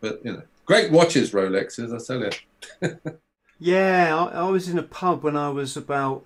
But 0.00 0.24
you 0.24 0.32
know, 0.32 0.42
great 0.64 0.90
watches, 0.90 1.32
Rolexes, 1.32 1.94
I 1.94 2.04
tell 2.04 2.30
you. 2.82 3.18
yeah, 3.58 4.16
I, 4.16 4.46
I 4.46 4.50
was 4.50 4.68
in 4.68 4.78
a 4.78 4.82
pub 4.82 5.22
when 5.22 5.36
I 5.36 5.50
was 5.50 5.76
about 5.76 6.24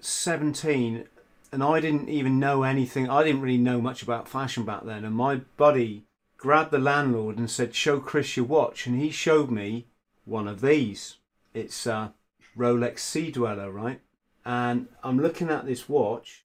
seventeen, 0.00 1.06
and 1.52 1.62
I 1.62 1.80
didn't 1.80 2.08
even 2.08 2.38
know 2.38 2.62
anything. 2.62 3.08
I 3.08 3.24
didn't 3.24 3.42
really 3.42 3.58
know 3.58 3.80
much 3.80 4.02
about 4.02 4.28
fashion 4.28 4.64
back 4.64 4.84
then, 4.84 5.04
and 5.04 5.14
my 5.14 5.36
buddy 5.56 6.06
grabbed 6.36 6.70
the 6.70 6.78
landlord 6.78 7.38
and 7.38 7.50
said, 7.50 7.74
Show 7.74 8.00
Chris 8.00 8.36
your 8.36 8.46
watch. 8.46 8.86
And 8.86 9.00
he 9.00 9.10
showed 9.10 9.50
me 9.50 9.86
one 10.24 10.48
of 10.48 10.60
these. 10.60 11.16
It's 11.54 11.86
a 11.86 12.14
Rolex 12.56 13.00
Sea 13.00 13.30
Dweller, 13.30 13.70
right? 13.70 14.00
And 14.44 14.88
I'm 15.02 15.20
looking 15.20 15.50
at 15.50 15.66
this 15.66 15.88
watch 15.88 16.44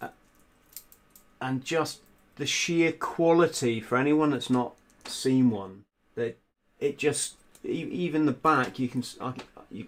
uh, 0.00 0.08
and 1.40 1.64
just 1.64 2.00
the 2.36 2.46
sheer 2.46 2.92
quality 2.92 3.80
for 3.80 3.96
anyone 3.96 4.30
that's 4.30 4.50
not 4.50 4.74
seen 5.04 5.50
one, 5.50 5.84
that 6.14 6.38
it 6.80 6.98
just, 6.98 7.34
even 7.64 8.26
the 8.26 8.32
back, 8.32 8.78
you 8.78 8.88
can, 8.88 9.04
I, 9.20 9.34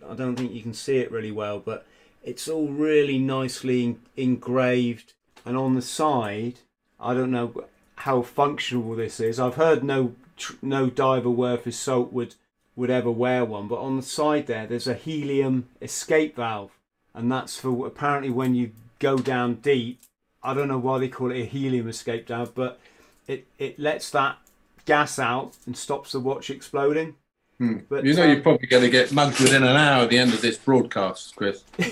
I 0.08 0.14
don't 0.14 0.36
think 0.36 0.52
you 0.52 0.62
can 0.62 0.74
see 0.74 0.98
it 0.98 1.10
really 1.10 1.32
well, 1.32 1.58
but 1.58 1.86
it's 2.22 2.48
all 2.48 2.68
really 2.68 3.18
nicely 3.18 3.96
engraved. 4.16 5.12
And 5.44 5.56
on 5.56 5.74
the 5.74 5.82
side, 5.82 6.60
I 6.98 7.14
don't 7.14 7.30
know 7.30 7.64
how 7.96 8.22
functional 8.22 8.94
this 8.94 9.20
is. 9.20 9.38
I've 9.38 9.56
heard 9.56 9.84
no 9.84 10.14
no 10.62 10.90
diver 10.90 11.30
worth 11.30 11.64
his 11.64 11.78
salt 11.78 12.12
would 12.12 12.34
would 12.76 12.90
ever 12.90 13.10
wear 13.10 13.44
one, 13.44 13.68
but 13.68 13.78
on 13.78 13.96
the 13.96 14.02
side 14.02 14.46
there, 14.46 14.66
there's 14.66 14.88
a 14.88 14.94
helium 14.94 15.68
escape 15.80 16.34
valve, 16.36 16.72
and 17.14 17.30
that's 17.30 17.56
for 17.56 17.86
apparently 17.86 18.30
when 18.30 18.54
you 18.54 18.72
go 18.98 19.16
down 19.18 19.54
deep. 19.56 20.00
I 20.44 20.52
don't 20.54 20.68
know 20.68 20.78
why 20.78 20.98
they 20.98 21.08
call 21.08 21.32
it 21.32 21.40
a 21.40 21.44
helium 21.46 21.88
escape 21.88 22.28
valve, 22.28 22.54
but 22.54 22.78
it 23.26 23.46
it 23.58 23.78
lets 23.78 24.10
that 24.10 24.38
gas 24.84 25.18
out 25.18 25.56
and 25.66 25.76
stops 25.76 26.12
the 26.12 26.20
watch 26.20 26.50
exploding. 26.50 27.16
Hmm. 27.58 27.78
But 27.88 28.04
you 28.04 28.14
know, 28.14 28.24
um, 28.24 28.30
you're 28.30 28.40
probably 28.42 28.66
going 28.66 28.82
to 28.82 28.90
get 28.90 29.12
mugged 29.12 29.40
within 29.40 29.62
an 29.62 29.76
hour 29.76 30.02
at 30.02 30.10
the 30.10 30.18
end 30.18 30.34
of 30.34 30.42
this 30.42 30.58
broadcast, 30.58 31.34
Chris. 31.36 31.64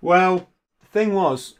well, 0.00 0.48
the 0.80 0.86
thing 0.86 1.12
was, 1.14 1.54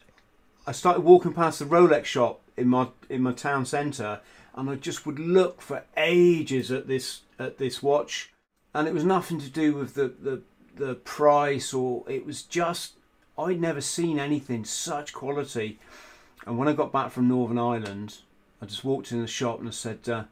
I 0.66 0.72
started 0.72 1.00
walking 1.00 1.34
past 1.34 1.58
the 1.58 1.64
Rolex 1.66 2.04
shop 2.06 2.40
in 2.56 2.68
my 2.68 2.88
in 3.08 3.22
my 3.22 3.32
town 3.32 3.66
centre, 3.66 4.20
and 4.54 4.70
I 4.70 4.76
just 4.76 5.04
would 5.04 5.18
look 5.18 5.60
for 5.60 5.84
ages 5.96 6.70
at 6.70 6.86
this 6.86 7.22
at 7.38 7.58
this 7.58 7.82
watch, 7.82 8.32
and 8.72 8.88
it 8.88 8.94
was 8.94 9.04
nothing 9.04 9.40
to 9.40 9.50
do 9.50 9.74
with 9.74 9.94
the 9.94 10.08
the, 10.08 10.42
the 10.76 10.94
price 10.94 11.74
or 11.74 12.04
it 12.08 12.24
was 12.24 12.42
just 12.42 12.94
I'd 13.40 13.60
never 13.60 13.80
seen 13.80 14.18
anything 14.18 14.64
such 14.64 15.12
quality. 15.12 15.78
And 16.46 16.58
when 16.58 16.68
I 16.68 16.72
got 16.74 16.92
back 16.92 17.10
from 17.10 17.28
Northern 17.28 17.58
Ireland, 17.58 18.18
I 18.60 18.66
just 18.66 18.84
walked 18.84 19.12
in 19.12 19.20
the 19.20 19.26
shop 19.26 19.60
and 19.60 19.68
I 19.68 19.72
said, 19.72 20.08
uh, 20.08 20.24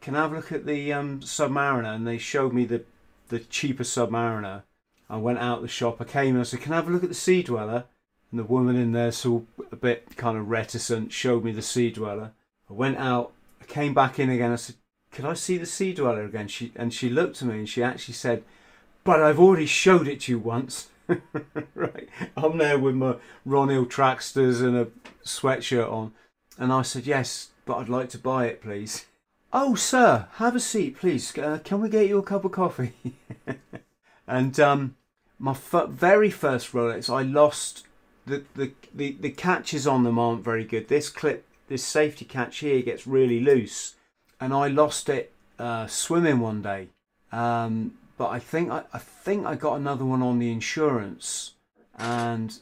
"Can 0.00 0.16
I 0.16 0.22
have 0.22 0.32
a 0.32 0.36
look 0.36 0.52
at 0.52 0.66
the 0.66 0.92
um, 0.92 1.20
Submariner?" 1.20 1.94
And 1.94 2.06
they 2.06 2.18
showed 2.18 2.52
me 2.52 2.64
the 2.64 2.84
the 3.28 3.38
cheaper 3.40 3.84
Submariner. 3.84 4.62
I 5.08 5.16
went 5.16 5.38
out 5.38 5.62
the 5.62 5.68
shop. 5.68 6.00
I 6.00 6.04
came 6.04 6.34
and 6.34 6.40
I 6.40 6.44
said, 6.44 6.60
"Can 6.60 6.72
I 6.72 6.76
have 6.76 6.88
a 6.88 6.90
look 6.90 7.04
at 7.04 7.08
the 7.08 7.14
Sea 7.14 7.42
Dweller?" 7.42 7.84
And 8.30 8.40
the 8.40 8.44
woman 8.44 8.74
in 8.74 8.92
there, 8.92 9.12
so 9.12 9.46
a 9.70 9.76
bit 9.76 10.16
kind 10.16 10.36
of 10.36 10.48
reticent, 10.48 11.12
showed 11.12 11.44
me 11.44 11.52
the 11.52 11.62
Sea 11.62 11.90
Dweller. 11.90 12.32
I 12.68 12.72
went 12.72 12.96
out. 12.96 13.32
I 13.60 13.64
came 13.66 13.94
back 13.94 14.18
in 14.18 14.30
again. 14.30 14.50
I 14.50 14.56
said, 14.56 14.76
"Could 15.12 15.24
I 15.24 15.34
see 15.34 15.56
the 15.56 15.66
Sea 15.66 15.92
Dweller 15.94 16.24
again?" 16.24 16.48
She 16.48 16.72
and 16.74 16.92
she 16.92 17.08
looked 17.08 17.42
at 17.42 17.48
me 17.48 17.58
and 17.58 17.68
she 17.68 17.82
actually 17.82 18.14
said, 18.14 18.42
"But 19.04 19.22
I've 19.22 19.38
already 19.38 19.66
showed 19.66 20.08
it 20.08 20.20
to 20.22 20.32
you 20.32 20.40
once." 20.40 20.88
right. 21.74 22.08
I'm 22.36 22.58
there 22.58 22.78
with 22.78 22.94
my 22.94 23.16
Ron 23.44 23.68
Hill 23.68 23.86
tracksters 23.86 24.60
and 24.60 24.76
a 24.76 24.88
sweatshirt 25.24 25.90
on. 25.90 26.12
And 26.58 26.72
I 26.72 26.82
said, 26.82 27.06
Yes, 27.06 27.50
but 27.64 27.76
I'd 27.76 27.88
like 27.88 28.08
to 28.10 28.18
buy 28.18 28.46
it, 28.46 28.62
please. 28.62 29.06
Oh, 29.52 29.74
sir, 29.74 30.28
have 30.34 30.56
a 30.56 30.60
seat, 30.60 30.98
please. 30.98 31.36
Uh, 31.36 31.58
can 31.62 31.80
we 31.80 31.88
get 31.88 32.08
you 32.08 32.18
a 32.18 32.22
cup 32.22 32.44
of 32.44 32.52
coffee? 32.52 32.92
and 34.26 34.58
um, 34.60 34.96
my 35.38 35.52
f- 35.52 35.88
very 35.88 36.30
first 36.30 36.72
Rolex, 36.72 37.12
I 37.12 37.22
lost 37.22 37.86
the, 38.26 38.44
the, 38.54 38.72
the, 38.92 39.16
the 39.20 39.30
catches 39.30 39.86
on 39.86 40.04
them 40.04 40.18
aren't 40.18 40.44
very 40.44 40.64
good. 40.64 40.88
This 40.88 41.08
clip, 41.08 41.46
this 41.68 41.84
safety 41.84 42.24
catch 42.24 42.58
here 42.58 42.82
gets 42.82 43.06
really 43.06 43.40
loose. 43.40 43.94
And 44.40 44.52
I 44.52 44.68
lost 44.68 45.08
it 45.08 45.32
uh, 45.58 45.86
swimming 45.86 46.40
one 46.40 46.62
day. 46.62 46.88
Um, 47.32 47.94
but 48.16 48.28
I 48.28 48.38
think 48.38 48.70
I, 48.70 48.84
I 48.92 48.98
think 48.98 49.46
I 49.46 49.54
got 49.54 49.76
another 49.76 50.04
one 50.04 50.22
on 50.22 50.38
the 50.38 50.50
insurance, 50.50 51.54
and 51.98 52.58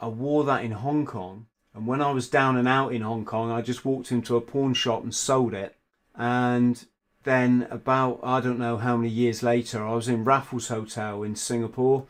I 0.00 0.08
wore 0.08 0.44
that 0.44 0.64
in 0.64 0.72
Hong 0.72 1.06
Kong. 1.06 1.46
And 1.74 1.86
when 1.86 2.00
I 2.00 2.12
was 2.12 2.28
down 2.28 2.56
and 2.56 2.68
out 2.68 2.92
in 2.92 3.02
Hong 3.02 3.24
Kong, 3.24 3.50
I 3.50 3.60
just 3.60 3.84
walked 3.84 4.12
into 4.12 4.36
a 4.36 4.40
pawn 4.40 4.74
shop 4.74 5.02
and 5.02 5.12
sold 5.12 5.54
it. 5.54 5.76
And 6.14 6.86
then 7.24 7.66
about 7.70 8.20
I 8.22 8.40
don't 8.40 8.58
know 8.60 8.76
how 8.76 8.96
many 8.96 9.10
years 9.10 9.42
later, 9.42 9.84
I 9.84 9.94
was 9.94 10.08
in 10.08 10.24
Raffles 10.24 10.68
Hotel 10.68 11.22
in 11.24 11.34
Singapore, 11.34 12.06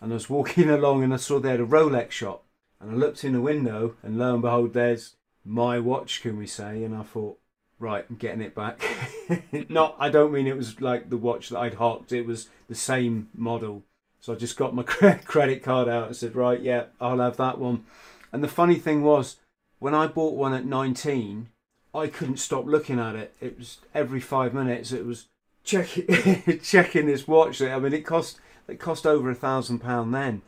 and 0.00 0.12
I 0.12 0.14
was 0.14 0.30
walking 0.30 0.70
along 0.78 1.02
and 1.02 1.12
I 1.12 1.18
saw 1.18 1.38
they 1.38 1.50
had 1.50 1.60
a 1.60 1.66
Rolex 1.66 2.12
shop, 2.12 2.44
and 2.80 2.90
I 2.90 2.94
looked 2.94 3.24
in 3.24 3.34
the 3.34 3.40
window, 3.40 3.96
and 4.02 4.18
lo 4.18 4.32
and 4.32 4.42
behold, 4.42 4.72
there's 4.72 5.16
my 5.44 5.78
watch, 5.78 6.22
can 6.22 6.38
we 6.38 6.46
say? 6.46 6.82
And 6.84 6.96
I 6.96 7.02
thought, 7.02 7.38
right, 7.78 8.04
I'm 8.08 8.16
getting 8.16 8.40
it 8.40 8.54
back. 8.54 8.82
Not, 9.68 9.96
I 9.98 10.08
don't 10.08 10.32
mean 10.32 10.46
it 10.46 10.56
was 10.56 10.80
like 10.80 11.10
the 11.10 11.16
watch 11.16 11.48
that 11.48 11.58
I'd 11.58 11.74
hocked. 11.74 12.12
It 12.12 12.26
was 12.26 12.48
the 12.68 12.74
same 12.74 13.28
model. 13.34 13.82
So 14.20 14.32
I 14.32 14.36
just 14.36 14.56
got 14.56 14.74
my 14.74 14.82
credit 15.24 15.62
card 15.62 15.88
out 15.88 16.06
and 16.06 16.16
said, 16.16 16.34
right, 16.34 16.60
yeah, 16.60 16.84
I'll 17.00 17.18
have 17.18 17.36
that 17.36 17.58
one. 17.58 17.84
And 18.32 18.42
the 18.42 18.48
funny 18.48 18.76
thing 18.76 19.02
was, 19.02 19.36
when 19.78 19.94
I 19.94 20.06
bought 20.06 20.34
one 20.34 20.54
at 20.54 20.64
19, 20.64 21.48
I 21.94 22.08
couldn't 22.08 22.38
stop 22.38 22.66
looking 22.66 22.98
at 22.98 23.14
it. 23.14 23.34
It 23.40 23.58
was 23.58 23.78
every 23.94 24.20
five 24.20 24.52
minutes. 24.52 24.92
It 24.92 25.06
was 25.06 25.26
checking 25.62 26.60
checking 26.62 27.06
this 27.06 27.28
watch. 27.28 27.62
I 27.62 27.78
mean, 27.78 27.92
it 27.92 28.04
cost 28.04 28.40
it 28.66 28.80
cost 28.80 29.06
over 29.06 29.30
a 29.30 29.34
thousand 29.34 29.80
pound 29.80 30.14
then. 30.14 30.42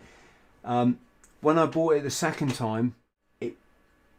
Um, 0.64 0.98
when 1.40 1.58
I 1.58 1.66
bought 1.66 1.94
it 1.94 2.02
the 2.02 2.10
second 2.10 2.54
time, 2.54 2.96
it 3.40 3.56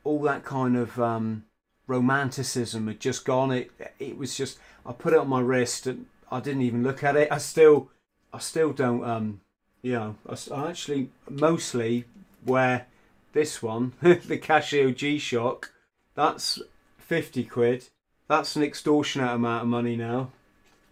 all 0.03 0.21
that 0.21 0.45
kind 0.45 0.77
of 0.77 0.99
um, 0.99 1.43
romanticism 1.87 2.87
had 2.87 2.99
just 2.99 3.25
gone. 3.25 3.51
It 3.51 3.71
it 3.97 4.17
was 4.17 4.35
just 4.35 4.59
I 4.85 4.91
put 4.91 5.13
it 5.13 5.19
on 5.19 5.29
my 5.29 5.39
wrist 5.39 5.87
and 5.87 6.05
I 6.31 6.39
didn't 6.39 6.61
even 6.61 6.83
look 6.83 7.03
at 7.03 7.15
it. 7.15 7.31
I 7.31 7.37
still 7.37 7.89
I 8.33 8.39
still 8.39 8.73
don't 8.73 9.03
um 9.03 9.41
you 9.81 9.93
know 9.93 10.15
I, 10.29 10.37
I 10.53 10.69
actually 10.69 11.09
mostly 11.29 12.05
wear 12.45 12.87
this 13.33 13.61
one 13.63 13.93
the 14.01 14.37
Casio 14.37 14.95
G 14.95 15.17
Shock. 15.17 15.71
That's 16.15 16.61
fifty 16.97 17.43
quid. 17.43 17.87
That's 18.27 18.55
an 18.57 18.63
extortionate 18.63 19.33
amount 19.33 19.63
of 19.63 19.69
money 19.69 19.95
now, 19.95 20.31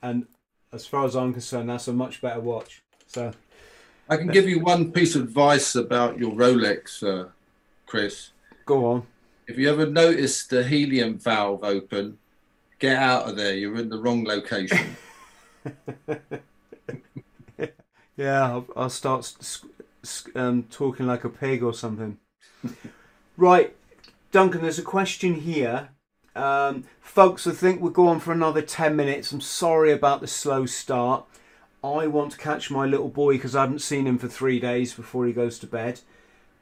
and 0.02 0.26
as 0.72 0.88
far 0.88 1.06
as 1.06 1.16
I'm 1.16 1.34
concerned, 1.34 1.70
that's 1.70 1.88
a 1.88 1.94
much 1.94 2.22
better 2.22 2.40
watch. 2.40 2.82
So. 3.08 3.34
I 4.08 4.18
can 4.18 4.28
give 4.28 4.48
you 4.48 4.60
one 4.60 4.92
piece 4.92 5.16
of 5.16 5.24
advice 5.24 5.74
about 5.74 6.20
your 6.20 6.32
Rolex, 6.32 7.02
uh, 7.02 7.30
Chris. 7.88 8.30
Go 8.64 8.86
on. 8.86 9.08
If 9.48 9.60
you 9.60 9.70
ever 9.70 9.86
notice 9.86 10.48
the 10.48 10.64
helium 10.64 11.20
valve 11.20 11.64
open, 11.64 12.18
get 12.80 12.98
out 12.98 13.30
of 13.30 13.36
there. 13.36 13.56
You're 13.56 13.78
in 13.78 13.90
the 13.90 14.00
wrong 14.00 14.26
location. 14.26 14.96
yeah, 18.18 18.44
I'll, 18.44 18.66
I'll 18.76 18.90
start 18.90 19.32
um, 20.34 20.64
talking 20.64 21.06
like 21.06 21.24
a 21.24 21.30
pig 21.30 21.62
or 21.62 21.74
something. 21.74 22.18
right, 23.38 23.76
Duncan, 24.32 24.62
there's 24.64 24.80
a 24.80 24.84
question 24.84 25.36
here. 25.36 25.90
Um, 26.36 26.86
folks, 27.00 27.46
I 27.46 27.52
think 27.52 27.82
we'll 27.82 27.92
go 27.92 28.08
on 28.08 28.20
for 28.20 28.32
another 28.32 28.64
10 28.64 28.96
minutes. 28.96 29.32
I'm 29.32 29.42
sorry 29.42 29.92
about 29.92 30.22
the 30.22 30.28
slow 30.28 30.66
start. 30.66 31.26
I 31.84 32.08
want 32.08 32.32
to 32.32 32.38
catch 32.40 32.72
my 32.72 32.88
little 32.88 33.10
boy 33.10 33.34
because 33.34 33.56
I 33.56 33.62
haven't 33.62 33.80
seen 33.84 34.08
him 34.08 34.18
for 34.18 34.28
three 34.28 34.60
days 34.60 34.94
before 34.94 35.28
he 35.28 35.34
goes 35.34 35.60
to 35.60 35.68
bed. 35.68 36.00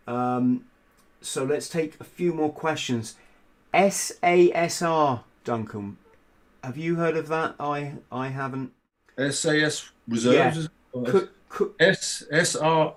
Um, 0.05 0.65
so 1.23 1.43
let's 1.43 1.67
take 1.69 1.99
a 1.99 2.03
few 2.03 2.33
more 2.33 2.51
questions. 2.51 3.15
SASR, 3.73 5.23
Duncan. 5.43 5.97
Have 6.63 6.77
you 6.77 6.95
heard 6.95 7.17
of 7.17 7.27
that? 7.29 7.55
I 7.59 7.93
I 8.11 8.29
haven't. 8.29 8.71
SAS 9.17 9.89
reserves. 10.07 10.69
Yeah. 10.93 11.21
SSRR. 11.79 12.95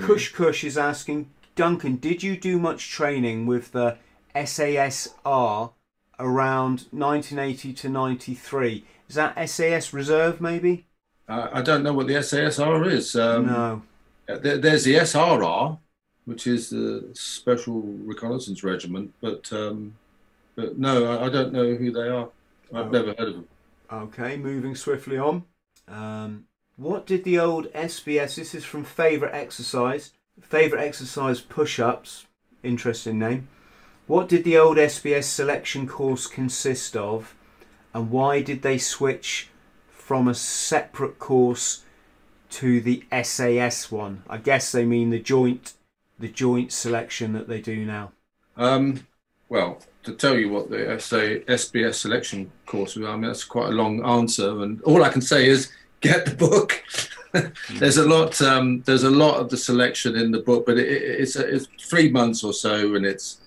Kush 0.00 0.32
Kush 0.32 0.64
is 0.64 0.76
asking 0.76 1.30
Duncan, 1.54 1.96
did 1.96 2.22
you 2.22 2.36
do 2.36 2.58
much 2.58 2.90
training 2.90 3.46
with 3.46 3.72
the 3.72 3.96
SASR 4.34 5.72
around 6.18 6.86
1980 6.90 7.72
to 7.72 7.88
93? 7.88 8.84
Is 9.08 9.14
that 9.14 9.48
SAS 9.48 9.92
reserve 9.92 10.40
maybe? 10.40 10.86
Uh, 11.28 11.48
I 11.52 11.62
don't 11.62 11.82
know 11.82 11.92
what 11.92 12.08
the 12.08 12.14
SASR 12.14 12.90
is. 12.90 13.14
Um, 13.16 13.46
no. 13.46 13.82
There, 14.26 14.58
there's 14.58 14.84
the 14.84 14.94
SRR, 14.96 15.78
which 16.24 16.46
is 16.46 16.70
the 16.70 17.08
Special 17.12 17.80
Reconnaissance 17.82 18.64
Regiment. 18.64 19.12
But 19.20 19.52
um, 19.52 19.96
but 20.54 20.78
no, 20.78 21.12
I, 21.12 21.26
I, 21.26 21.28
don't 21.28 21.52
know 21.52 21.74
who 21.74 21.90
they 21.90 22.08
are. 22.08 22.28
I've 22.72 22.86
oh. 22.86 22.90
never 22.90 23.08
heard 23.08 23.28
of 23.28 23.34
them. 23.34 23.48
Okay, 23.92 24.36
moving 24.36 24.74
swiftly 24.74 25.18
on. 25.18 25.44
Um, 25.88 26.44
what 26.76 27.06
did 27.06 27.24
the 27.24 27.38
old 27.38 27.72
SBS? 27.72 28.36
This 28.36 28.54
is 28.54 28.64
from 28.64 28.84
Favorite 28.84 29.34
Exercise. 29.34 30.12
Favorite 30.40 30.82
Exercise 30.82 31.40
Push-ups. 31.40 32.26
Interesting 32.62 33.18
name. 33.18 33.48
What 34.06 34.28
did 34.28 34.44
the 34.44 34.58
old 34.58 34.76
SBS 34.76 35.24
selection 35.24 35.86
course 35.86 36.26
consist 36.26 36.96
of, 36.96 37.34
and 37.92 38.10
why 38.10 38.42
did 38.42 38.62
they 38.62 38.78
switch 38.78 39.48
from 39.90 40.28
a 40.28 40.34
separate 40.34 41.18
course 41.18 41.84
to 42.50 42.80
the 42.80 43.04
SAS 43.22 43.90
one? 43.90 44.22
I 44.28 44.38
guess 44.38 44.72
they 44.72 44.84
mean 44.84 45.10
the 45.10 45.20
joint 45.20 45.74
the 46.18 46.28
joint 46.28 46.72
selection 46.72 47.32
that 47.32 47.48
they 47.48 47.60
do 47.60 47.84
now? 47.84 48.12
Um, 48.56 49.06
well, 49.48 49.78
to 50.04 50.14
tell 50.14 50.38
you 50.38 50.50
what 50.50 50.70
the 50.70 50.76
SBS 50.76 51.94
selection 51.94 52.50
course 52.66 52.96
was, 52.96 53.06
I 53.06 53.12
mean, 53.12 53.22
that's 53.22 53.44
quite 53.44 53.68
a 53.68 53.76
long 53.76 54.04
answer. 54.04 54.62
And 54.62 54.82
all 54.82 55.02
I 55.02 55.08
can 55.08 55.22
say 55.22 55.48
is 55.48 55.70
get 56.00 56.26
the 56.26 56.34
book. 56.34 56.82
there's 57.78 57.96
a 57.96 58.06
lot. 58.06 58.40
Um, 58.40 58.82
there's 58.86 59.02
a 59.02 59.10
lot 59.10 59.40
of 59.40 59.48
the 59.50 59.56
selection 59.56 60.16
in 60.16 60.30
the 60.30 60.40
book, 60.40 60.66
but 60.66 60.78
it, 60.78 60.88
it's 60.88 61.36
it's 61.36 61.66
three 61.80 62.10
months 62.10 62.44
or 62.44 62.52
so, 62.52 62.94
and 62.94 63.04
it's 63.04 63.40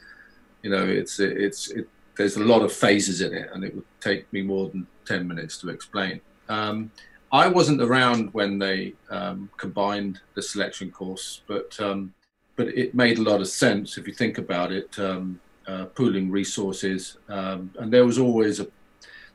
you 0.62 0.70
know 0.70 0.86
it's 0.86 1.20
it's 1.20 1.72
it, 1.72 1.88
there's 2.18 2.36
a 2.36 2.44
lot 2.44 2.64
of 2.64 2.74
phases 2.74 3.22
in 3.22 3.34
it, 3.34 3.50
and 3.54 3.64
it 3.64 3.74
would 3.74 3.86
take 4.02 4.32
me 4.34 4.42
more 4.42 4.70
than 4.70 4.88
ten 5.06 5.28
minutes 5.28 5.58
to 5.60 5.70
explain. 5.70 6.20
Um, 6.50 6.92
I 7.32 7.48
wasn't 7.48 7.82
around 7.82 8.34
when 8.34 8.58
they 8.58 8.94
um, 9.10 9.50
combined 9.58 10.20
the 10.34 10.42
selection 10.42 10.92
course, 10.92 11.42
but 11.48 11.78
um, 11.80 12.14
but 12.58 12.68
it 12.70 12.94
made 12.94 13.20
a 13.20 13.22
lot 13.22 13.40
of 13.40 13.48
sense 13.48 13.98
if 13.98 14.08
you 14.08 14.14
think 14.14 14.38
about 14.38 14.74
it, 14.74 15.00
um, 15.00 15.40
uh, 15.68 15.86
pooling 15.86 16.30
resources. 16.30 17.18
Um, 17.30 17.72
and 17.80 17.94
there 17.94 18.06
was 18.06 18.18
always 18.18 18.60
a 18.60 18.68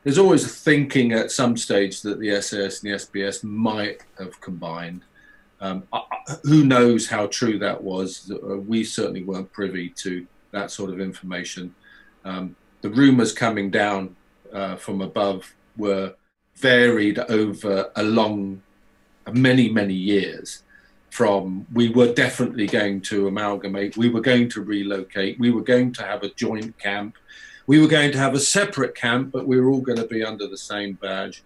there's 0.03 0.17
always 0.17 0.43
a 0.43 0.49
thinking 0.49 1.13
at 1.13 1.31
some 1.31 1.55
stage 1.55 2.01
that 2.01 2.19
the 2.19 2.41
SAS 2.41 2.83
and 2.83 2.91
the 2.91 2.97
SBS 2.97 3.41
might 3.41 4.03
have 4.19 4.39
combined. 4.41 5.01
Um, 5.61 5.87
who 6.43 6.65
knows 6.65 7.07
how 7.07 7.27
true 7.27 7.57
that 7.59 7.81
was? 7.81 8.29
Uh, 8.29 8.57
we 8.57 8.83
certainly 8.83 9.23
weren't 9.23 9.53
privy 9.53 9.87
to 9.89 10.27
that 10.51 10.71
sort 10.71 10.89
of 10.89 10.99
information. 10.99 11.73
Um, 12.25 12.57
the 12.81 12.89
rumours 12.89 13.31
coming 13.31 13.71
down 13.71 14.17
uh, 14.51 14.75
from 14.75 14.99
above 14.99 15.55
were 15.77 16.15
varied 16.57 17.19
over 17.19 17.89
a 17.95 18.03
long, 18.03 18.61
many, 19.31 19.69
many 19.69 19.93
years 19.93 20.62
from 21.13 21.67
we 21.71 21.89
were 21.89 22.11
definitely 22.11 22.65
going 22.65 22.99
to 22.99 23.27
amalgamate, 23.27 23.95
we 23.95 24.09
were 24.09 24.19
going 24.19 24.49
to 24.49 24.63
relocate, 24.63 25.39
we 25.39 25.51
were 25.51 25.61
going 25.61 25.93
to 25.93 26.01
have 26.01 26.23
a 26.23 26.29
joint 26.29 26.75
camp, 26.79 27.15
we 27.67 27.79
were 27.79 27.87
going 27.87 28.11
to 28.11 28.17
have 28.17 28.33
a 28.33 28.39
separate 28.39 28.95
camp, 28.95 29.31
but 29.31 29.45
we 29.45 29.61
were 29.61 29.69
all 29.69 29.79
going 29.79 29.99
to 29.99 30.07
be 30.07 30.23
under 30.23 30.47
the 30.47 30.57
same 30.57 30.93
badge. 30.93 31.43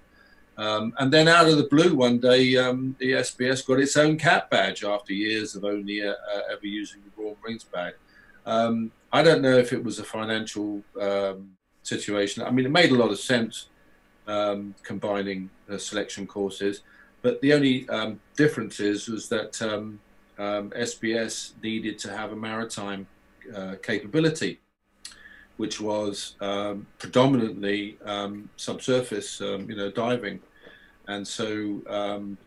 Um, 0.57 0.93
and 0.99 1.11
then 1.11 1.27
out 1.27 1.49
of 1.49 1.57
the 1.57 1.67
blue, 1.67 1.93
one 1.97 2.17
day, 2.17 2.55
um, 2.55 2.95
the 2.99 3.11
SBS 3.11 3.67
got 3.67 3.81
its 3.81 3.97
own 3.97 4.17
cap 4.17 4.49
badge 4.49 4.85
after 4.85 5.11
years 5.11 5.53
of 5.53 5.65
only 5.65 6.01
uh, 6.01 6.11
uh, 6.11 6.53
ever 6.53 6.65
using 6.65 7.01
the 7.03 7.21
Royal 7.21 7.37
Marines 7.43 7.65
badge. 7.65 7.95
Um, 8.45 8.89
I 9.11 9.21
don't 9.21 9.41
know 9.41 9.57
if 9.57 9.73
it 9.73 9.83
was 9.83 9.99
a 9.99 10.05
financial 10.05 10.81
um, 11.01 11.57
situation. 11.83 12.41
I 12.41 12.51
mean, 12.51 12.65
it 12.65 12.71
made 12.71 12.91
a 12.91 12.95
lot 12.95 13.11
of 13.11 13.19
sense 13.19 13.67
um, 14.27 14.75
combining 14.81 15.49
uh, 15.69 15.77
selection 15.77 16.25
courses, 16.25 16.83
but 17.21 17.41
the 17.41 17.53
only 17.53 17.87
um, 17.89 18.19
difference 18.35 18.79
is 18.79 19.07
was 19.07 19.29
that 19.29 19.53
SBS 20.39 21.51
needed 21.63 21.97
to 21.99 22.15
have 22.15 22.31
a 22.31 22.35
maritime 22.35 23.07
uh, 23.55 23.75
capability 23.81 24.59
which 25.57 25.81
was 25.81 26.35
um, 26.39 26.85
predominantly 26.99 27.97
um, 28.05 28.49
subsurface, 28.55 29.41
um, 29.41 29.69
you 29.69 29.75
know, 29.75 29.91
diving, 29.91 30.39
and 31.07 31.27
so 31.27 31.81
um, 31.89 32.37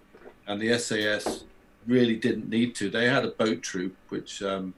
and 0.47 0.61
the 0.61 0.79
SAS 0.79 1.45
really 1.87 2.16
didn't 2.16 2.49
need 2.49 2.75
to. 2.77 2.89
They 2.89 3.07
had 3.07 3.25
a 3.25 3.31
boat 3.33 3.62
troop, 3.62 3.95
which 4.09 4.43
um, 4.43 4.73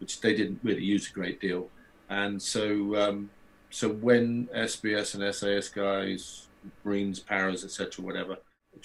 which 0.00 0.20
they 0.20 0.34
didn't 0.34 0.60
really 0.62 0.84
use 0.84 1.08
a 1.08 1.12
great 1.12 1.40
deal, 1.40 1.68
and 2.10 2.42
so 2.42 2.96
um, 2.96 3.30
so 3.70 3.88
when 3.88 4.46
SBS 4.48 5.14
and 5.14 5.34
SAS 5.34 5.68
guys, 5.68 6.48
Marines, 6.84 7.20
Paras, 7.20 7.64
etc., 7.64 8.04
whatever, 8.04 8.36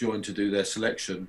joined 0.06 0.24
to 0.26 0.34
do 0.42 0.50
their 0.50 0.66
selection, 0.66 1.28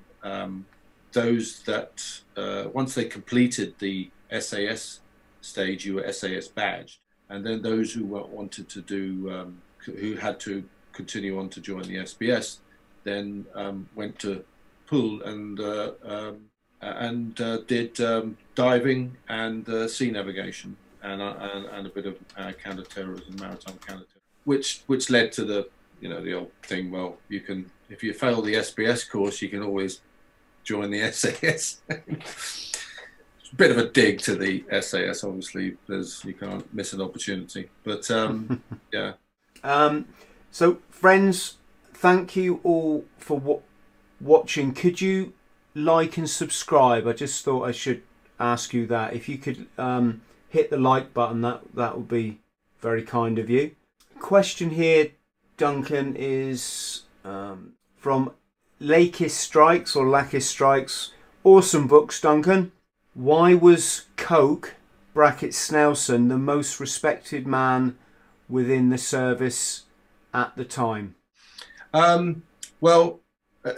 those 1.13 1.61
that 1.63 1.93
uh, 2.35 2.65
once 2.73 2.95
they 2.95 3.05
completed 3.05 3.75
the 3.79 4.09
SAS 4.39 4.99
stage, 5.41 5.85
you 5.85 5.95
were 5.95 6.11
SAS 6.11 6.47
badged. 6.47 6.99
And 7.29 7.45
then 7.45 7.61
those 7.61 7.93
who 7.93 8.05
wanted 8.05 8.67
to 8.69 8.81
do, 8.81 9.31
um, 9.31 9.61
who 9.85 10.15
had 10.15 10.39
to 10.41 10.63
continue 10.91 11.39
on 11.39 11.49
to 11.49 11.61
join 11.61 11.83
the 11.83 11.97
SBS, 11.97 12.57
then 13.03 13.45
um, 13.55 13.87
went 13.95 14.19
to 14.19 14.43
Poole 14.87 15.21
and 15.23 15.59
uh, 15.59 15.91
um, 16.03 16.37
and 16.81 17.39
uh, 17.39 17.57
did 17.61 17.99
um, 18.01 18.37
diving 18.55 19.15
and 19.29 19.67
uh, 19.69 19.87
sea 19.87 20.11
navigation 20.11 20.75
and, 21.01 21.21
uh, 21.21 21.35
and, 21.39 21.65
and 21.67 21.87
a 21.87 21.89
bit 21.89 22.05
of 22.05 22.17
uh, 22.37 22.51
counterterrorism, 22.61 23.35
maritime 23.39 23.77
counterterrorism, 23.77 24.21
which 24.43 24.83
which 24.87 25.09
led 25.09 25.31
to 25.31 25.45
the 25.45 25.67
you 26.03 26.09
know 26.09 26.21
the 26.21 26.33
old 26.33 26.51
thing. 26.63 26.91
Well, 26.91 27.17
you 27.29 27.39
can 27.39 27.71
if 27.89 28.03
you 28.03 28.13
fail 28.13 28.41
the 28.41 28.55
SBS 28.55 29.09
course, 29.09 29.41
you 29.41 29.47
can 29.47 29.63
always 29.63 30.01
join 30.63 30.91
the 30.91 31.09
SAS. 31.11 31.81
It's 31.89 33.51
a 33.51 33.55
bit 33.55 33.71
of 33.71 33.77
a 33.77 33.87
dig 33.87 34.19
to 34.19 34.35
the 34.35 34.65
SAS. 34.81 35.23
Obviously, 35.23 35.77
there's 35.87 36.23
you 36.25 36.33
can't 36.33 36.71
miss 36.73 36.91
an 36.91 37.01
opportunity. 37.01 37.69
But 37.85 38.11
um, 38.11 38.61
yeah. 38.93 39.13
Um, 39.63 40.05
so, 40.51 40.79
friends, 40.89 41.55
thank 41.93 42.35
you 42.35 42.59
all 42.63 43.05
for 43.17 43.39
w- 43.39 43.61
watching. 44.19 44.73
Could 44.73 44.99
you 44.99 45.31
like 45.73 46.17
and 46.17 46.29
subscribe? 46.29 47.07
I 47.07 47.13
just 47.13 47.45
thought 47.45 47.63
I 47.63 47.71
should 47.71 48.03
ask 48.41 48.73
you 48.73 48.85
that. 48.87 49.13
If 49.13 49.29
you 49.29 49.37
could 49.37 49.67
um, 49.77 50.21
hit 50.49 50.69
the 50.69 50.77
like 50.77 51.13
button, 51.13 51.39
that 51.41 51.61
that 51.75 51.95
would 51.95 52.09
be 52.09 52.41
very 52.81 53.03
kind 53.03 53.39
of 53.39 53.49
you. 53.49 53.71
Question 54.19 54.71
here, 54.71 55.11
Duncan, 55.63 56.13
is 56.19 57.03
um, 57.23 57.71
from 57.95 58.33
Lakis 58.81 59.29
Strikes 59.29 59.95
or 59.95 60.07
Lakis 60.07 60.43
Strikes. 60.43 61.13
Awesome 61.45 61.87
books, 61.87 62.19
Duncan. 62.19 62.73
Why 63.13 63.53
was 63.53 64.07
Coke, 64.17 64.75
bracket 65.13 65.51
Snelson, 65.51 66.27
the 66.27 66.37
most 66.37 66.81
respected 66.81 67.47
man 67.47 67.97
within 68.49 68.89
the 68.89 68.97
service 68.97 69.83
at 70.33 70.53
the 70.57 70.65
time? 70.65 71.15
Um, 71.93 72.43
well, 72.81 73.21
uh, 73.63 73.71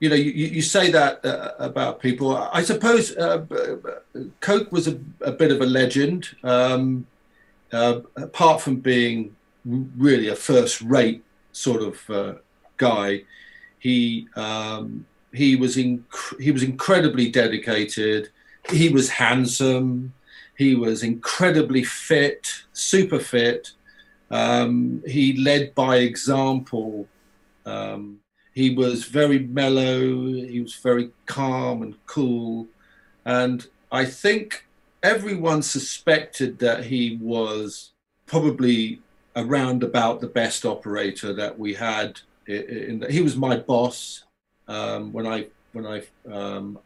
you 0.00 0.08
know, 0.08 0.16
you, 0.16 0.32
you 0.32 0.62
say 0.62 0.90
that 0.90 1.22
uh, 1.22 1.52
about 1.58 2.00
people. 2.00 2.34
I 2.34 2.62
suppose 2.62 3.14
uh, 3.14 3.44
Coke 4.40 4.72
was 4.72 4.88
a, 4.88 4.98
a, 5.20 5.32
bit 5.32 5.52
of 5.52 5.60
a 5.60 5.66
legend, 5.66 6.34
um, 6.42 7.06
uh, 7.72 8.00
apart 8.16 8.62
from 8.62 8.76
being 8.76 9.36
really 9.96 10.28
a 10.28 10.36
first-rate 10.36 11.22
sort 11.52 11.82
of 11.82 12.10
uh, 12.10 12.34
guy. 12.76 13.22
He 13.78 14.28
um, 14.36 15.06
he 15.32 15.56
was 15.56 15.76
inc- 15.76 16.40
he 16.40 16.50
was 16.50 16.62
incredibly 16.62 17.30
dedicated. 17.30 18.30
He 18.70 18.88
was 18.88 19.10
handsome. 19.10 20.14
He 20.56 20.74
was 20.74 21.02
incredibly 21.02 21.84
fit, 21.84 22.64
super 22.72 23.20
fit. 23.20 23.72
Um, 24.30 25.02
he 25.06 25.36
led 25.36 25.74
by 25.74 25.96
example. 25.98 27.06
Um, 27.64 28.18
he 28.52 28.74
was 28.74 29.04
very 29.04 29.38
mellow. 29.38 30.00
He 30.26 30.60
was 30.60 30.74
very 30.74 31.10
calm 31.26 31.82
and 31.82 31.94
cool. 32.06 32.66
And 33.24 33.66
I 33.92 34.04
think 34.04 34.66
everyone 35.02 35.62
suspected 35.62 36.58
that 36.58 36.84
he 36.84 37.18
was 37.20 37.92
probably 38.26 39.00
around 39.38 39.82
about 39.82 40.20
the 40.20 40.26
best 40.26 40.66
operator 40.66 41.32
that 41.32 41.58
we 41.58 41.74
had. 41.74 42.20
In, 42.46 43.02
in 43.02 43.10
he 43.10 43.22
was 43.22 43.36
my 43.36 43.56
boss 43.56 44.24
um, 44.66 45.12
when 45.12 45.26
I 45.26 45.46
when 45.72 45.86
I 45.86 46.02
um, 46.30 46.78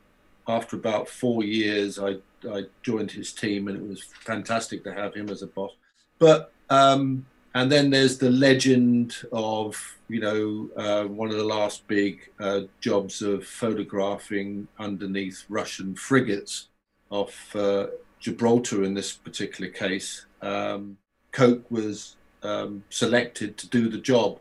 after 0.46 0.76
about 0.76 1.08
four 1.08 1.42
years 1.42 1.98
I 1.98 2.16
I 2.48 2.64
joined 2.82 3.10
his 3.10 3.32
team 3.32 3.68
and 3.68 3.76
it 3.76 3.88
was 3.88 4.02
fantastic 4.02 4.84
to 4.84 4.92
have 4.92 5.14
him 5.14 5.28
as 5.30 5.42
a 5.42 5.46
boss. 5.46 5.72
But 6.18 6.52
um, 6.70 7.26
and 7.54 7.70
then 7.70 7.90
there's 7.90 8.18
the 8.18 8.30
legend 8.30 9.16
of 9.32 9.98
you 10.08 10.20
know 10.20 10.70
uh, 10.76 11.04
one 11.04 11.30
of 11.30 11.36
the 11.36 11.44
last 11.44 11.86
big 11.86 12.30
uh, 12.40 12.62
jobs 12.80 13.22
of 13.22 13.46
photographing 13.46 14.68
underneath 14.78 15.44
Russian 15.48 15.94
frigates 15.94 16.68
off 17.10 17.54
uh, 17.54 17.88
Gibraltar 18.20 18.84
in 18.84 18.94
this 18.94 19.12
particular 19.12 19.70
case. 19.70 20.26
Um, 20.40 20.96
Coke 21.30 21.70
was 21.70 22.16
um, 22.42 22.84
selected 22.90 23.56
to 23.58 23.68
do 23.68 23.88
the 23.88 23.98
job. 23.98 24.40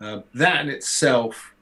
Uh, 0.00 0.20
that 0.34 0.62
in 0.62 0.70
itself 0.70 1.54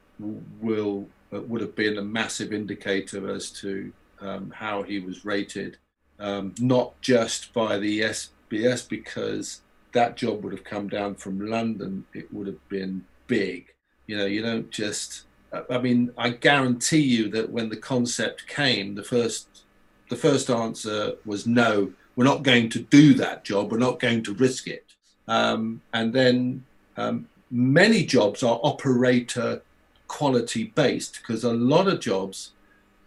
will 0.61 1.07
uh, 1.33 1.41
would 1.43 1.61
have 1.61 1.74
been 1.74 1.99
a 1.99 2.03
massive 2.03 2.53
indicator 2.53 3.31
as 3.31 3.51
to 3.51 3.93
um, 4.20 4.51
how 4.51 4.83
he 4.83 4.99
was 4.99 5.24
rated, 5.24 5.76
um, 6.18 6.55
not 6.59 7.01
just 7.01 7.53
by 7.53 7.79
the 7.79 8.01
SBS 8.01 8.89
because 8.89 9.61
that 9.93 10.16
job 10.16 10.43
would 10.43 10.53
have 10.53 10.64
come 10.64 10.89
down 10.89 11.14
from 11.14 11.41
London. 11.41 12.05
It 12.14 12.33
would 12.33 12.47
have 12.47 12.68
been 12.68 13.05
big. 13.26 13.72
You 14.07 14.16
know, 14.18 14.26
you 14.26 14.43
don't 14.43 14.70
just. 14.70 15.24
I 15.70 15.79
mean, 15.79 16.11
I 16.18 16.31
guarantee 16.31 17.01
you 17.01 17.31
that 17.31 17.51
when 17.51 17.70
the 17.70 17.76
concept 17.76 18.47
came, 18.47 18.95
the 18.95 19.03
first 19.03 19.64
the 20.11 20.16
first 20.16 20.51
answer 20.51 21.14
was 21.24 21.47
no. 21.47 21.93
We're 22.16 22.24
not 22.24 22.43
going 22.43 22.68
to 22.70 22.81
do 22.81 23.14
that 23.14 23.45
job. 23.45 23.70
We're 23.70 23.79
not 23.79 24.01
going 24.01 24.24
to 24.24 24.35
risk 24.35 24.66
it. 24.66 24.95
Um, 25.29 25.83
and 25.93 26.12
then 26.12 26.64
um, 26.97 27.29
many 27.51 28.05
jobs 28.05 28.43
are 28.43 28.61
operator 28.62 29.62
quality 30.09 30.64
based 30.64 31.20
because 31.20 31.45
a 31.45 31.53
lot 31.53 31.87
of 31.87 32.01
jobs, 32.01 32.53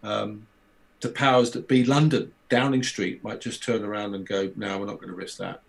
um, 0.04 0.48
the 1.02 1.10
powers 1.10 1.52
that 1.52 1.68
be, 1.68 1.84
London, 1.84 2.32
Downing 2.50 2.84
Street, 2.84 3.24
might 3.24 3.42
just 3.42 3.64
turn 3.64 3.84
around 3.84 4.14
and 4.14 4.26
go, 4.26 4.52
"No, 4.56 4.78
we're 4.78 4.86
not 4.86 4.98
going 4.98 5.10
to 5.10 5.16
risk 5.16 5.38
that," 5.38 5.62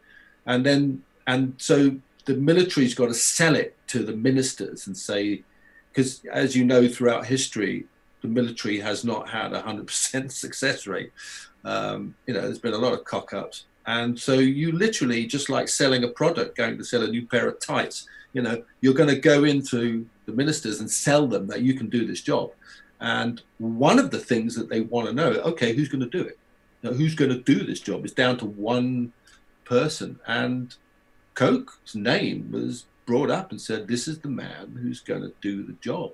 and 0.47 0.65
then 0.65 1.03
and 1.27 1.55
so 1.57 1.97
the 2.25 2.35
military's 2.35 2.95
got 2.95 3.07
to 3.07 3.15
sell 3.15 3.57
it 3.57 3.77
to 3.89 4.01
the 4.01 4.13
ministers 4.13 4.87
and 4.87 4.97
say, 4.97 5.43
because 5.91 6.23
as 6.33 6.57
you 6.57 6.65
know, 6.65 6.89
throughout 6.89 7.27
history, 7.27 7.87
the 8.23 8.29
military 8.29 8.79
has 8.81 9.05
not 9.05 9.29
had 9.29 9.53
a 9.53 9.61
hundred 9.61 9.87
percent 9.87 10.33
success 10.45 10.87
rate. 10.87 11.13
Um, 11.65 12.15
you 12.27 12.35
know, 12.35 12.43
there's 12.43 12.59
been 12.59 12.75
a 12.75 12.79
lot 12.79 12.93
of 12.93 13.05
cock 13.05 13.33
ups. 13.33 13.65
And 13.87 14.19
so 14.19 14.35
you 14.35 14.73
literally 14.73 15.27
just 15.27 15.49
like 15.49 15.69
selling 15.69 16.05
a 16.05 16.09
product, 16.09 16.57
going 16.57 16.79
to 16.79 16.85
sell 16.85 17.03
a 17.03 17.09
new 17.09 17.27
pair 17.27 17.49
of 17.49 17.61
tights. 17.61 18.07
You 18.33 18.43
know, 18.43 18.63
you're 18.81 18.95
going 18.95 19.09
to 19.09 19.21
go 19.21 19.45
into 19.45 20.07
the 20.27 20.33
ministers 20.33 20.81
and 20.81 20.91
sell 20.91 21.27
them 21.27 21.47
that 21.49 21.63
you 21.63 21.75
can 21.75 21.89
do 21.89 22.07
this 22.07 22.21
job. 22.21 22.53
And 23.01 23.43
one 23.59 23.99
of 23.99 24.11
the 24.11 24.19
things 24.21 24.55
that 24.55 24.69
they 24.69 24.83
want 24.83 25.09
to 25.09 25.13
know, 25.13 25.33
okay, 25.33 25.75
who's 25.75 25.89
going 25.89 26.09
to 26.09 26.19
do 26.19 26.23
it? 26.23 26.39
Now, 26.83 26.93
who's 26.93 27.15
going 27.15 27.31
to 27.31 27.41
do 27.41 27.65
this 27.65 27.81
job? 27.81 28.05
It's 28.05 28.15
down 28.15 28.39
to 28.39 28.47
one 28.47 29.13
person. 29.65 30.21
And 30.27 30.75
Coke's 31.35 31.95
name 31.95 32.51
was 32.53 32.87
brought 33.07 33.31
up 33.31 33.51
and 33.51 33.61
said, 33.61 33.89
this 33.89 34.07
is 34.07 34.21
the 34.21 34.29
man 34.29 34.79
who's 34.81 35.01
going 35.01 35.23
to 35.23 35.33
do 35.41 35.65
the 35.65 35.75
job. 35.81 36.13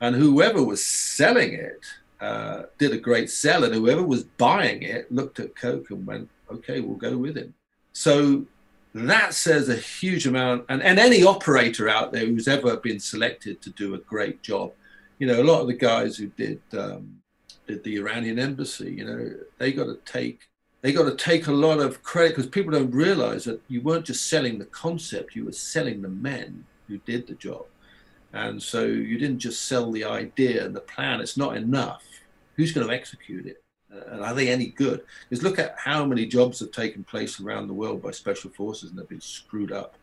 And 0.00 0.14
whoever 0.14 0.62
was 0.62 0.84
selling 0.84 1.54
it 1.54 1.80
uh, 2.20 2.64
did 2.78 2.92
a 2.92 2.98
great 2.98 3.30
sell, 3.30 3.64
and 3.64 3.74
whoever 3.74 4.02
was 4.02 4.22
buying 4.24 4.82
it 4.82 5.10
looked 5.10 5.40
at 5.40 5.56
Coke 5.56 5.90
and 5.90 6.06
went, 6.06 6.28
okay, 6.52 6.80
we'll 6.80 6.96
go 6.96 7.16
with 7.16 7.36
him. 7.36 7.54
So 7.92 8.46
that 8.94 9.34
says 9.34 9.68
a 9.68 9.76
huge 9.76 10.26
amount. 10.26 10.66
And, 10.68 10.82
and 10.82 10.98
any 10.98 11.24
operator 11.24 11.88
out 11.88 12.12
there 12.12 12.26
who's 12.26 12.48
ever 12.48 12.76
been 12.76 13.00
selected 13.00 13.62
to 13.62 13.70
do 13.70 13.94
a 13.94 13.98
great 13.98 14.42
job, 14.42 14.72
you 15.18 15.26
know, 15.26 15.40
a 15.40 15.44
lot 15.44 15.60
of 15.60 15.66
the 15.66 15.74
guys 15.74 16.16
who 16.16 16.26
did 16.28 16.60
um, 16.72 17.22
did 17.66 17.84
the 17.84 17.96
Iranian 17.96 18.38
embassy. 18.38 18.92
You 18.92 19.04
know, 19.04 19.30
they 19.58 19.72
got 19.72 19.84
to 19.84 19.98
take 20.04 20.48
they 20.80 20.92
got 20.92 21.04
to 21.04 21.16
take 21.16 21.46
a 21.46 21.52
lot 21.52 21.78
of 21.78 22.02
credit 22.02 22.30
because 22.30 22.48
people 22.48 22.72
don't 22.72 22.90
realize 22.90 23.44
that 23.44 23.60
you 23.68 23.82
weren't 23.82 24.06
just 24.06 24.28
selling 24.28 24.58
the 24.58 24.64
concept; 24.66 25.36
you 25.36 25.44
were 25.44 25.52
selling 25.52 26.02
the 26.02 26.08
men 26.08 26.64
who 26.88 26.98
did 26.98 27.26
the 27.26 27.34
job. 27.34 27.66
And 28.32 28.62
so 28.62 28.84
you 28.84 29.18
didn't 29.18 29.40
just 29.40 29.66
sell 29.66 29.92
the 29.92 30.04
idea 30.04 30.64
and 30.64 30.74
the 30.74 30.80
plan. 30.80 31.20
It's 31.20 31.36
not 31.36 31.56
enough. 31.56 32.02
Who's 32.56 32.72
going 32.72 32.86
to 32.86 32.92
execute 32.92 33.46
it? 33.46 33.61
And 34.10 34.22
are 34.22 34.34
they 34.34 34.48
any 34.48 34.66
good? 34.66 35.02
Because 35.28 35.42
look 35.42 35.58
at 35.58 35.76
how 35.76 36.04
many 36.04 36.26
jobs 36.26 36.60
have 36.60 36.70
taken 36.70 37.04
place 37.04 37.40
around 37.40 37.66
the 37.66 37.74
world 37.74 38.02
by 38.02 38.10
special 38.10 38.50
forces 38.50 38.90
and 38.90 38.98
they've 38.98 39.08
been 39.08 39.20
screwed 39.20 39.72
up. 39.72 39.96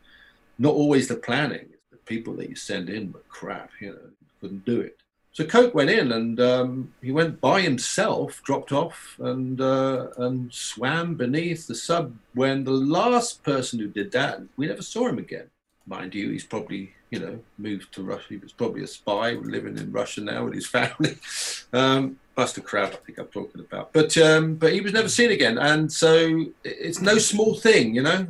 Not 0.58 0.74
always 0.74 1.08
the 1.08 1.16
planning. 1.16 1.68
The 1.90 1.96
people 1.98 2.34
that 2.36 2.48
you 2.48 2.56
send 2.56 2.88
in 2.88 3.12
were 3.12 3.22
crap, 3.28 3.70
you 3.80 3.90
know, 3.90 4.10
couldn't 4.40 4.64
do 4.64 4.80
it. 4.80 5.00
So 5.32 5.44
Koch 5.44 5.74
went 5.74 5.90
in 5.90 6.12
and 6.12 6.40
um, 6.40 6.92
he 7.00 7.12
went 7.12 7.40
by 7.40 7.60
himself, 7.60 8.42
dropped 8.42 8.72
off, 8.72 9.16
and 9.20 9.60
uh, 9.60 10.08
and 10.18 10.52
swam 10.52 11.14
beneath 11.14 11.66
the 11.66 11.74
sub. 11.74 12.16
When 12.34 12.64
the 12.64 12.72
last 12.72 13.44
person 13.44 13.78
who 13.78 13.86
did 13.86 14.10
that, 14.12 14.42
we 14.56 14.66
never 14.66 14.82
saw 14.82 15.08
him 15.08 15.18
again. 15.18 15.48
Mind 15.86 16.14
you, 16.14 16.30
he's 16.30 16.44
probably 16.44 16.94
you 17.10 17.20
know 17.20 17.38
moved 17.58 17.92
to 17.94 18.02
Russia. 18.02 18.26
He 18.28 18.36
was 18.38 18.52
probably 18.52 18.82
a 18.82 18.88
spy 18.88 19.32
living 19.32 19.78
in 19.78 19.92
Russia 19.92 20.20
now 20.20 20.44
with 20.44 20.54
his 20.54 20.66
family. 20.66 21.16
Um, 21.72 22.18
Buster 22.40 22.62
Crabb, 22.62 22.94
I 22.94 22.96
think 23.04 23.18
I'm 23.18 23.26
talking 23.26 23.60
about. 23.60 23.92
But 23.92 24.16
um, 24.16 24.54
but 24.54 24.72
he 24.72 24.80
was 24.80 24.94
never 24.94 25.10
seen 25.10 25.30
again, 25.30 25.58
and 25.58 25.92
so 25.92 26.46
it's 26.64 27.02
no 27.02 27.18
small 27.18 27.54
thing, 27.54 27.94
you 27.94 28.00
know. 28.00 28.28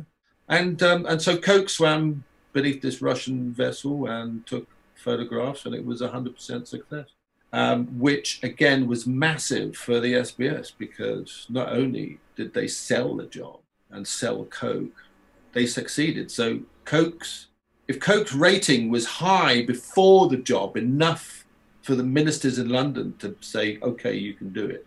And 0.49 0.83
um, 0.83 1.05
and 1.05 1.21
so 1.21 1.37
Koch 1.37 1.69
swam 1.69 2.25
beneath 2.51 2.81
this 2.81 3.01
Russian 3.01 3.53
vessel 3.53 4.07
and 4.07 4.45
took 4.45 4.67
photographs, 4.95 5.65
and 5.65 5.73
it 5.73 5.85
was 5.85 6.01
a 6.01 6.09
hundred 6.09 6.35
percent 6.35 6.67
success. 6.67 7.07
Um, 7.53 7.87
which 7.97 8.43
again 8.43 8.85
was 8.85 9.07
massive 9.07 9.77
for 9.77 10.01
the 10.01 10.15
SBS 10.15 10.73
because 10.77 11.45
not 11.47 11.71
only 11.71 12.19
did 12.35 12.53
they 12.53 12.67
sell 12.67 13.15
the 13.15 13.27
job 13.27 13.61
and 13.91 14.05
sell 14.05 14.43
Coke, 14.43 15.05
they 15.53 15.65
succeeded. 15.65 16.29
So 16.31 16.59
Coke's 16.83 17.47
if 17.87 18.01
Coke's 18.01 18.33
rating 18.33 18.89
was 18.89 19.05
high 19.05 19.65
before 19.65 20.27
the 20.27 20.35
job, 20.51 20.75
enough 20.75 21.40
for 21.81 21.95
the 21.95 22.03
ministers 22.03 22.59
in 22.59 22.69
London 22.69 23.15
to 23.19 23.35
say, 23.41 23.79
okay, 23.81 24.15
you 24.15 24.33
can 24.33 24.53
do 24.53 24.65
it. 24.65 24.85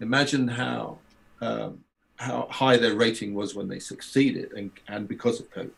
Imagine 0.00 0.48
how 0.48 0.98
um, 1.40 1.84
how 2.16 2.48
high 2.50 2.76
their 2.76 2.94
rating 2.94 3.34
was 3.34 3.54
when 3.54 3.68
they 3.68 3.78
succeeded, 3.78 4.52
and, 4.52 4.70
and 4.88 5.06
because 5.06 5.40
of 5.40 5.50
Koch. 5.50 5.70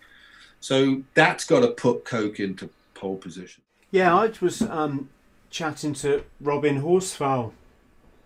So 0.61 1.03
that's 1.15 1.45
got 1.45 1.61
to 1.61 1.69
put 1.69 2.05
Koch 2.05 2.41
into 2.41 2.71
pole 2.95 3.17
position. 3.17 3.63
Yeah, 3.91 4.15
I 4.15 4.33
was 4.41 4.63
um, 4.63 5.09
chatting 5.51 5.95
to 5.95 6.25
Robin 6.41 6.83
Horsfall 6.83 7.53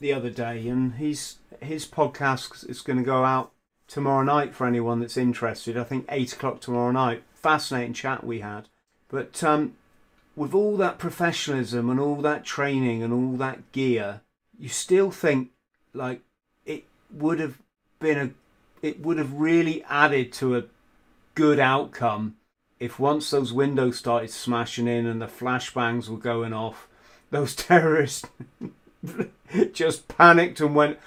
the 0.01 0.12
other 0.12 0.30
day, 0.30 0.68
and 0.68 0.95
he's 0.95 1.39
his 1.61 1.87
podcast 1.87 2.68
is 2.68 2.80
going 2.80 2.99
to 2.99 3.05
go 3.05 3.24
out 3.24 3.53
tomorrow 3.87 4.24
night 4.24 4.55
for 4.55 4.66
anyone 4.66 5.01
that's 5.01 5.16
interested. 5.16 5.76
I 5.76 5.85
think 5.85 6.07
eight 6.09 6.33
o'clock 6.33 6.61
tomorrow 6.61 6.91
night. 6.91 7.22
Fascinating 7.35 7.95
chat 7.95 8.24
we 8.24 8.41
had, 8.41 8.68
but 9.09 9.43
um, 9.43 9.74
with 10.37 10.55
all 10.55 10.76
that 10.78 10.99
professionalism 10.99 11.91
and 11.91 12.01
all 12.01 12.16
that 12.22 12.45
training 12.45 13.03
and 13.03 13.12
all 13.12 13.37
that 13.37 13.70
gear, 13.72 14.20
you 14.59 14.68
still 14.68 15.11
think 15.11 15.51
like 15.93 16.20
it 16.64 16.85
would 17.11 17.39
have 17.41 17.59
been 17.99 18.18
a, 18.18 18.87
it 18.87 19.01
would 19.01 19.18
have 19.18 19.33
really 19.35 19.85
added 19.85 20.33
to 20.35 20.57
a 20.57 20.64
good 21.35 21.59
outcome 21.59 22.37
if 22.80 22.99
once 22.99 23.30
those 23.30 23.53
windows 23.53 23.97
started 23.99 24.28
smashing 24.30 24.89
in 24.89 25.07
and 25.07 25.22
the 25.22 25.26
flashbangs 25.26 26.09
were 26.09 26.16
going 26.16 26.53
off, 26.53 26.89
those 27.30 27.55
terrorists 27.68 28.26
just 29.72 30.09
panicked 30.09 30.61
and 30.61 30.74
went, 30.74 30.99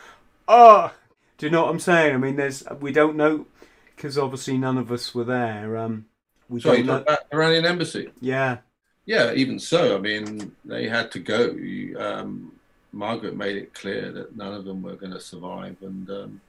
"Oh, 0.48 0.94
do 1.38 1.46
you 1.46 1.52
know 1.52 1.64
what 1.64 1.72
I'm 1.72 1.80
saying? 1.80 2.14
I 2.16 2.18
mean, 2.18 2.36
there's 2.38 2.64
we 2.80 2.92
don't 2.92 3.18
know 3.18 3.48
because 3.96 4.18
obviously 4.18 4.58
none 4.58 4.78
of 4.78 4.92
us 4.92 5.14
were 5.14 5.24
there. 5.26 5.78
Um, 5.78 6.06
we 6.48 6.62
Sorry, 6.62 6.84
don't 6.84 6.86
know. 6.86 6.98
about 6.98 7.20
Iranian 7.34 7.66
embassy. 7.66 8.10
Yeah, 8.22 8.60
Yeah, 9.06 9.34
even 9.34 9.60
so, 9.60 9.96
I 9.96 10.00
mean, 10.00 10.56
they 10.66 10.88
had 10.88 11.12
to 11.12 11.20
go. 11.20 11.56
Um, 12.00 12.54
Margaret 12.92 13.36
made 13.36 13.58
it 13.58 13.74
clear 13.74 14.12
that 14.12 14.36
none 14.36 14.54
of 14.54 14.66
them 14.66 14.82
were 14.82 14.96
going 14.96 15.12
to 15.14 15.20
survive, 15.20 15.78
and 15.82 16.10
um, 16.10 16.42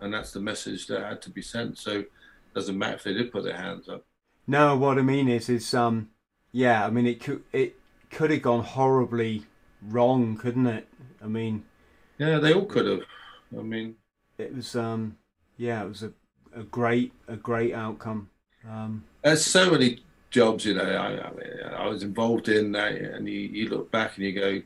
and 0.00 0.12
that's 0.12 0.32
the 0.32 0.40
message 0.40 0.86
that 0.88 1.02
had 1.02 1.22
to 1.22 1.30
be 1.30 1.42
sent. 1.42 1.78
So 1.78 2.00
it 2.00 2.10
doesn't 2.54 2.76
matter 2.76 2.94
if 2.96 3.02
they 3.04 3.14
did 3.14 3.32
put 3.32 3.44
their 3.44 3.56
hands 3.56 3.88
up. 3.88 4.04
no. 4.46 4.76
What 4.76 4.98
I 4.98 5.02
mean 5.02 5.28
is, 5.28 5.48
is 5.48 5.72
um, 5.74 6.10
yeah. 6.52 6.84
I 6.86 6.90
mean, 6.90 7.06
it 7.06 7.20
could 7.20 7.42
it 7.52 7.76
could 8.10 8.30
have 8.30 8.42
gone 8.42 8.64
horribly 8.64 9.46
wrong, 9.80 10.36
couldn't 10.36 10.66
it? 10.66 10.88
I 11.22 11.26
mean, 11.26 11.64
Yeah, 12.18 12.38
they 12.38 12.52
all 12.52 12.66
could 12.66 12.86
have. 12.86 13.00
I 13.58 13.62
mean, 13.62 13.96
it 14.38 14.54
was 14.54 14.74
um, 14.76 15.16
yeah, 15.56 15.82
it 15.84 15.88
was 15.88 16.02
a, 16.02 16.12
a 16.54 16.62
great 16.64 17.12
a 17.28 17.36
great 17.36 17.74
outcome. 17.74 18.28
Um, 18.68 19.04
there's 19.22 19.44
so 19.44 19.70
many 19.70 20.00
jobs, 20.32 20.64
you 20.64 20.74
know. 20.74 20.82
I, 20.82 21.76
I, 21.78 21.84
I 21.84 21.86
was 21.86 22.02
involved 22.02 22.48
in, 22.48 22.74
and 22.74 23.28
you, 23.28 23.38
you 23.38 23.68
look 23.68 23.90
back 23.92 24.16
and 24.16 24.26
you 24.26 24.32
go, 24.32 24.62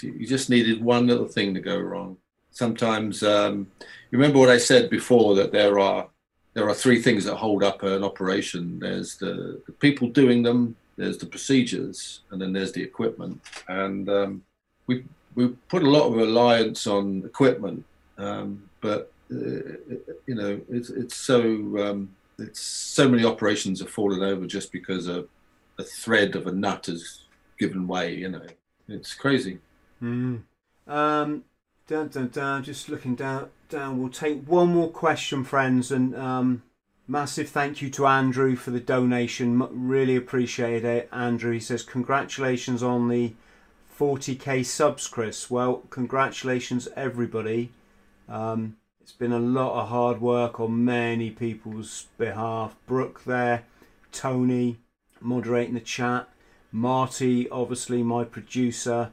you 0.00 0.26
just 0.26 0.48
needed 0.48 0.82
one 0.82 1.06
little 1.06 1.26
thing 1.26 1.52
to 1.52 1.60
go 1.60 1.78
wrong. 1.78 2.16
Sometimes, 2.50 3.22
um, 3.22 3.66
you 4.10 4.18
remember 4.18 4.38
what 4.38 4.48
I 4.48 4.58
said 4.58 4.88
before 4.88 5.34
that 5.34 5.52
there 5.52 5.78
are 5.78 6.08
there 6.54 6.68
are 6.68 6.74
three 6.74 7.02
things 7.02 7.24
that 7.24 7.34
hold 7.34 7.64
up 7.64 7.82
an 7.82 8.04
operation. 8.04 8.78
There's 8.78 9.16
the, 9.16 9.60
the 9.66 9.72
people 9.72 10.08
doing 10.08 10.44
them, 10.44 10.76
there's 10.96 11.18
the 11.18 11.26
procedures, 11.26 12.20
and 12.30 12.40
then 12.40 12.52
there's 12.52 12.70
the 12.70 12.82
equipment. 12.82 13.40
And 13.68 14.08
um, 14.08 14.42
we 14.86 15.04
we 15.34 15.48
put 15.68 15.82
a 15.82 15.90
lot 15.90 16.06
of 16.06 16.14
reliance 16.14 16.86
on 16.86 17.24
equipment, 17.24 17.84
um, 18.18 18.62
but 18.80 19.12
uh, 19.32 19.74
you 20.26 20.36
know 20.36 20.60
it's 20.70 20.90
it's 20.90 21.16
so 21.16 21.40
um, 21.84 22.14
so 22.52 23.08
many 23.08 23.24
operations 23.24 23.80
have 23.80 23.90
fallen 23.90 24.22
over 24.22 24.46
just 24.46 24.72
because 24.72 25.08
a, 25.08 25.24
a 25.78 25.84
thread 25.84 26.36
of 26.36 26.46
a 26.46 26.52
nut 26.52 26.86
has 26.86 27.22
given 27.58 27.86
way. 27.86 28.14
You 28.14 28.30
know, 28.30 28.46
it's 28.88 29.14
crazy. 29.14 29.58
mm. 30.02 30.42
Um, 30.86 31.44
dun, 31.86 32.08
dun, 32.08 32.28
dun, 32.28 32.62
just 32.62 32.88
looking 32.88 33.14
down 33.14 33.50
down. 33.68 34.00
We'll 34.00 34.10
take 34.10 34.46
one 34.46 34.68
more 34.72 34.90
question, 34.90 35.44
friends, 35.44 35.90
and 35.90 36.14
um, 36.14 36.62
massive 37.08 37.48
thank 37.48 37.82
you 37.82 37.90
to 37.90 38.06
Andrew 38.06 38.56
for 38.56 38.70
the 38.70 38.80
donation. 38.80 39.66
Really 39.70 40.16
appreciate 40.16 40.84
it, 40.84 41.08
Andrew. 41.12 41.52
He 41.52 41.60
says 41.60 41.82
congratulations 41.82 42.82
on 42.82 43.08
the 43.08 43.34
40k 43.98 44.64
subs, 44.64 45.06
Chris. 45.08 45.50
Well, 45.50 45.82
congratulations 45.90 46.88
everybody. 46.96 47.70
Um, 48.28 48.76
it's 49.04 49.12
been 49.12 49.32
a 49.32 49.38
lot 49.38 49.78
of 49.78 49.90
hard 49.90 50.22
work 50.22 50.58
on 50.58 50.82
many 50.82 51.28
people's 51.28 52.06
behalf. 52.16 52.74
Brooke 52.86 53.24
there, 53.24 53.64
Tony 54.12 54.78
moderating 55.20 55.74
the 55.74 55.80
chat, 55.80 56.26
Marty, 56.72 57.46
obviously 57.50 58.02
my 58.02 58.24
producer. 58.24 59.10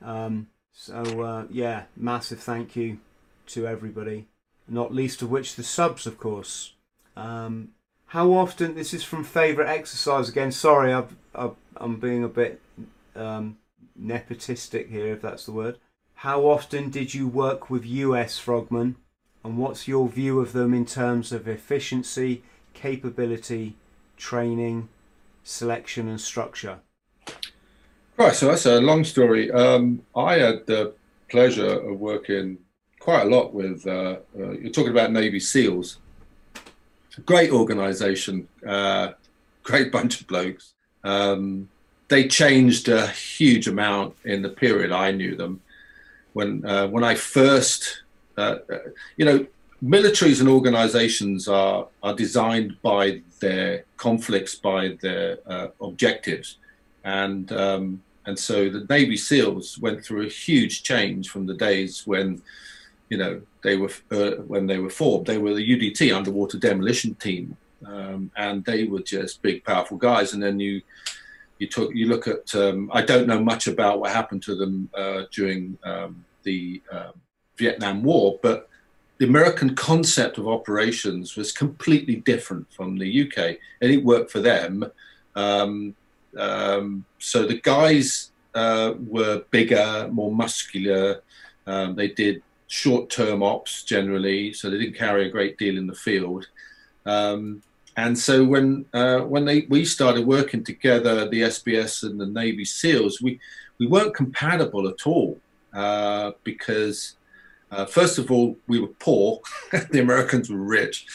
Um, 0.00 0.48
so 0.72 1.20
uh, 1.20 1.44
yeah, 1.50 1.82
massive 1.94 2.40
thank 2.40 2.74
you 2.74 3.00
to 3.48 3.66
everybody. 3.66 4.28
Not 4.66 4.94
least 4.94 5.20
of 5.20 5.30
which 5.30 5.56
the 5.56 5.62
subs, 5.62 6.06
of 6.06 6.16
course. 6.16 6.72
Um, 7.14 7.72
how 8.06 8.32
often? 8.32 8.74
This 8.74 8.94
is 8.94 9.04
from 9.04 9.24
favourite 9.24 9.70
exercise 9.70 10.30
again. 10.30 10.52
Sorry, 10.52 10.90
I've, 10.90 11.14
I've, 11.34 11.56
I'm 11.76 12.00
being 12.00 12.24
a 12.24 12.28
bit 12.28 12.62
um, 13.14 13.58
nepotistic 14.00 14.88
here, 14.88 15.12
if 15.12 15.20
that's 15.20 15.44
the 15.44 15.52
word. 15.52 15.76
How 16.14 16.46
often 16.46 16.88
did 16.88 17.12
you 17.12 17.28
work 17.28 17.68
with 17.68 17.84
US 17.84 18.38
frogmen, 18.38 18.96
and 19.44 19.58
what's 19.58 19.86
your 19.86 20.08
view 20.08 20.40
of 20.40 20.52
them 20.52 20.72
in 20.72 20.86
terms 20.86 21.30
of 21.30 21.46
efficiency, 21.46 22.42
capability, 22.72 23.76
training, 24.16 24.88
selection, 25.44 26.08
and 26.08 26.20
structure? 26.20 26.78
Right, 28.16 28.34
so 28.34 28.46
that's 28.46 28.66
a 28.66 28.80
long 28.80 29.04
story. 29.04 29.50
Um, 29.50 30.02
I 30.16 30.38
had 30.38 30.66
the 30.66 30.94
pleasure 31.28 31.66
of 31.66 32.00
working 32.00 32.58
quite 33.00 33.22
a 33.22 33.28
lot 33.28 33.52
with. 33.52 33.86
Uh, 33.86 34.16
uh, 34.38 34.52
you're 34.52 34.72
talking 34.72 34.92
about 34.92 35.12
Navy 35.12 35.40
SEALs. 35.40 35.98
Great 37.26 37.50
organisation, 37.50 38.48
uh, 38.66 39.12
great 39.62 39.92
bunch 39.92 40.20
of 40.20 40.26
blokes. 40.26 40.74
Um, 41.04 41.68
they 42.08 42.28
changed 42.28 42.88
a 42.88 43.08
huge 43.08 43.68
amount 43.68 44.14
in 44.24 44.42
the 44.42 44.48
period 44.48 44.92
I 44.92 45.10
knew 45.10 45.36
them. 45.36 45.60
When 46.32 46.64
uh, 46.64 46.88
when 46.88 47.04
I 47.04 47.14
first, 47.14 48.03
uh, 48.36 48.56
you 49.16 49.24
know, 49.24 49.46
militaries 49.82 50.40
and 50.40 50.48
organisations 50.48 51.48
are 51.48 51.88
are 52.02 52.14
designed 52.14 52.80
by 52.82 53.22
their 53.40 53.84
conflicts, 53.96 54.54
by 54.54 54.96
their 55.00 55.38
uh, 55.46 55.68
objectives, 55.80 56.58
and 57.04 57.52
um, 57.52 58.02
and 58.26 58.38
so 58.38 58.70
the 58.70 58.86
Navy 58.88 59.16
SEALs 59.16 59.78
went 59.78 60.04
through 60.04 60.26
a 60.26 60.30
huge 60.30 60.82
change 60.82 61.28
from 61.28 61.46
the 61.46 61.54
days 61.54 62.06
when, 62.06 62.40
you 63.10 63.18
know, 63.18 63.42
they 63.62 63.76
were 63.76 63.90
uh, 64.10 64.42
when 64.46 64.66
they 64.66 64.78
were 64.78 64.90
formed. 64.90 65.26
They 65.26 65.38
were 65.38 65.54
the 65.54 65.92
UDT, 65.92 66.14
Underwater 66.14 66.58
Demolition 66.58 67.14
Team, 67.16 67.56
um, 67.86 68.30
and 68.36 68.64
they 68.64 68.84
were 68.84 69.02
just 69.02 69.42
big, 69.42 69.64
powerful 69.64 69.98
guys. 69.98 70.32
And 70.32 70.42
then 70.42 70.58
you 70.58 70.80
you 71.58 71.66
took 71.66 71.94
you 71.94 72.06
look 72.06 72.26
at 72.26 72.54
um, 72.54 72.90
I 72.92 73.02
don't 73.02 73.26
know 73.26 73.40
much 73.40 73.66
about 73.66 74.00
what 74.00 74.10
happened 74.12 74.42
to 74.44 74.54
them 74.54 74.88
uh, 74.94 75.22
during 75.30 75.78
um, 75.84 76.24
the 76.44 76.82
um, 76.90 77.12
Vietnam 77.56 78.02
War, 78.02 78.38
but 78.42 78.68
the 79.18 79.26
American 79.26 79.74
concept 79.74 80.38
of 80.38 80.48
operations 80.48 81.36
was 81.36 81.52
completely 81.52 82.16
different 82.16 82.72
from 82.72 82.98
the 82.98 83.22
UK, 83.22 83.56
and 83.80 83.90
it 83.92 84.04
worked 84.04 84.30
for 84.30 84.40
them. 84.40 84.84
Um, 85.36 85.94
um, 86.36 87.04
so 87.18 87.46
the 87.46 87.60
guys 87.60 88.32
uh, 88.54 88.94
were 89.06 89.44
bigger, 89.50 90.08
more 90.12 90.32
muscular. 90.32 91.22
Um, 91.66 91.94
they 91.94 92.08
did 92.08 92.42
short-term 92.66 93.42
ops 93.42 93.84
generally, 93.84 94.52
so 94.52 94.68
they 94.68 94.78
didn't 94.78 94.96
carry 94.96 95.26
a 95.26 95.30
great 95.30 95.58
deal 95.58 95.78
in 95.78 95.86
the 95.86 95.94
field. 95.94 96.48
Um, 97.06 97.62
and 97.96 98.18
so 98.18 98.44
when 98.44 98.86
uh, 98.92 99.20
when 99.20 99.44
they 99.44 99.66
we 99.68 99.84
started 99.84 100.26
working 100.26 100.64
together, 100.64 101.28
the 101.28 101.42
SBS 101.42 102.02
and 102.02 102.20
the 102.20 102.26
Navy 102.26 102.64
SEALs, 102.64 103.22
we 103.22 103.38
we 103.78 103.86
weren't 103.86 104.14
compatible 104.14 104.88
at 104.88 105.06
all 105.06 105.38
uh, 105.72 106.32
because 106.42 107.14
uh, 107.74 107.86
first 107.86 108.18
of 108.18 108.30
all 108.30 108.56
we 108.68 108.80
were 108.80 108.94
poor, 108.98 109.40
the 109.90 110.00
Americans 110.00 110.48
were 110.50 110.58
rich, 110.58 111.06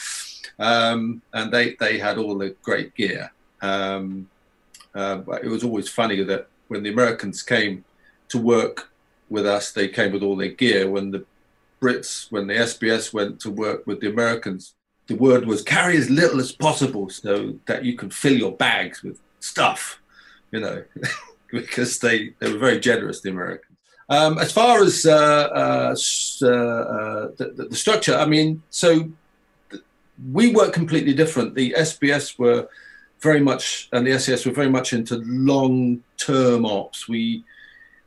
um, 0.58 1.22
and 1.32 1.52
they 1.52 1.74
they 1.80 1.98
had 1.98 2.18
all 2.18 2.36
the 2.36 2.54
great 2.62 2.94
gear. 2.94 3.32
Um, 3.62 4.28
uh, 4.94 5.22
it 5.42 5.48
was 5.48 5.64
always 5.64 5.88
funny 5.88 6.22
that 6.24 6.48
when 6.68 6.82
the 6.82 6.90
Americans 6.90 7.42
came 7.42 7.84
to 8.28 8.38
work 8.38 8.90
with 9.28 9.46
us, 9.46 9.72
they 9.72 9.88
came 9.88 10.12
with 10.12 10.22
all 10.22 10.36
their 10.36 10.48
gear. 10.48 10.90
When 10.90 11.10
the 11.10 11.24
Brits, 11.80 12.30
when 12.30 12.46
the 12.46 12.54
SBS 12.54 13.12
went 13.12 13.40
to 13.40 13.50
work 13.50 13.86
with 13.86 14.00
the 14.00 14.10
Americans, 14.10 14.74
the 15.06 15.16
word 15.16 15.46
was 15.46 15.62
carry 15.62 15.96
as 15.96 16.10
little 16.10 16.40
as 16.40 16.52
possible 16.52 17.08
so 17.08 17.54
that 17.66 17.84
you 17.84 17.96
can 17.96 18.10
fill 18.10 18.36
your 18.36 18.52
bags 18.52 19.02
with 19.02 19.18
stuff, 19.40 20.00
you 20.52 20.60
know, 20.60 20.84
because 21.50 21.98
they, 21.98 22.34
they 22.38 22.52
were 22.52 22.58
very 22.58 22.78
generous, 22.78 23.20
the 23.20 23.30
Americans. 23.30 23.69
Um, 24.10 24.38
as 24.38 24.50
far 24.50 24.82
as 24.82 25.06
uh, 25.06 25.14
uh, 25.14 25.94
uh, 26.42 26.46
uh 26.46 27.28
the, 27.36 27.66
the, 27.70 27.76
structure, 27.76 28.16
I 28.16 28.26
mean, 28.26 28.60
so 28.68 29.08
we 30.32 30.52
were 30.52 30.68
completely 30.70 31.14
different. 31.14 31.54
The 31.54 31.72
SBS 31.78 32.36
were 32.36 32.68
very 33.20 33.40
much, 33.40 33.88
and 33.92 34.04
the 34.04 34.18
SAS 34.18 34.44
were 34.44 34.52
very 34.52 34.68
much 34.68 34.92
into 34.92 35.22
long-term 35.24 36.66
ops. 36.66 37.08
We 37.08 37.44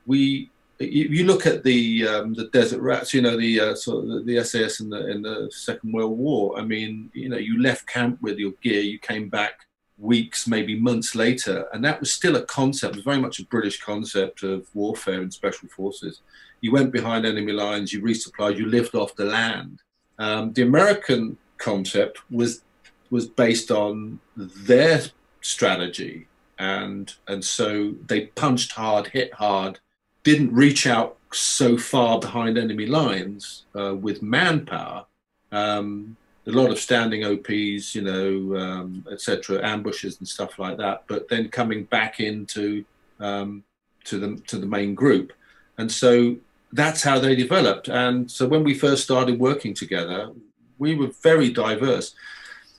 we 0.05 0.49
you, 0.79 1.23
look 1.23 1.45
at 1.45 1.63
the 1.63 2.05
um, 2.07 2.33
the 2.33 2.49
desert 2.49 2.81
rats, 2.81 3.13
you 3.13 3.21
know 3.21 3.37
the 3.37 3.59
uh, 3.59 3.75
sort 3.75 4.03
of 4.03 4.25
the, 4.25 4.43
SAS 4.43 4.81
in 4.81 4.89
the 4.89 5.09
in 5.09 5.21
the 5.21 5.49
Second 5.53 5.93
World 5.93 6.17
War. 6.17 6.59
I 6.59 6.65
mean, 6.65 7.11
you 7.13 7.29
know, 7.29 7.37
you 7.37 7.61
left 7.61 7.87
camp 7.87 8.21
with 8.21 8.37
your 8.37 8.51
gear, 8.61 8.81
you 8.81 8.99
came 8.99 9.29
back 9.29 9.53
weeks, 9.97 10.47
maybe 10.47 10.79
months 10.79 11.15
later, 11.15 11.67
and 11.73 11.83
that 11.85 11.99
was 11.99 12.13
still 12.13 12.35
a 12.35 12.45
concept. 12.45 12.95
It 12.95 12.97
was 12.97 13.05
very 13.05 13.19
much 13.19 13.39
a 13.39 13.45
British 13.45 13.79
concept 13.81 14.43
of 14.43 14.67
warfare 14.73 15.21
and 15.21 15.33
special 15.33 15.69
forces. 15.69 16.21
You 16.61 16.71
went 16.71 16.91
behind 16.91 17.25
enemy 17.25 17.51
lines, 17.51 17.93
you 17.93 18.01
resupplied, 18.01 18.57
you 18.57 18.65
lived 18.65 18.95
off 18.95 19.15
the 19.15 19.25
land. 19.25 19.81
Um, 20.19 20.53
the 20.53 20.61
American 20.61 21.37
concept 21.57 22.19
was 22.31 22.61
was 23.09 23.27
based 23.27 23.69
on 23.69 24.19
their 24.35 25.01
strategy 25.41 26.27
and 26.57 27.13
and 27.27 27.43
so 27.43 27.93
they 28.07 28.27
punched 28.27 28.71
hard 28.71 29.07
hit 29.07 29.33
hard 29.33 29.79
didn't 30.23 30.53
reach 30.53 30.87
out 30.87 31.17
so 31.31 31.77
far 31.77 32.19
behind 32.19 32.57
enemy 32.57 32.85
lines 32.85 33.65
uh, 33.75 33.93
with 33.93 34.21
manpower 34.21 35.05
um, 35.51 36.15
a 36.45 36.51
lot 36.51 36.69
of 36.69 36.77
standing 36.79 37.23
ops 37.23 37.95
you 37.95 38.01
know 38.01 38.57
um, 38.57 39.05
etc 39.11 39.65
ambushes 39.65 40.19
and 40.19 40.27
stuff 40.27 40.59
like 40.59 40.77
that 40.77 41.03
but 41.07 41.27
then 41.29 41.47
coming 41.49 41.83
back 41.85 42.19
into 42.19 42.83
um, 43.19 43.63
to 44.03 44.19
the 44.19 44.41
to 44.47 44.57
the 44.57 44.65
main 44.65 44.93
group. 44.95 45.33
And 45.77 45.91
so 45.91 46.35
that's 46.71 47.01
how 47.01 47.19
they 47.19 47.35
developed. 47.35 47.87
And 47.87 48.29
so 48.29 48.47
when 48.47 48.63
we 48.63 48.73
first 48.73 49.03
started 49.03 49.39
working 49.39 49.73
together 49.73 50.31
we 50.79 50.95
were 50.95 51.11
very 51.21 51.51
diverse. 51.51 52.13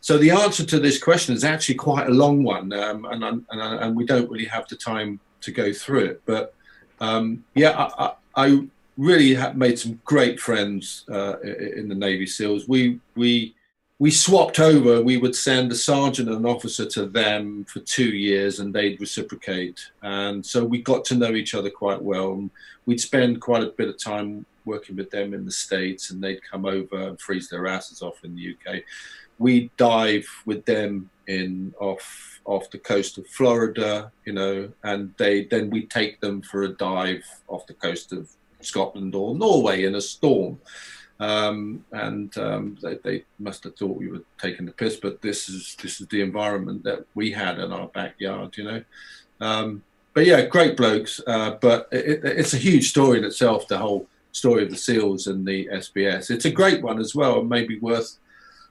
So 0.00 0.18
the 0.18 0.30
answer 0.30 0.64
to 0.66 0.78
this 0.78 1.02
question 1.02 1.34
is 1.34 1.44
actually 1.44 1.76
quite 1.76 2.06
a 2.08 2.12
long 2.12 2.42
one, 2.42 2.72
um, 2.74 3.06
and, 3.06 3.24
and, 3.24 3.46
and 3.50 3.96
we 3.96 4.04
don't 4.04 4.30
really 4.30 4.44
have 4.44 4.68
the 4.68 4.76
time 4.76 5.18
to 5.40 5.50
go 5.50 5.72
through 5.72 6.04
it. 6.04 6.22
But 6.26 6.54
um, 7.00 7.44
yeah, 7.54 7.70
I, 7.78 8.12
I, 8.36 8.68
really 8.96 9.36
made 9.54 9.78
some 9.78 10.00
great 10.04 10.38
friends 10.40 11.04
uh, 11.10 11.38
in 11.40 11.88
the 11.88 11.94
Navy 11.94 12.26
SEALs. 12.26 12.68
We 12.68 13.00
we 13.14 13.54
we 13.98 14.10
swapped 14.10 14.58
over. 14.58 15.02
We 15.02 15.16
would 15.16 15.36
send 15.36 15.70
a 15.70 15.76
sergeant 15.76 16.28
and 16.28 16.38
an 16.38 16.46
officer 16.46 16.84
to 16.86 17.06
them 17.06 17.64
for 17.64 17.80
two 17.80 18.10
years, 18.10 18.60
and 18.60 18.74
they'd 18.74 19.00
reciprocate. 19.00 19.80
And 20.02 20.44
so 20.44 20.64
we 20.64 20.82
got 20.82 21.04
to 21.06 21.14
know 21.14 21.32
each 21.32 21.54
other 21.54 21.70
quite 21.70 22.02
well. 22.02 22.32
And 22.32 22.50
we'd 22.86 23.00
spend 23.00 23.40
quite 23.40 23.62
a 23.62 23.68
bit 23.76 23.88
of 23.88 24.02
time 24.02 24.46
working 24.64 24.96
with 24.96 25.10
them 25.10 25.34
in 25.34 25.44
the 25.44 25.52
states, 25.52 26.10
and 26.10 26.22
they'd 26.22 26.40
come 26.50 26.64
over 26.64 27.08
and 27.08 27.20
freeze 27.20 27.48
their 27.48 27.66
asses 27.66 28.02
off 28.02 28.24
in 28.24 28.34
the 28.34 28.54
UK 28.54 28.82
We'd 29.38 29.76
dive 29.76 30.26
with 30.46 30.64
them 30.64 31.10
in 31.26 31.74
off 31.80 32.40
off 32.44 32.70
the 32.70 32.78
coast 32.78 33.16
of 33.16 33.26
Florida, 33.26 34.12
you 34.26 34.32
know, 34.32 34.70
and 34.82 35.14
they 35.16 35.44
then 35.44 35.70
we'd 35.70 35.90
take 35.90 36.20
them 36.20 36.42
for 36.42 36.62
a 36.62 36.68
dive 36.68 37.24
off 37.48 37.66
the 37.66 37.74
coast 37.74 38.12
of 38.12 38.30
Scotland 38.64 39.14
or 39.14 39.34
Norway 39.34 39.84
in 39.84 39.94
a 39.94 40.00
storm. 40.00 40.60
Um, 41.20 41.84
and 41.92 42.36
um, 42.38 42.76
they, 42.82 42.96
they, 42.96 43.24
must 43.38 43.62
have 43.64 43.76
thought 43.76 43.96
we 43.96 44.08
were 44.08 44.24
taking 44.36 44.66
the 44.66 44.72
piss, 44.72 44.96
but 44.96 45.22
this 45.22 45.48
is 45.48 45.76
this 45.80 46.00
is 46.00 46.08
the 46.08 46.20
environment 46.20 46.82
that 46.84 47.06
we 47.14 47.30
had 47.30 47.60
in 47.60 47.72
our 47.72 47.86
backyard, 47.86 48.56
you 48.56 48.64
know. 48.64 48.82
Um, 49.40 49.84
but 50.12 50.26
yeah, 50.26 50.42
great 50.42 50.76
blokes. 50.76 51.20
Uh, 51.24 51.52
but 51.60 51.88
it, 51.92 52.24
it's 52.24 52.52
a 52.52 52.58
huge 52.58 52.90
story 52.90 53.18
in 53.18 53.24
itself. 53.24 53.68
The 53.68 53.78
whole 53.78 54.08
story 54.32 54.64
of 54.64 54.70
the 54.70 54.76
seals 54.76 55.28
and 55.28 55.46
the 55.46 55.66
SBS. 55.66 56.30
It's 56.30 56.44
a 56.44 56.50
great 56.50 56.82
one 56.82 56.98
as 56.98 57.14
well, 57.14 57.40
and 57.40 57.48
maybe 57.48 57.78
worth 57.78 58.18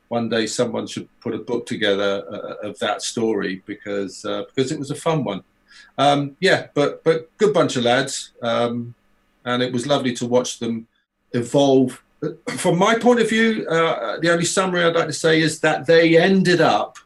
one 0.09 0.29
day 0.29 0.45
someone 0.45 0.85
should 0.85 1.07
put 1.21 1.33
a 1.33 1.39
book 1.39 1.65
together 1.65 2.23
uh, 2.29 2.67
of 2.67 2.77
that 2.79 3.01
story 3.01 3.63
because 3.65 4.25
uh, 4.25 4.43
because 4.53 4.71
it 4.71 4.79
was 4.79 4.91
a 4.91 4.95
fun 4.95 5.23
one. 5.23 5.43
Um, 5.97 6.35
yeah, 6.39 6.67
but 6.73 7.03
but 7.03 7.35
good 7.37 7.53
bunch 7.53 7.75
of 7.77 7.83
lads, 7.83 8.31
um, 8.41 8.93
and 9.45 9.61
it 9.61 9.73
was 9.73 9.87
lovely 9.87 10.13
to 10.15 10.25
watch 10.25 10.59
them 10.59 10.87
evolve. 11.33 12.01
From 12.57 12.77
my 12.77 12.97
point 12.97 13.19
of 13.19 13.29
view, 13.29 13.65
uh, 13.67 14.19
the 14.19 14.31
only 14.31 14.45
summary 14.45 14.83
I'd 14.83 14.95
like 14.95 15.07
to 15.07 15.13
say 15.13 15.41
is 15.41 15.59
that 15.59 15.85
they 15.85 16.17
ended 16.17 16.61
up 16.61 16.97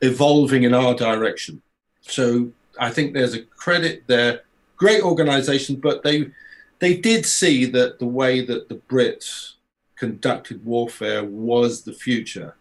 evolving 0.00 0.62
in 0.62 0.74
our 0.74 0.94
direction. 0.94 1.62
So 2.02 2.50
I 2.78 2.90
think 2.90 3.12
there's 3.12 3.34
a 3.34 3.42
credit 3.42 4.04
there. 4.06 4.42
Great 4.76 5.02
organisation, 5.02 5.76
but 5.76 6.02
they 6.02 6.30
they 6.78 6.96
did 6.96 7.24
see 7.24 7.64
that 7.66 8.00
the 8.00 8.06
way 8.06 8.44
that 8.44 8.68
the 8.68 8.74
Brits 8.74 9.52
conducted 9.96 10.64
warfare 10.64 11.24
was 11.24 11.82
the 11.82 11.92
future. 11.92 12.56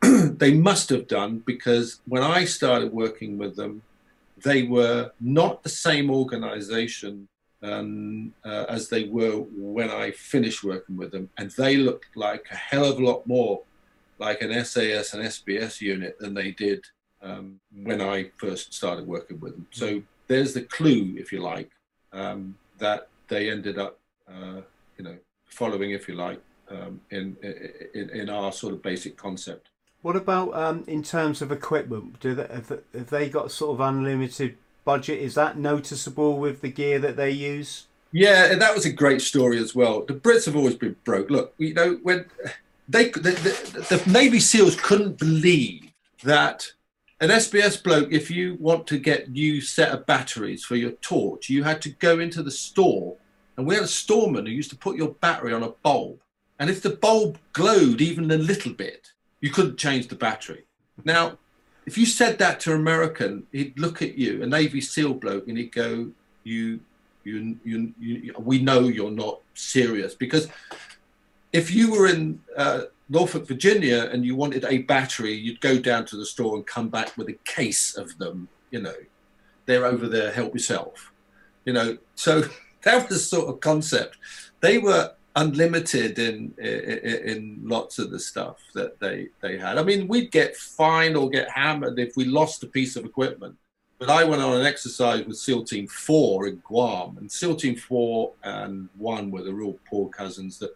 they 0.02 0.54
must 0.54 0.88
have 0.88 1.06
done 1.06 1.42
because 1.44 2.00
when 2.06 2.22
I 2.22 2.46
started 2.46 2.92
working 2.92 3.36
with 3.36 3.56
them, 3.56 3.82
they 4.42 4.62
were 4.62 5.10
not 5.20 5.62
the 5.62 5.68
same 5.68 6.10
organization 6.10 7.28
um, 7.62 8.32
uh, 8.44 8.66
as 8.68 8.88
they 8.88 9.04
were 9.04 9.44
when 9.52 9.90
I 9.90 10.10
finished 10.12 10.64
working 10.64 10.96
with 10.96 11.10
them. 11.12 11.30
And 11.38 11.50
they 11.52 11.76
looked 11.76 12.16
like 12.16 12.46
a 12.50 12.56
hell 12.56 12.84
of 12.84 12.98
a 12.98 13.04
lot 13.04 13.26
more 13.26 13.62
like 14.18 14.42
an 14.42 14.64
SAS 14.64 15.14
and 15.14 15.24
SBS 15.24 15.80
unit 15.80 16.18
than 16.18 16.34
they 16.34 16.50
did 16.52 16.84
um, 17.22 17.60
when 17.72 18.00
I 18.00 18.30
first 18.36 18.74
started 18.74 19.06
working 19.06 19.40
with 19.40 19.52
them. 19.52 19.66
So 19.70 20.02
there's 20.26 20.54
the 20.54 20.62
clue, 20.62 21.14
if 21.16 21.32
you 21.32 21.40
like, 21.40 21.70
um, 22.12 22.56
that 22.78 23.08
they 23.28 23.50
ended 23.50 23.78
up, 23.78 23.98
uh, 24.28 24.62
you 24.96 25.04
know, 25.04 25.16
following, 25.46 25.92
if 25.92 26.08
you 26.08 26.14
like, 26.14 26.40
um, 26.70 27.00
in, 27.10 27.36
in, 27.94 28.10
in 28.10 28.30
our 28.30 28.52
sort 28.52 28.74
of 28.74 28.82
basic 28.82 29.16
concept. 29.16 29.70
What 30.02 30.16
about 30.16 30.54
um, 30.54 30.84
in 30.86 31.02
terms 31.02 31.42
of 31.42 31.50
equipment? 31.50 32.20
Do 32.20 32.34
they, 32.34 32.46
have, 32.50 32.68
have 32.94 33.10
they 33.10 33.28
got 33.28 33.50
sort 33.50 33.74
of 33.74 33.80
unlimited 33.80 34.56
budget? 34.88 35.18
Is 35.18 35.34
that 35.34 35.58
noticeable 35.58 36.38
with 36.38 36.62
the 36.62 36.70
gear 36.70 36.98
that 36.98 37.16
they 37.16 37.30
use? 37.30 37.86
Yeah, 38.10 38.54
that 38.54 38.74
was 38.74 38.86
a 38.86 38.92
great 38.92 39.20
story 39.20 39.58
as 39.58 39.74
well. 39.74 40.02
The 40.02 40.14
Brits 40.14 40.46
have 40.46 40.56
always 40.56 40.76
been 40.76 40.96
broke. 41.04 41.28
Look, 41.28 41.52
you 41.58 41.74
know 41.74 41.98
when 42.02 42.24
they 42.88 43.10
the, 43.10 43.32
the, 43.44 43.86
the 43.90 44.10
Navy 44.10 44.40
SEALs 44.40 44.76
couldn't 44.80 45.18
believe 45.18 45.92
that 46.24 46.72
an 47.20 47.28
SBS 47.28 47.82
bloke, 47.82 48.12
if 48.12 48.30
you 48.30 48.56
want 48.60 48.86
to 48.86 48.98
get 48.98 49.30
new 49.30 49.60
set 49.60 49.90
of 49.90 50.06
batteries 50.06 50.64
for 50.64 50.76
your 50.76 50.92
torch, 50.92 51.50
you 51.50 51.64
had 51.64 51.82
to 51.82 51.90
go 51.90 52.18
into 52.18 52.42
the 52.42 52.50
store, 52.50 53.16
and 53.56 53.66
we 53.66 53.74
had 53.74 53.84
a 53.84 53.88
storeman 54.02 54.46
who 54.46 54.52
used 54.52 54.70
to 54.70 54.76
put 54.76 54.96
your 54.96 55.10
battery 55.20 55.52
on 55.52 55.64
a 55.64 55.74
bulb 55.82 56.20
and 56.58 56.68
if 56.68 56.82
the 56.82 56.90
bulb 56.90 57.38
glowed 57.52 58.00
even 58.00 58.30
a 58.30 58.36
little 58.36 58.72
bit, 58.72 59.12
you 59.40 59.50
couldn't 59.50 59.78
change 59.78 60.08
the 60.08 60.16
battery. 60.16 60.64
Now, 61.04 61.38
if 61.88 61.96
you 61.96 62.04
said 62.04 62.38
that 62.38 62.60
to 62.60 62.74
an 62.74 62.80
American, 62.80 63.46
he'd 63.50 63.78
look 63.78 64.02
at 64.02 64.18
you, 64.18 64.42
a 64.42 64.46
Navy 64.46 64.78
SEAL 64.78 65.14
bloke, 65.14 65.48
and 65.48 65.56
he'd 65.56 65.72
go, 65.72 66.10
"You, 66.44 66.80
you, 67.24 67.58
you, 67.64 67.94
you 67.98 68.34
we 68.38 68.58
know 68.60 68.80
you're 68.80 69.10
not 69.10 69.40
serious." 69.54 70.14
Because 70.14 70.48
if 71.50 71.70
you 71.70 71.90
were 71.90 72.06
in 72.06 72.42
uh, 72.58 72.82
Norfolk, 73.08 73.48
Virginia, 73.48 74.10
and 74.12 74.22
you 74.22 74.36
wanted 74.36 74.66
a 74.66 74.78
battery, 74.82 75.32
you'd 75.32 75.62
go 75.62 75.78
down 75.78 76.04
to 76.04 76.16
the 76.18 76.26
store 76.26 76.56
and 76.56 76.66
come 76.66 76.90
back 76.90 77.16
with 77.16 77.30
a 77.30 77.38
case 77.46 77.96
of 77.96 78.18
them. 78.18 78.48
You 78.70 78.82
know, 78.82 78.98
they're 79.64 79.86
over 79.86 80.06
there. 80.08 80.30
Help 80.30 80.52
yourself. 80.52 81.10
You 81.64 81.72
know, 81.72 81.96
so 82.16 82.42
that 82.82 82.96
was 82.96 83.08
the 83.08 83.18
sort 83.18 83.48
of 83.48 83.60
concept. 83.60 84.18
They 84.60 84.76
were 84.76 85.12
unlimited 85.36 86.18
in, 86.18 86.52
in, 86.58 86.68
in 87.24 87.60
lots 87.62 87.98
of 87.98 88.10
the 88.10 88.18
stuff 88.18 88.56
that 88.74 88.98
they 89.00 89.28
they 89.40 89.56
had. 89.56 89.78
I 89.78 89.82
mean, 89.82 90.08
we'd 90.08 90.30
get 90.30 90.56
fined 90.56 91.16
or 91.16 91.30
get 91.30 91.50
hammered 91.50 91.98
if 91.98 92.16
we 92.16 92.24
lost 92.24 92.62
a 92.62 92.66
piece 92.66 92.96
of 92.96 93.04
equipment. 93.04 93.56
But 93.98 94.10
I 94.10 94.22
went 94.22 94.42
on 94.42 94.60
an 94.60 94.66
exercise 94.66 95.26
with 95.26 95.36
SEAL 95.36 95.64
Team 95.64 95.88
Four 95.88 96.46
in 96.46 96.62
Guam, 96.64 97.18
and 97.18 97.30
SEAL 97.30 97.56
Team 97.56 97.76
Four 97.76 98.32
and 98.44 98.88
One 98.96 99.30
were 99.30 99.42
the 99.42 99.52
real 99.52 99.78
poor 99.90 100.08
cousins. 100.08 100.58
That 100.58 100.72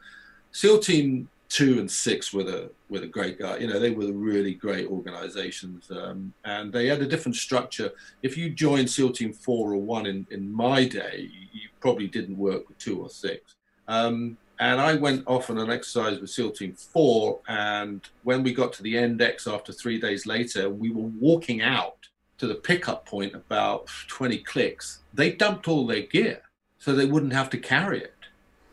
SEAL 0.50 0.80
Team 0.80 1.28
Two 1.48 1.78
and 1.78 1.90
Six 1.90 2.32
were 2.32 2.42
the 2.42 2.70
were 2.88 2.98
the 2.98 3.06
great 3.06 3.38
guys. 3.38 3.60
You 3.60 3.68
know, 3.68 3.78
they 3.78 3.90
were 3.90 4.06
the 4.06 4.12
really 4.12 4.54
great 4.54 4.88
organizations, 4.88 5.88
um, 5.90 6.32
and 6.44 6.72
they 6.72 6.88
had 6.88 7.00
a 7.00 7.06
different 7.06 7.36
structure. 7.36 7.92
If 8.22 8.36
you 8.36 8.50
joined 8.50 8.90
SEAL 8.90 9.12
Team 9.12 9.32
Four 9.32 9.72
or 9.72 9.80
One 9.80 10.06
in 10.06 10.26
in 10.30 10.52
my 10.52 10.84
day, 10.84 11.30
you 11.52 11.68
probably 11.80 12.08
didn't 12.08 12.36
work 12.36 12.68
with 12.68 12.78
Two 12.78 13.02
or 13.02 13.08
Six. 13.08 13.54
Um, 13.86 14.36
and 14.62 14.80
I 14.80 14.94
went 14.94 15.24
off 15.26 15.50
on 15.50 15.58
an 15.58 15.72
exercise 15.72 16.20
with 16.20 16.30
SEAL 16.30 16.52
Team 16.52 16.74
4. 16.74 17.40
And 17.48 18.00
when 18.22 18.44
we 18.44 18.54
got 18.54 18.72
to 18.74 18.82
the 18.84 18.96
index 18.96 19.48
after 19.48 19.72
three 19.72 20.00
days 20.00 20.24
later, 20.24 20.70
we 20.70 20.90
were 20.90 21.10
walking 21.18 21.62
out 21.62 21.96
to 22.38 22.46
the 22.46 22.54
pickup 22.54 23.04
point 23.04 23.34
about 23.34 23.88
20 24.06 24.38
clicks. 24.38 25.00
They 25.12 25.32
dumped 25.32 25.66
all 25.66 25.84
their 25.84 26.02
gear 26.02 26.42
so 26.78 26.92
they 26.92 27.06
wouldn't 27.06 27.32
have 27.32 27.50
to 27.50 27.58
carry 27.58 28.02
it 28.02 28.14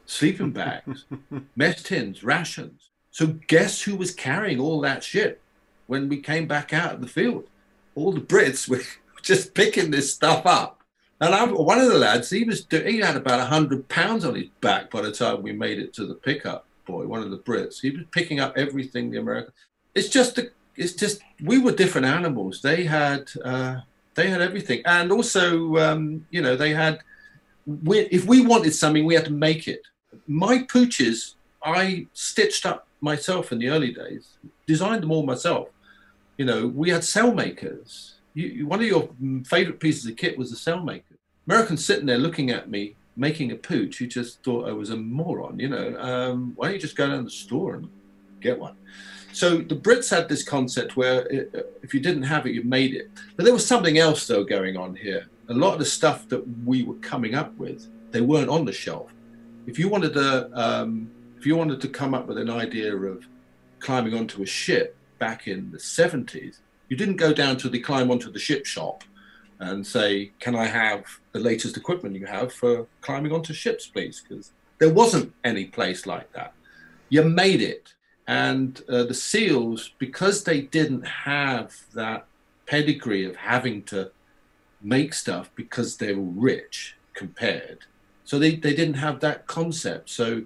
sleeping 0.06 0.52
bags, 0.52 1.06
mess 1.56 1.82
tins, 1.82 2.24
rations. 2.24 2.90
So, 3.10 3.40
guess 3.48 3.82
who 3.82 3.96
was 3.96 4.14
carrying 4.14 4.60
all 4.60 4.82
that 4.82 5.04
shit 5.04 5.42
when 5.88 6.08
we 6.08 6.18
came 6.18 6.48
back 6.48 6.72
out 6.72 6.94
of 6.94 7.02
the 7.02 7.08
field? 7.08 7.48
All 7.96 8.12
the 8.12 8.22
Brits 8.22 8.70
were 8.70 8.82
just 9.24 9.56
picking 9.56 9.90
this 9.90 10.14
stuff 10.14 10.46
up 10.46 10.79
and 11.22 11.36
I, 11.36 11.44
one 11.46 11.80
of 11.80 11.90
the 11.90 11.98
lads, 11.98 12.30
he 12.30 12.46
was 12.46 12.66
he 12.70 13.00
had 13.00 13.18
about 13.18 13.46
hundred 13.48 13.88
pounds 13.90 14.24
on 14.24 14.36
his 14.36 14.48
back 14.62 14.90
by 14.90 15.02
the 15.02 15.12
time 15.12 15.42
we 15.42 15.52
made 15.52 15.80
it 15.80 15.94
to 15.94 16.06
the 16.06 16.16
pickup 16.16 16.66
boy. 16.86 17.08
One 17.08 17.22
of 17.22 17.30
the 17.30 17.40
Brits, 17.40 17.82
he 17.82 17.92
was 17.92 18.06
picking 18.12 18.40
up 18.40 18.58
everything 18.58 19.12
the 19.12 19.20
American. 19.20 19.52
It's 19.96 20.08
just 20.08 20.36
the, 20.36 20.52
it's 20.78 20.94
just 20.94 21.22
we 21.44 21.58
were 21.58 21.74
different 21.74 22.08
animals. 22.08 22.62
They 22.62 22.86
had 22.86 23.30
uh, 23.44 23.82
they 24.16 24.30
had 24.30 24.42
everything, 24.42 24.82
and 24.86 25.12
also 25.12 25.76
um, 25.78 26.26
you 26.30 26.42
know 26.42 26.56
they 26.56 26.74
had. 26.74 27.00
We, 27.66 28.00
if 28.00 28.26
we 28.26 28.42
wanted 28.42 28.74
something, 28.74 29.06
we 29.06 29.14
had 29.14 29.26
to 29.26 29.32
make 29.32 29.68
it. 29.68 29.82
My 30.26 30.60
pooches, 30.60 31.36
I 31.64 32.08
stitched 32.14 32.66
up 32.66 32.88
myself 33.02 33.52
in 33.52 33.60
the 33.60 33.70
early 33.70 33.94
days, 33.94 34.38
designed 34.66 35.04
them 35.04 35.12
all 35.12 35.24
myself. 35.24 35.68
You 36.38 36.46
know, 36.46 36.68
we 36.68 36.90
had 36.90 37.04
cell 37.04 37.34
makers. 37.34 38.16
You, 38.34 38.66
one 38.66 38.80
of 38.80 38.88
your 38.88 39.10
favorite 39.46 39.80
pieces 39.82 40.10
of 40.10 40.16
kit 40.16 40.38
was 40.38 40.50
the 40.50 40.56
cell 40.56 40.82
maker 40.82 41.09
American 41.48 41.78
sitting 41.78 42.06
there 42.06 42.18
looking 42.18 42.50
at 42.50 42.70
me 42.70 42.96
making 43.20 43.52
a 43.52 43.56
pooch 43.56 43.98
who 43.98 44.08
just 44.08 44.42
thought 44.44 44.68
I 44.68 44.72
was 44.72 44.90
a 44.90 44.98
moron. 44.98 45.60
You 45.60 45.70
know, 45.70 46.00
um, 46.00 46.54
why 46.56 46.68
don't 46.68 46.76
you 46.76 46.80
just 46.80 46.96
go 46.96 47.08
down 47.08 47.18
to 47.18 47.24
the 47.24 47.30
store 47.30 47.76
and 47.76 47.90
get 48.40 48.58
one? 48.58 48.76
So 49.34 49.58
the 49.58 49.76
Brits 49.76 50.10
had 50.10 50.28
this 50.30 50.44
concept 50.44 50.96
where 50.96 51.28
it, 51.28 51.52
uh, 51.54 51.62
if 51.84 51.94
you 51.94 52.00
didn't 52.00 52.24
have 52.24 52.48
it, 52.48 52.54
you 52.54 52.64
made 52.64 52.94
it. 52.96 53.12
But 53.36 53.44
there 53.44 53.54
was 53.54 53.66
something 53.66 53.98
else 53.98 54.26
though 54.26 54.44
going 54.44 54.78
on 54.78 54.96
here. 54.96 55.28
A 55.50 55.54
lot 55.54 55.74
of 55.74 55.80
the 55.80 55.86
stuff 55.86 56.28
that 56.30 56.44
we 56.66 56.84
were 56.84 56.96
coming 56.96 57.36
up 57.36 57.56
with, 57.58 57.88
they 58.12 58.22
weren't 58.22 58.50
on 58.50 58.66
the 58.66 58.72
shelf. 58.72 59.12
If 59.68 59.78
you 59.78 59.90
wanted 59.90 60.14
to, 60.14 60.50
um, 60.60 61.12
if 61.38 61.46
you 61.46 61.56
wanted 61.56 61.82
to 61.82 61.90
come 61.90 62.14
up 62.14 62.28
with 62.28 62.38
an 62.38 62.50
idea 62.50 62.96
of 62.96 63.28
climbing 63.80 64.14
onto 64.14 64.42
a 64.42 64.46
ship 64.46 64.96
back 65.20 65.48
in 65.48 65.72
the 65.72 65.78
70s, 65.78 66.60
you 66.88 66.98
didn't 66.98 67.18
go 67.18 67.34
down 67.34 67.58
to 67.58 67.70
the 67.70 67.80
climb 67.80 68.10
onto 68.10 68.32
the 68.32 68.40
ship 68.40 68.66
shop 68.66 69.04
and 69.60 69.86
say, 69.86 70.32
"Can 70.40 70.56
I 70.56 70.66
have 70.66 71.06
the 71.32 71.40
latest 71.40 71.78
equipment 71.78 72.16
you 72.16 72.26
have 72.26 72.54
for 72.54 72.88
climbing 73.02 73.32
onto 73.32 73.54
ships, 73.54 73.88
please?" 73.88 74.22
Because 74.22 74.52
there 74.80 74.94
wasn't 74.94 75.34
any 75.44 75.66
place 75.66 76.06
like 76.06 76.32
that. 76.34 76.54
You 77.10 77.24
made 77.24 77.62
it, 77.62 77.94
and 78.28 78.82
uh, 78.88 79.04
the 79.04 79.14
SEALs, 79.14 79.92
because 80.00 80.44
they 80.44 80.62
didn't 80.62 81.06
have 81.06 81.76
that 81.94 82.26
pedigree 82.66 83.26
of 83.26 83.36
having 83.36 83.84
to 83.84 84.12
make 84.82 85.14
stuff 85.14 85.50
because 85.56 85.98
they 85.98 86.14
were 86.14 86.24
rich 86.52 86.96
compared, 87.14 87.80
so 88.24 88.40
they 88.40 88.56
they 88.56 88.74
didn't 88.74 88.96
have 89.06 89.20
that 89.20 89.48
concept. 89.48 90.10
So 90.10 90.44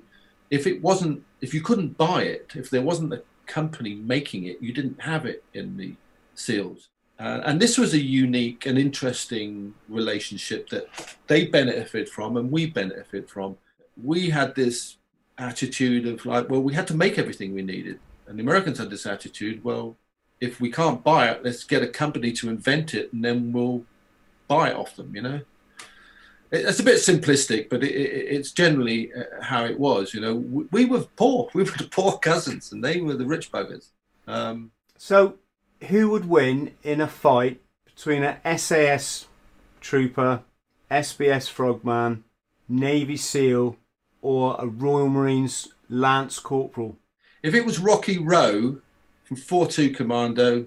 if 0.50 0.68
it 0.68 0.82
wasn't, 0.82 1.24
if 1.42 1.54
you 1.54 1.62
couldn't 1.62 1.98
buy 1.98 2.24
it, 2.24 2.54
if 2.56 2.70
there 2.70 2.82
wasn't 2.82 3.14
a 3.14 3.24
company 3.46 3.96
making 3.96 4.46
it, 4.46 4.62
you 4.62 4.74
didn't 4.74 5.02
have 5.02 5.26
it 5.26 5.44
in 5.54 5.78
the 5.78 5.96
SEALs. 6.36 6.90
Uh, 7.20 7.42
and 7.46 7.62
this 7.62 7.78
was 7.78 7.94
a 7.94 8.00
unique 8.00 8.66
and 8.66 8.78
interesting 8.78 9.74
relationship 9.88 10.70
that 10.70 10.88
they 11.28 11.46
benefited 11.46 12.10
from 12.10 12.38
and 12.38 12.52
we 12.52 12.66
benefited 12.66 13.30
from. 13.30 13.58
We 14.02 14.30
had 14.30 14.56
this 14.56 14.98
attitude 15.38 16.08
of 16.08 16.26
like, 16.26 16.50
well, 16.50 16.62
we 16.62 16.74
had 16.74 16.88
to 16.88 16.96
make 16.96 17.20
everything 17.20 17.54
we 17.54 17.62
needed. 17.62 18.00
And 18.28 18.38
the 18.38 18.44
Americans 18.44 18.80
had 18.80 18.90
this 18.90 19.06
attitude, 19.06 19.64
well, 19.64 19.96
if 20.42 20.60
we 20.60 20.72
can't 20.72 21.04
buy 21.04 21.30
it, 21.30 21.44
let's 21.44 21.64
get 21.64 21.84
a 21.84 21.88
company 21.88 22.32
to 22.34 22.50
invent 22.50 22.94
it 22.94 23.14
and 23.14 23.24
then 23.24 23.54
we'll 23.54 23.86
buy 24.48 24.70
it 24.70 24.76
off 24.76 24.96
them, 24.96 25.16
you 25.16 25.22
know? 25.22 25.42
It's 26.52 26.80
a 26.80 26.84
bit 26.84 26.98
simplistic, 26.98 27.70
but 27.70 27.84
it, 27.84 27.92
it, 27.96 28.36
it's 28.36 28.52
generally 28.52 29.12
uh, 29.14 29.24
how 29.42 29.66
it 29.66 29.80
was. 29.80 30.14
You 30.14 30.22
know, 30.22 30.36
we, 30.36 30.66
we, 30.72 30.86
were 30.86 31.06
poor. 31.16 31.50
We 31.56 31.64
were 31.64 31.72
the 31.72 31.90
poor 31.90 32.20
cousins, 32.20 32.72
and 32.72 32.84
they 32.84 33.02
were 33.02 33.16
the 33.16 33.26
rich 33.26 33.52
buggers. 33.52 33.88
Um, 34.28 34.70
so 34.96 35.40
who 35.90 36.10
would 36.10 36.28
win 36.28 36.74
in 36.84 37.02
a 37.02 37.08
fight 37.08 37.62
between 37.86 38.24
a 38.24 38.58
SAS 38.58 39.28
trooper, 39.82 40.42
SBS 40.90 41.50
frogman, 41.50 42.24
Navy 42.68 43.18
SEAL, 43.18 43.78
or 44.22 44.56
a 44.60 44.66
Royal 44.66 45.10
Marines 45.10 45.74
Lance 45.90 46.40
Corporal? 46.40 46.98
If 47.42 47.54
it 47.54 47.66
was 47.66 47.80
Rocky 47.80 48.18
Rowe 48.18 48.78
from 49.26 49.38
42 49.38 49.92
Commando, 49.92 50.66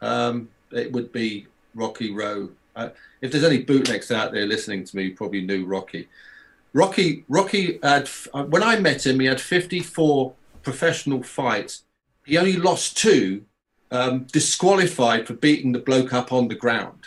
um, 0.00 0.48
it 0.70 0.90
would 0.92 1.12
be 1.12 1.46
Rocky 1.74 2.12
Rowe. 2.12 2.50
Uh, 2.74 2.88
if 3.20 3.30
there's 3.30 3.44
any 3.44 3.62
bootnecks 3.62 4.10
out 4.10 4.32
there 4.32 4.46
listening 4.46 4.84
to 4.84 4.96
me, 4.96 5.10
probably 5.10 5.42
knew 5.42 5.64
Rocky. 5.64 6.08
Rocky, 6.72 7.24
Rocky 7.28 7.78
had 7.82 8.08
when 8.32 8.62
I 8.62 8.80
met 8.80 9.06
him, 9.06 9.20
he 9.20 9.26
had 9.26 9.40
54 9.40 10.34
professional 10.62 11.22
fights. 11.22 11.84
He 12.24 12.36
only 12.36 12.56
lost 12.56 12.96
two 12.96 13.44
um, 13.94 14.26
disqualified 14.32 15.26
for 15.26 15.34
beating 15.34 15.72
the 15.72 15.78
bloke 15.78 16.12
up 16.12 16.32
on 16.32 16.48
the 16.48 16.54
ground. 16.54 17.06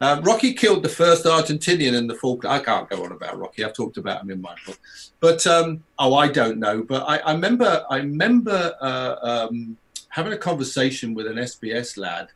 um, 0.00 0.20
Rocky 0.22 0.52
killed 0.52 0.82
the 0.82 0.88
first 0.88 1.24
Argentinian 1.24 1.94
in 1.94 2.06
the 2.06 2.14
Falkland. 2.14 2.54
I 2.54 2.62
can't 2.62 2.88
go 2.88 3.04
on 3.04 3.12
about 3.12 3.38
Rocky. 3.38 3.64
I've 3.64 3.72
talked 3.72 3.96
about 3.96 4.22
him 4.22 4.30
in 4.30 4.40
my 4.40 4.54
book. 4.66 4.78
But 5.20 5.46
um, 5.46 5.82
oh, 5.98 6.14
I 6.14 6.28
don't 6.28 6.58
know. 6.58 6.82
But 6.82 7.04
I, 7.08 7.16
I 7.18 7.32
remember, 7.32 7.84
I 7.90 7.96
remember 7.96 8.74
uh, 8.80 9.16
um, 9.22 9.76
having 10.10 10.34
a 10.34 10.38
conversation 10.38 11.14
with 11.14 11.26
an 11.26 11.36
SBS 11.36 11.96
lad, 11.96 12.28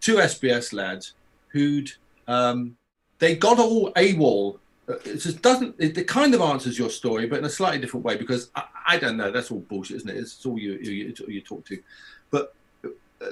two 0.00 0.16
SBS 0.16 0.72
lads, 0.72 1.14
who'd 1.48 1.90
um, 2.28 2.76
they 3.18 3.34
got 3.34 3.58
all 3.58 3.92
AWOL 3.94 4.58
it 4.88 5.16
just 5.16 5.42
doesn't 5.42 5.74
it, 5.78 5.98
it, 5.98 6.06
kind 6.06 6.34
of 6.34 6.40
answers 6.40 6.78
your 6.78 6.90
story 6.90 7.26
but 7.26 7.40
in 7.40 7.44
a 7.44 7.50
slightly 7.50 7.80
different 7.80 8.04
way 8.04 8.16
because 8.16 8.50
i, 8.54 8.62
I 8.86 8.98
don't 8.98 9.16
know. 9.16 9.30
That's 9.30 9.50
all 9.50 9.60
bullshit 9.60 9.96
isn't 9.96 10.08
it? 10.08 10.16
It's, 10.16 10.46
all 10.46 10.58
you, 10.58 10.74
you, 10.74 11.14
you 11.26 11.40
talk 11.40 11.64
to. 11.66 11.82
But 12.30 12.54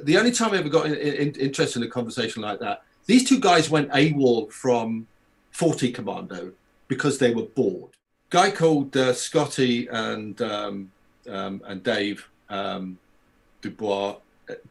the 0.03 0.17
only 0.17 0.33
time 0.33 0.53
i 0.53 0.57
ever 0.57 0.69
got 0.69 0.87
in, 0.87 0.95
in, 0.95 1.33
interested 1.35 1.83
in 1.83 1.89
a 1.89 1.91
conversation 1.91 2.43
like 2.43 2.59
that 2.61 2.83
these 3.07 3.29
two 3.29 3.39
guys 3.39 3.71
went 3.71 3.91
awol 3.91 4.51
from 4.51 5.07
40 5.51 5.93
commando 5.93 6.53
because 6.89 7.19
they 7.19 7.33
were 7.33 7.43
bored. 7.43 7.91
Guy 8.31 8.51
called 8.51 8.97
uh, 8.97 9.13
scotty 9.13 9.87
and 9.89 10.41
um, 10.43 10.91
um, 11.29 11.63
and 11.67 11.83
dave 11.83 12.29
um, 12.49 12.99
dubois 13.61 14.17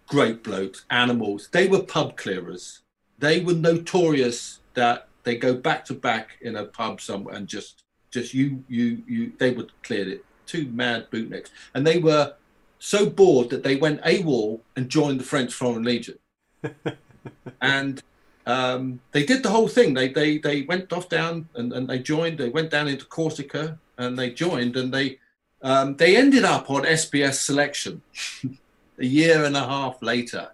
great 0.08 0.44
blokes 0.44 0.86
animals. 0.90 1.50
They 1.52 1.68
were 1.68 1.82
pub 1.82 2.18
clearers. 2.18 2.82
They 3.20 3.40
were 3.40 3.54
notorious 3.54 4.60
that 4.74 5.08
they 5.24 5.36
go 5.36 5.54
back 5.54 5.86
to 5.86 5.94
back 5.94 6.38
in 6.42 6.56
a 6.56 6.66
pub 6.66 7.02
somewhere 7.02 7.36
and 7.36 7.48
just 7.48 7.84
just 8.12 8.34
you 8.34 8.64
you 8.68 9.04
you 9.08 9.34
they 9.40 9.52
would 9.52 9.72
clear 9.84 10.08
it. 10.08 10.26
Two 10.46 10.68
mad 10.68 11.10
bootnecks, 11.10 11.50
and 11.74 11.88
they 11.88 12.00
were 12.00 12.34
so 12.80 13.10
bored 13.10 13.50
that 13.50 13.64
they 13.64 13.78
went 13.78 14.02
AWOL 14.04 14.60
and 14.76 14.90
joined 14.90 15.20
the 15.20 15.24
French 15.24 15.54
Foreign 15.54 15.84
Legion. 15.84 16.20
and 17.62 18.04
um, 18.46 19.00
they 19.14 19.26
did 19.26 19.42
the 19.42 19.50
whole 19.50 19.70
thing. 19.70 19.94
They 19.94 20.10
they 20.10 20.38
they 20.38 20.64
went 20.64 20.92
off 20.92 21.08
down 21.10 21.48
and, 21.56 21.72
and 21.72 21.88
they 21.88 22.00
joined. 22.00 22.38
They 22.38 22.50
went 22.50 22.72
down 22.72 22.88
into 22.88 23.06
Corsica 23.06 23.80
and 23.98 24.18
they 24.20 24.32
joined 24.32 24.76
and 24.76 24.94
they 24.94 25.20
um, 25.62 25.96
they 25.96 26.18
ended 26.18 26.44
up 26.44 26.70
on 26.70 26.84
SBS 26.84 27.36
selection 27.36 28.02
a 29.00 29.06
year 29.06 29.46
and 29.46 29.56
a 29.56 29.66
half 29.66 30.02
later, 30.02 30.50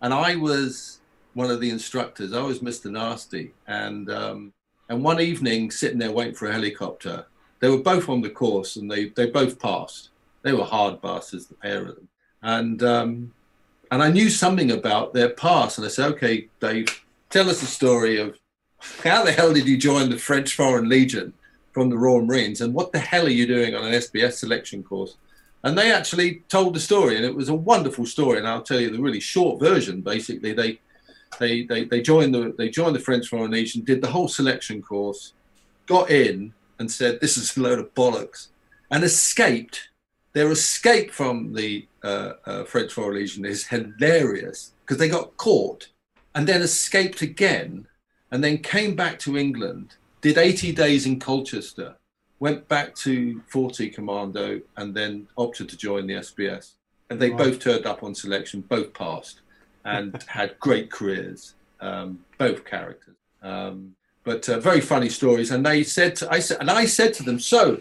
and 0.00 0.14
I 0.14 0.36
was 0.36 0.97
one 1.38 1.52
of 1.52 1.60
the 1.60 1.70
instructors. 1.70 2.32
I 2.32 2.42
was 2.42 2.58
Mr. 2.58 2.90
Nasty, 2.90 3.52
and 3.68 4.10
um, 4.10 4.52
and 4.88 5.04
one 5.04 5.20
evening, 5.20 5.70
sitting 5.70 5.98
there 6.00 6.10
waiting 6.10 6.34
for 6.34 6.48
a 6.48 6.52
helicopter, 6.52 7.26
they 7.60 7.68
were 7.68 7.78
both 7.78 8.08
on 8.08 8.22
the 8.22 8.28
course, 8.28 8.74
and 8.74 8.90
they 8.90 9.10
they 9.10 9.26
both 9.26 9.60
passed. 9.60 10.08
They 10.42 10.52
were 10.52 10.64
hard 10.64 11.00
bastards, 11.00 11.46
the 11.46 11.54
pair 11.54 11.82
of 11.82 11.94
them, 11.94 12.08
and 12.42 12.82
um, 12.82 13.32
and 13.92 14.02
I 14.02 14.10
knew 14.10 14.30
something 14.30 14.72
about 14.72 15.14
their 15.14 15.28
past, 15.28 15.78
and 15.78 15.86
I 15.86 15.90
said, 15.90 16.10
"Okay, 16.14 16.48
Dave, 16.58 17.04
tell 17.30 17.48
us 17.48 17.60
the 17.60 17.66
story 17.66 18.18
of 18.18 18.36
how 19.04 19.24
the 19.24 19.30
hell 19.30 19.54
did 19.54 19.68
you 19.68 19.78
join 19.78 20.10
the 20.10 20.18
French 20.18 20.56
Foreign 20.56 20.88
Legion 20.88 21.32
from 21.70 21.88
the 21.88 21.98
Royal 21.98 22.24
Marines? 22.24 22.60
And 22.62 22.74
what 22.74 22.90
the 22.90 22.98
hell 22.98 23.26
are 23.26 23.38
you 23.40 23.46
doing 23.46 23.76
on 23.76 23.84
an 23.84 23.92
SBS 23.92 24.32
selection 24.32 24.82
course? 24.82 25.16
And 25.62 25.78
they 25.78 25.92
actually 25.92 26.42
told 26.48 26.74
the 26.74 26.80
story, 26.80 27.14
and 27.14 27.24
it 27.24 27.34
was 27.34 27.48
a 27.48 27.54
wonderful 27.54 28.06
story. 28.06 28.38
And 28.38 28.48
I'll 28.48 28.62
tell 28.62 28.80
you 28.80 28.90
the 28.90 29.06
really 29.06 29.20
short 29.20 29.60
version. 29.60 30.00
Basically, 30.00 30.52
they 30.52 30.80
they 31.38 31.62
they, 31.62 31.84
they 31.84 32.00
joined 32.00 32.34
the 32.34 32.54
they 32.56 32.68
joined 32.68 32.96
the 32.96 33.00
French 33.00 33.28
Foreign 33.28 33.50
Legion, 33.50 33.84
did 33.84 34.02
the 34.02 34.10
whole 34.10 34.28
selection 34.28 34.82
course, 34.82 35.32
got 35.86 36.10
in, 36.10 36.52
and 36.78 36.90
said 36.90 37.20
this 37.20 37.36
is 37.36 37.56
a 37.56 37.60
load 37.60 37.78
of 37.78 37.94
bollocks, 37.94 38.48
and 38.90 39.04
escaped. 39.04 39.88
Their 40.34 40.50
escape 40.52 41.10
from 41.10 41.54
the 41.54 41.88
uh, 42.04 42.32
uh, 42.44 42.64
French 42.64 42.92
Foreign 42.92 43.16
Legion 43.16 43.44
is 43.44 43.66
hilarious 43.66 44.72
because 44.84 44.98
they 44.98 45.08
got 45.08 45.36
caught 45.36 45.88
and 46.34 46.46
then 46.46 46.62
escaped 46.62 47.22
again, 47.22 47.86
and 48.30 48.44
then 48.44 48.58
came 48.58 48.94
back 48.94 49.18
to 49.20 49.36
England, 49.36 49.96
did 50.20 50.38
80 50.38 50.72
days 50.72 51.06
in 51.06 51.18
Colchester, 51.18 51.96
went 52.38 52.68
back 52.68 52.94
to 52.96 53.42
40 53.48 53.90
Commando, 53.90 54.60
and 54.76 54.94
then 54.94 55.26
opted 55.36 55.68
to 55.70 55.76
join 55.76 56.06
the 56.06 56.14
SBS. 56.14 56.74
And 57.10 57.18
they 57.18 57.30
both 57.30 57.58
turned 57.58 57.86
up 57.86 58.02
on 58.02 58.14
selection, 58.14 58.60
both 58.60 58.92
passed, 58.92 59.40
and 59.88 60.22
had 60.24 60.58
great 60.60 60.90
careers, 60.90 61.54
um, 61.80 62.20
both 62.36 62.64
characters. 62.64 63.16
Um, 63.42 63.94
but 64.24 64.48
uh, 64.48 64.60
very 64.60 64.80
funny 64.80 65.08
stories. 65.08 65.50
And 65.50 65.64
they 65.64 65.82
said, 65.82 66.16
to, 66.16 66.30
I 66.30 66.40
said, 66.40 66.58
and 66.60 66.70
I 66.70 66.84
said 66.84 67.14
to 67.14 67.22
them, 67.22 67.38
so 67.38 67.80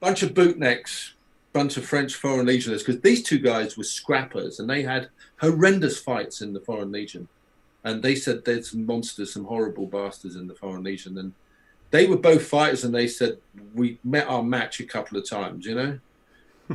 bunch 0.00 0.22
of 0.22 0.34
bootnecks, 0.34 1.12
bunch 1.52 1.76
of 1.76 1.84
French 1.84 2.14
Foreign 2.14 2.46
Legionnaires, 2.46 2.84
because 2.84 3.00
these 3.00 3.22
two 3.22 3.38
guys 3.38 3.76
were 3.76 3.84
scrappers, 3.84 4.60
and 4.60 4.70
they 4.70 4.82
had 4.82 5.08
horrendous 5.40 5.98
fights 5.98 6.40
in 6.40 6.52
the 6.52 6.60
Foreign 6.60 6.92
Legion. 6.92 7.26
And 7.84 8.02
they 8.02 8.14
said 8.14 8.44
there's 8.44 8.70
some 8.70 8.86
monsters, 8.86 9.32
some 9.32 9.44
horrible 9.44 9.86
bastards 9.86 10.36
in 10.36 10.46
the 10.46 10.54
Foreign 10.54 10.84
Legion, 10.84 11.18
and 11.18 11.32
they 11.90 12.06
were 12.06 12.18
both 12.18 12.46
fighters, 12.46 12.84
and 12.84 12.94
they 12.94 13.08
said 13.08 13.38
we 13.74 13.98
met 14.04 14.28
our 14.28 14.42
match 14.42 14.78
a 14.80 14.84
couple 14.84 15.18
of 15.18 15.28
times, 15.28 15.64
you 15.64 15.74
know. 15.74 15.98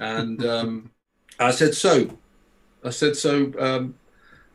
And 0.01 0.43
um, 0.43 0.91
I 1.39 1.51
said 1.51 1.75
so. 1.75 2.17
I 2.83 2.89
said 2.89 3.15
so. 3.15 3.53
Um, 3.59 3.95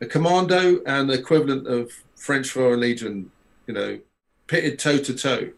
a 0.01 0.05
commando 0.05 0.81
and 0.85 1.09
the 1.09 1.13
equivalent 1.13 1.67
of 1.67 1.91
French 2.15 2.49
Foreign 2.49 2.79
Legion, 2.79 3.31
you 3.67 3.73
know, 3.73 3.99
pitted 4.47 4.79
toe 4.79 4.97
to 4.97 5.13
toe, 5.13 5.51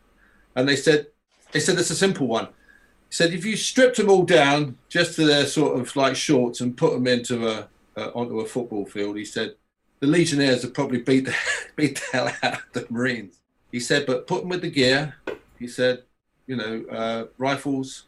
and 0.55 0.67
they 0.67 0.75
said 0.75 1.07
they 1.51 1.59
said 1.59 1.77
it's 1.77 1.89
a 1.89 1.95
simple 1.95 2.27
one. 2.27 2.45
He 2.45 3.15
said 3.15 3.33
if 3.33 3.45
you 3.45 3.55
stripped 3.55 3.97
them 3.97 4.09
all 4.09 4.23
down 4.23 4.77
just 4.89 5.15
to 5.15 5.25
their 5.25 5.45
sort 5.45 5.79
of 5.79 5.95
like 5.95 6.15
shorts 6.15 6.61
and 6.61 6.77
put 6.77 6.93
them 6.93 7.07
into 7.07 7.47
a 7.47 7.67
onto 8.13 8.39
a 8.39 8.45
football 8.45 8.85
field, 8.85 9.17
he 9.17 9.25
said 9.25 9.55
the 9.99 10.07
Legionnaires 10.07 10.63
would 10.63 10.73
probably 10.73 10.99
beat 10.99 11.25
the 11.25 11.35
beat 11.75 11.95
the 11.95 12.17
hell 12.17 12.33
out 12.43 12.53
of 12.53 12.65
the 12.73 12.87
Marines. 12.89 13.39
He 13.71 13.79
said, 13.79 14.05
but 14.05 14.27
put 14.27 14.41
them 14.41 14.49
with 14.49 14.61
the 14.61 14.69
gear. 14.69 15.15
He 15.57 15.67
said, 15.67 16.03
you 16.45 16.57
know, 16.57 16.83
uh, 16.91 17.25
rifles, 17.37 18.05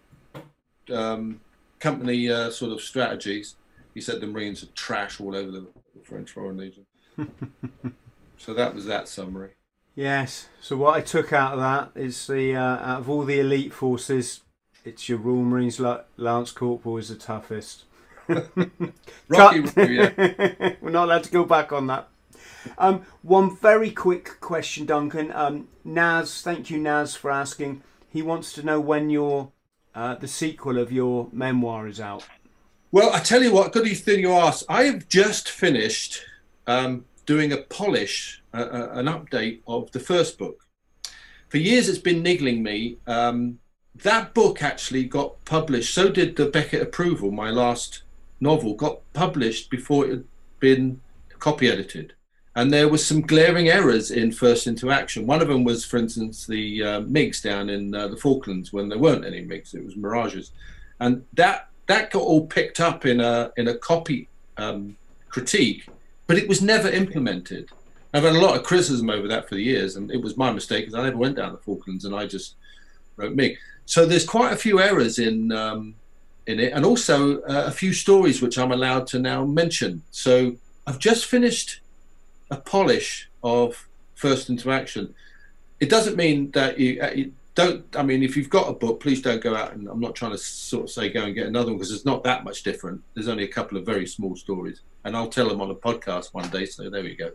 um, 0.91 1.39
company 1.79 2.29
uh, 2.29 2.49
sort 2.49 2.73
of 2.73 2.81
strategies. 2.81 3.55
He 3.93 4.01
said 4.01 4.19
the 4.19 4.27
Marines 4.27 4.63
are 4.63 4.67
trash 4.67 5.21
all 5.21 5.35
over 5.35 5.51
the, 5.51 5.67
the 5.93 6.03
French 6.03 6.31
Foreign 6.31 6.57
Legion. 6.57 6.85
so 8.37 8.53
that 8.53 8.73
was 8.73 8.85
that 8.85 9.07
summary. 9.07 9.51
Yes. 9.95 10.49
So 10.59 10.75
what 10.77 10.95
I 10.95 11.01
took 11.01 11.31
out 11.33 11.53
of 11.53 11.59
that 11.59 12.01
is 12.01 12.25
the 12.27 12.55
uh, 12.55 12.59
out 12.59 12.99
of 13.01 13.09
all 13.09 13.23
the 13.23 13.39
elite 13.39 13.73
forces, 13.73 14.41
it's 14.83 15.07
your 15.07 15.19
Royal 15.19 15.43
Marines 15.43 15.79
Lance 15.79 16.51
Corporal 16.51 16.97
is 16.97 17.09
the 17.09 17.15
toughest. 17.15 17.85
Rocky, 19.27 19.63
yeah. 19.75 20.73
We're 20.81 20.89
not 20.89 21.05
allowed 21.05 21.25
to 21.25 21.31
go 21.31 21.45
back 21.45 21.71
on 21.71 21.87
that. 21.87 22.07
Um, 22.77 23.05
one 23.21 23.55
very 23.55 23.91
quick 23.91 24.39
question, 24.39 24.85
Duncan. 24.85 25.31
Um, 25.33 25.67
Naz, 25.83 26.41
thank 26.41 26.69
you, 26.69 26.79
Naz, 26.79 27.15
for 27.15 27.29
asking. 27.29 27.83
He 28.09 28.21
wants 28.21 28.53
to 28.53 28.63
know 28.63 28.79
when 28.79 29.09
your 29.09 29.51
uh, 29.93 30.15
the 30.15 30.27
sequel 30.27 30.77
of 30.77 30.91
your 30.91 31.27
memoir 31.31 31.87
is 31.87 31.99
out. 31.99 32.25
Well, 32.93 33.11
I 33.11 33.21
tell 33.21 33.41
you 33.41 33.51
what, 33.51 33.73
good 33.73 33.87
thing 33.97 34.19
you 34.19 34.33
asked. 34.33 34.65
I 34.69 34.83
have 34.83 35.09
just 35.09 35.49
finished 35.49 36.23
um, 36.67 37.05
doing 37.25 37.51
a 37.51 37.57
polish, 37.57 38.43
uh, 38.53 38.57
uh, 38.71 38.89
an 38.93 39.07
update 39.07 39.61
of 39.65 39.91
the 39.93 39.99
first 39.99 40.37
book. 40.37 40.67
For 41.49 41.57
years, 41.57 41.89
it's 41.89 41.97
been 41.97 42.21
niggling 42.21 42.61
me. 42.61 42.97
Um, 43.07 43.57
that 43.95 44.35
book 44.35 44.61
actually 44.61 45.05
got 45.05 45.43
published. 45.43 45.91
So 45.91 46.09
did 46.09 46.35
the 46.35 46.45
Beckett 46.45 46.83
Approval, 46.83 47.31
my 47.31 47.49
last 47.49 48.03
novel, 48.39 48.75
got 48.75 48.99
published 49.13 49.71
before 49.71 50.05
it 50.05 50.09
had 50.11 50.25
been 50.59 51.01
copy 51.39 51.69
edited 51.69 52.13
and 52.55 52.71
there 52.71 52.87
was 52.87 53.03
some 53.03 53.21
glaring 53.21 53.69
errors 53.69 54.11
in 54.11 54.31
First 54.31 54.67
Into 54.67 54.91
Action. 54.91 55.25
One 55.25 55.41
of 55.41 55.47
them 55.47 55.63
was, 55.63 55.83
for 55.83 55.97
instance, 55.97 56.45
the 56.45 56.83
uh, 56.83 57.01
MiGs 57.01 57.41
down 57.41 57.71
in 57.71 57.95
uh, 57.95 58.09
the 58.09 58.17
Falklands 58.17 58.71
when 58.71 58.87
there 58.89 58.99
weren't 58.99 59.25
any 59.25 59.43
MiGs; 59.43 59.73
it 59.73 59.83
was 59.83 59.95
Mirages, 59.95 60.51
and 60.99 61.25
that 61.33 61.69
that 61.87 62.11
got 62.11 62.21
all 62.21 62.45
picked 62.45 62.79
up 62.79 63.05
in 63.05 63.19
a 63.19 63.51
in 63.57 63.67
a 63.67 63.75
copy 63.75 64.27
um, 64.57 64.95
critique, 65.29 65.87
but 66.27 66.37
it 66.37 66.47
was 66.47 66.61
never 66.61 66.89
implemented. 66.89 67.69
I've 68.13 68.23
had 68.23 68.35
a 68.35 68.39
lot 68.39 68.55
of 68.55 68.63
criticism 68.63 69.09
over 69.09 69.27
that 69.27 69.49
for 69.49 69.55
the 69.55 69.63
years, 69.63 69.95
and 69.95 70.11
it 70.11 70.21
was 70.21 70.37
my 70.37 70.51
mistake 70.51 70.85
because 70.85 70.99
I 70.99 71.03
never 71.03 71.17
went 71.17 71.35
down 71.35 71.51
the 71.51 71.57
Falklands 71.57 72.05
and 72.05 72.15
I 72.15 72.27
just 72.27 72.55
wrote 73.17 73.35
me. 73.35 73.57
So 73.85 74.05
there's 74.05 74.25
quite 74.25 74.53
a 74.53 74.57
few 74.57 74.79
errors 74.79 75.19
in 75.19 75.51
um, 75.51 75.95
in 76.47 76.59
it, 76.59 76.73
and 76.73 76.85
also 76.85 77.41
uh, 77.41 77.65
a 77.67 77.71
few 77.71 77.93
stories 77.93 78.41
which 78.41 78.57
I'm 78.57 78.71
allowed 78.71 79.07
to 79.07 79.19
now 79.19 79.45
mention. 79.45 80.03
So 80.11 80.55
I've 80.85 80.99
just 80.99 81.25
finished 81.25 81.81
a 82.51 82.57
polish 82.57 83.29
of 83.43 83.87
First 84.15 84.49
Into 84.49 84.71
Action. 84.71 85.13
It 85.79 85.89
doesn't 85.89 86.15
mean 86.15 86.51
that 86.51 86.75
uh, 86.75 87.11
you, 87.15 87.33
don't. 87.55 87.85
I 87.95 88.03
mean, 88.03 88.23
if 88.23 88.35
you've 88.35 88.49
got 88.49 88.69
a 88.69 88.73
book, 88.73 88.99
please 88.99 89.21
don't 89.21 89.41
go 89.41 89.55
out 89.55 89.73
and 89.73 89.87
I'm 89.87 89.99
not 89.99 90.15
trying 90.15 90.31
to 90.31 90.37
sort 90.37 90.85
of 90.85 90.89
say 90.89 91.09
go 91.09 91.23
and 91.23 91.35
get 91.35 91.47
another 91.47 91.67
one 91.67 91.77
because 91.77 91.91
it's 91.91 92.05
not 92.05 92.23
that 92.23 92.43
much 92.43 92.63
different. 92.63 93.01
There's 93.13 93.27
only 93.27 93.43
a 93.43 93.47
couple 93.47 93.77
of 93.77 93.85
very 93.85 94.07
small 94.07 94.35
stories, 94.35 94.81
and 95.05 95.15
I'll 95.15 95.27
tell 95.27 95.49
them 95.49 95.61
on 95.61 95.71
a 95.71 95.75
podcast 95.75 96.33
one 96.33 96.49
day. 96.49 96.65
So 96.65 96.89
there 96.89 97.03
we 97.03 97.15
go. 97.15 97.31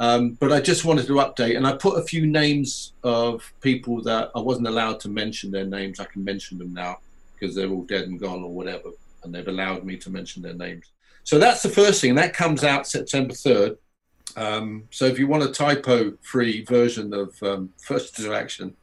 Um, 0.00 0.32
but 0.32 0.52
I 0.52 0.60
just 0.60 0.84
wanted 0.84 1.06
to 1.06 1.14
update, 1.14 1.56
and 1.56 1.66
I 1.66 1.76
put 1.76 1.98
a 1.98 2.02
few 2.02 2.26
names 2.26 2.94
of 3.04 3.52
people 3.60 4.02
that 4.02 4.30
I 4.34 4.40
wasn't 4.40 4.66
allowed 4.66 4.98
to 5.00 5.08
mention 5.08 5.50
their 5.50 5.66
names. 5.66 6.00
I 6.00 6.04
can 6.04 6.24
mention 6.24 6.58
them 6.58 6.72
now 6.72 6.98
because 7.34 7.54
they're 7.54 7.70
all 7.70 7.84
dead 7.84 8.08
and 8.08 8.18
gone 8.18 8.42
or 8.42 8.52
whatever, 8.52 8.90
and 9.22 9.34
they've 9.34 9.46
allowed 9.46 9.84
me 9.84 9.96
to 9.98 10.10
mention 10.10 10.42
their 10.42 10.54
names. 10.54 10.86
So 11.22 11.38
that's 11.38 11.62
the 11.62 11.68
first 11.68 12.00
thing. 12.00 12.10
And 12.10 12.18
that 12.18 12.34
comes 12.34 12.64
out 12.64 12.86
September 12.86 13.32
3rd. 13.32 13.78
Um, 14.36 14.84
so 14.90 15.06
if 15.06 15.18
you 15.18 15.26
want 15.26 15.44
a 15.44 15.52
typo-free 15.52 16.64
version 16.64 17.14
of 17.14 17.40
um, 17.42 17.70
First 17.80 18.18
Into 18.18 18.34
Action, 18.34 18.76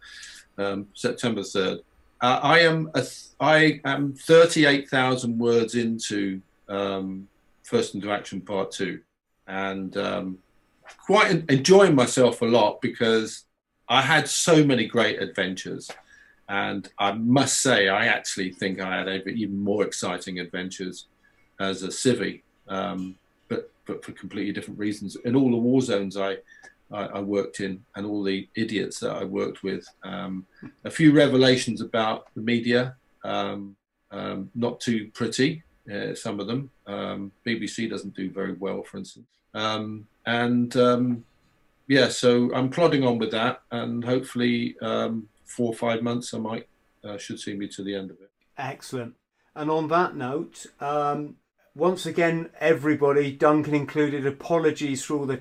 um, 0.58 0.88
September 0.94 1.42
3rd, 1.42 1.80
uh, 2.22 2.40
I 2.44 2.60
am 2.60 2.90
a 2.94 3.02
th- 3.02 3.30
I 3.40 3.82
am 3.86 4.14
38,000 4.14 5.38
words 5.40 5.76
into 5.76 6.42
um, 6.70 7.28
First 7.64 7.96
Into 7.96 8.12
Action 8.12 8.42
Part 8.42 8.72
2 8.72 9.00
and 9.48 9.98
um, 9.98 10.38
quite 11.06 11.50
enjoying 11.50 11.96
myself 11.96 12.42
a 12.42 12.46
lot 12.46 12.82
because 12.82 13.46
I 13.90 14.02
had 14.02 14.28
so 14.28 14.64
many 14.64 14.86
great 14.86 15.22
adventures. 15.22 15.90
And 16.48 16.88
I 17.00 17.14
must 17.14 17.62
say, 17.62 17.88
I 17.88 18.08
actually 18.08 18.52
think 18.52 18.80
I 18.80 18.98
had 18.98 19.28
even 19.28 19.58
more 19.58 19.84
exciting 19.84 20.40
adventures 20.40 21.08
as 21.60 21.84
a 21.84 21.88
civvy. 21.88 22.44
Um, 22.68 23.16
but 23.86 24.04
for 24.04 24.12
completely 24.14 24.54
different 24.54 24.80
reasons. 24.80 25.16
In 25.26 25.36
all 25.36 25.52
the 25.52 25.58
war 25.58 25.82
zones 25.82 26.18
I, 26.18 26.38
I, 26.92 27.06
I 27.06 27.20
worked 27.20 27.60
in 27.60 27.84
and 27.96 28.06
all 28.06 28.24
the 28.24 28.48
idiots 28.56 29.00
that 29.00 29.12
I 29.12 29.24
worked 29.24 29.64
with, 29.64 29.88
um, 30.04 30.46
a 30.84 30.92
few 30.92 31.12
revelations 31.14 31.82
about 31.82 32.28
the 32.36 32.42
media, 32.42 32.96
um, 33.24 33.76
um, 34.12 34.52
not 34.56 34.80
too 34.80 35.10
pretty, 35.14 35.64
uh, 35.92 36.14
some 36.16 36.40
of 36.40 36.48
them. 36.48 36.70
Um, 36.88 37.32
BBC 37.46 37.90
doesn't 37.90 38.16
do 38.16 38.30
very 38.30 38.54
well, 38.54 38.84
for 38.84 38.98
instance. 38.98 39.28
Um, 39.54 40.08
and 40.26 41.24
yeah, 41.88 42.10
so 42.10 42.54
I'm 42.54 42.70
plodding 42.70 43.04
on 43.04 43.18
with 43.18 43.32
that, 43.32 43.62
and 43.72 44.04
hopefully, 44.04 44.76
four 44.80 45.68
or 45.68 45.74
five 45.74 46.02
months, 46.02 46.34
I 46.34 46.38
might 46.38 46.68
uh, 47.04 47.18
should 47.18 47.40
see 47.40 47.56
me 47.56 47.68
to 47.70 47.84
the 47.84 47.96
end 47.96 48.12
of 48.12 48.18
it. 48.22 48.30
Excellent. 48.58 49.16
And 49.56 49.70
on 49.70 49.90
that 49.90 50.16
note, 50.16 50.68
once 51.76 52.06
again, 52.06 52.50
everybody, 52.60 53.32
Duncan 53.32 53.74
included, 53.74 54.26
apologies 54.26 55.04
for 55.04 55.18
all 55.18 55.26
the 55.26 55.38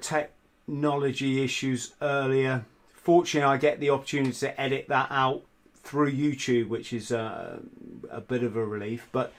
technology 0.71 1.43
issues 1.43 1.95
earlier. 2.01 2.65
Fortunately, 2.93 3.49
I 3.49 3.57
get 3.57 3.81
the 3.81 3.91
opportunity 3.91 4.33
to 4.33 4.61
edit 4.61 4.87
that 4.89 5.09
out 5.11 5.43
through 5.83 6.13
YouTube, 6.13 6.69
which 6.69 6.93
is 6.93 7.11
uh, 7.11 7.59
a 8.11 8.21
bit 8.21 8.45
of 8.45 8.57
a 8.57 8.65
relief. 8.65 9.09
But 9.11 9.33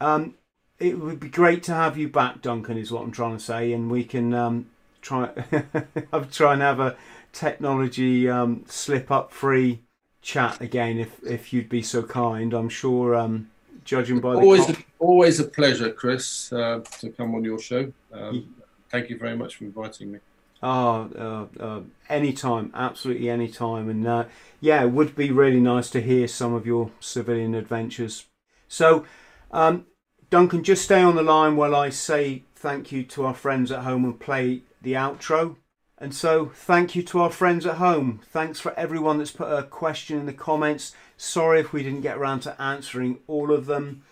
um, 0.00 0.34
it 0.78 0.98
would 0.98 1.18
be 1.18 1.28
great 1.28 1.64
to 1.64 1.74
have 1.74 1.98
you 1.98 2.08
back, 2.08 2.40
Duncan, 2.40 2.78
is 2.78 2.92
what 2.92 3.02
I'm 3.02 3.10
trying 3.10 3.36
to 3.36 3.42
say, 3.42 3.72
and 3.72 3.90
we 3.90 4.04
can 4.04 4.32
um, 4.32 4.66
try 5.02 5.30
try 6.30 6.52
and 6.52 6.62
have 6.62 6.78
a 6.78 6.96
technology 7.32 8.28
um, 8.28 8.64
slip 8.68 9.10
up 9.10 9.32
free 9.32 9.80
chat 10.22 10.60
again 10.60 10.98
if 10.98 11.20
if 11.24 11.52
you'd 11.52 11.68
be 11.68 11.82
so 11.82 12.02
kind. 12.04 12.54
I'm 12.54 12.68
sure 12.68 13.16
um, 13.16 13.50
judging 13.84 14.20
by 14.20 14.34
the 14.34 14.40
always 14.40 14.68
a, 14.68 14.76
always 15.00 15.40
a 15.40 15.44
pleasure, 15.44 15.90
Chris, 15.90 16.52
uh, 16.52 16.80
to 17.00 17.10
come 17.10 17.34
on 17.34 17.42
your 17.42 17.58
show. 17.58 17.92
Um, 18.12 18.54
thank 18.88 19.10
you 19.10 19.18
very 19.18 19.36
much 19.36 19.56
for 19.56 19.64
inviting 19.64 20.12
me. 20.12 20.20
Oh, 20.62 21.48
uh, 21.58 21.62
uh, 21.62 21.80
anytime, 22.08 22.70
absolutely 22.74 23.30
anytime. 23.30 23.88
And 23.88 24.06
uh, 24.06 24.24
yeah, 24.60 24.82
it 24.82 24.90
would 24.90 25.16
be 25.16 25.30
really 25.30 25.60
nice 25.60 25.88
to 25.90 26.02
hear 26.02 26.28
some 26.28 26.52
of 26.52 26.66
your 26.66 26.90
civilian 27.00 27.54
adventures. 27.54 28.26
So, 28.68 29.06
um, 29.50 29.86
Duncan, 30.28 30.62
just 30.62 30.84
stay 30.84 31.02
on 31.02 31.16
the 31.16 31.22
line 31.22 31.56
while 31.56 31.74
I 31.74 31.88
say 31.88 32.44
thank 32.54 32.92
you 32.92 33.02
to 33.04 33.24
our 33.24 33.34
friends 33.34 33.72
at 33.72 33.84
home 33.84 34.04
and 34.04 34.20
play 34.20 34.62
the 34.82 34.92
outro. 34.92 35.56
And 35.96 36.14
so, 36.14 36.50
thank 36.54 36.94
you 36.94 37.02
to 37.04 37.20
our 37.20 37.30
friends 37.30 37.64
at 37.64 37.76
home. 37.76 38.20
Thanks 38.30 38.60
for 38.60 38.78
everyone 38.78 39.18
that's 39.18 39.32
put 39.32 39.48
a 39.50 39.62
question 39.62 40.18
in 40.18 40.26
the 40.26 40.32
comments. 40.32 40.94
Sorry 41.16 41.60
if 41.60 41.72
we 41.72 41.82
didn't 41.82 42.02
get 42.02 42.18
around 42.18 42.40
to 42.40 42.60
answering 42.60 43.18
all 43.26 43.50
of 43.50 43.66
them. 43.66 44.02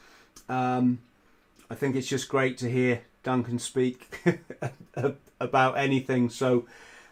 Um, 0.48 1.00
I 1.70 1.74
think 1.74 1.94
it's 1.94 2.08
just 2.08 2.28
great 2.28 2.56
to 2.58 2.70
hear 2.70 3.02
Duncan 3.28 3.58
speak 3.58 4.24
about 5.38 5.76
anything. 5.76 6.30
So, 6.30 6.64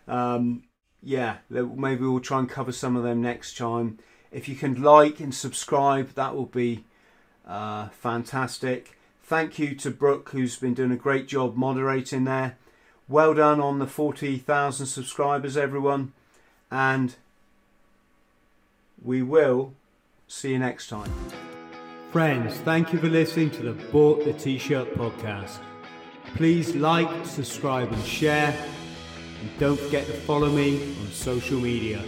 um, 0.09 0.63
yeah, 1.03 1.37
maybe 1.51 2.07
we'll 2.07 2.21
try 2.21 2.39
and 2.39 2.49
cover 2.49 2.73
some 2.73 2.97
of 2.97 3.03
them 3.03 3.21
next 3.21 3.59
time. 3.59 3.99
If 4.33 4.49
you 4.49 4.55
can 4.55 4.83
like 4.83 5.21
and 5.21 5.35
subscribe, 5.35 6.15
that 6.15 6.35
will 6.35 6.47
be 6.47 6.85
uh, 7.47 7.89
fantastic. 7.91 8.97
Thank 9.23 9.59
you 9.59 9.75
to 9.75 9.91
Brooke, 9.91 10.31
who's 10.31 10.57
been 10.57 10.73
doing 10.73 10.91
a 10.91 10.97
great 10.97 11.29
job 11.29 11.55
moderating 11.55 12.25
there. 12.25 12.57
Well 13.09 13.35
done 13.35 13.61
on 13.61 13.79
the 13.79 13.87
40,000 13.87 14.87
subscribers, 14.87 15.55
everyone. 15.55 16.15
And 16.71 17.15
we 19.05 19.21
will 19.21 19.75
see 20.29 20.53
you 20.53 20.61
next 20.61 20.89
time. 20.89 21.13
Friends, 22.11 22.55
thank 22.61 22.95
you 22.95 22.99
for 22.99 23.09
listening 23.09 23.51
to 23.51 23.63
the 23.65 23.73
Bought 23.93 24.25
the 24.25 24.33
T-Shirt 24.33 24.95
podcast. 24.95 25.61
Please 26.37 26.75
like, 26.77 27.25
subscribe 27.25 27.91
and 27.91 28.05
share. 28.05 28.55
And 29.41 29.59
don't 29.59 29.81
forget 29.81 30.07
to 30.07 30.13
follow 30.13 30.51
me 30.51 30.95
on 31.01 31.11
social 31.11 31.59
media. 31.59 32.03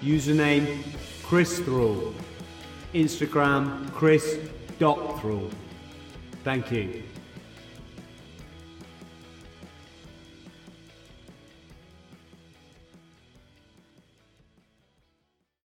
Username 0.00 0.82
Chris 1.22 1.58
Thrall. 1.60 2.14
Instagram 2.94 3.92
Chris.Thrall. 3.92 5.50
Thank 6.42 6.72
you. 6.72 7.02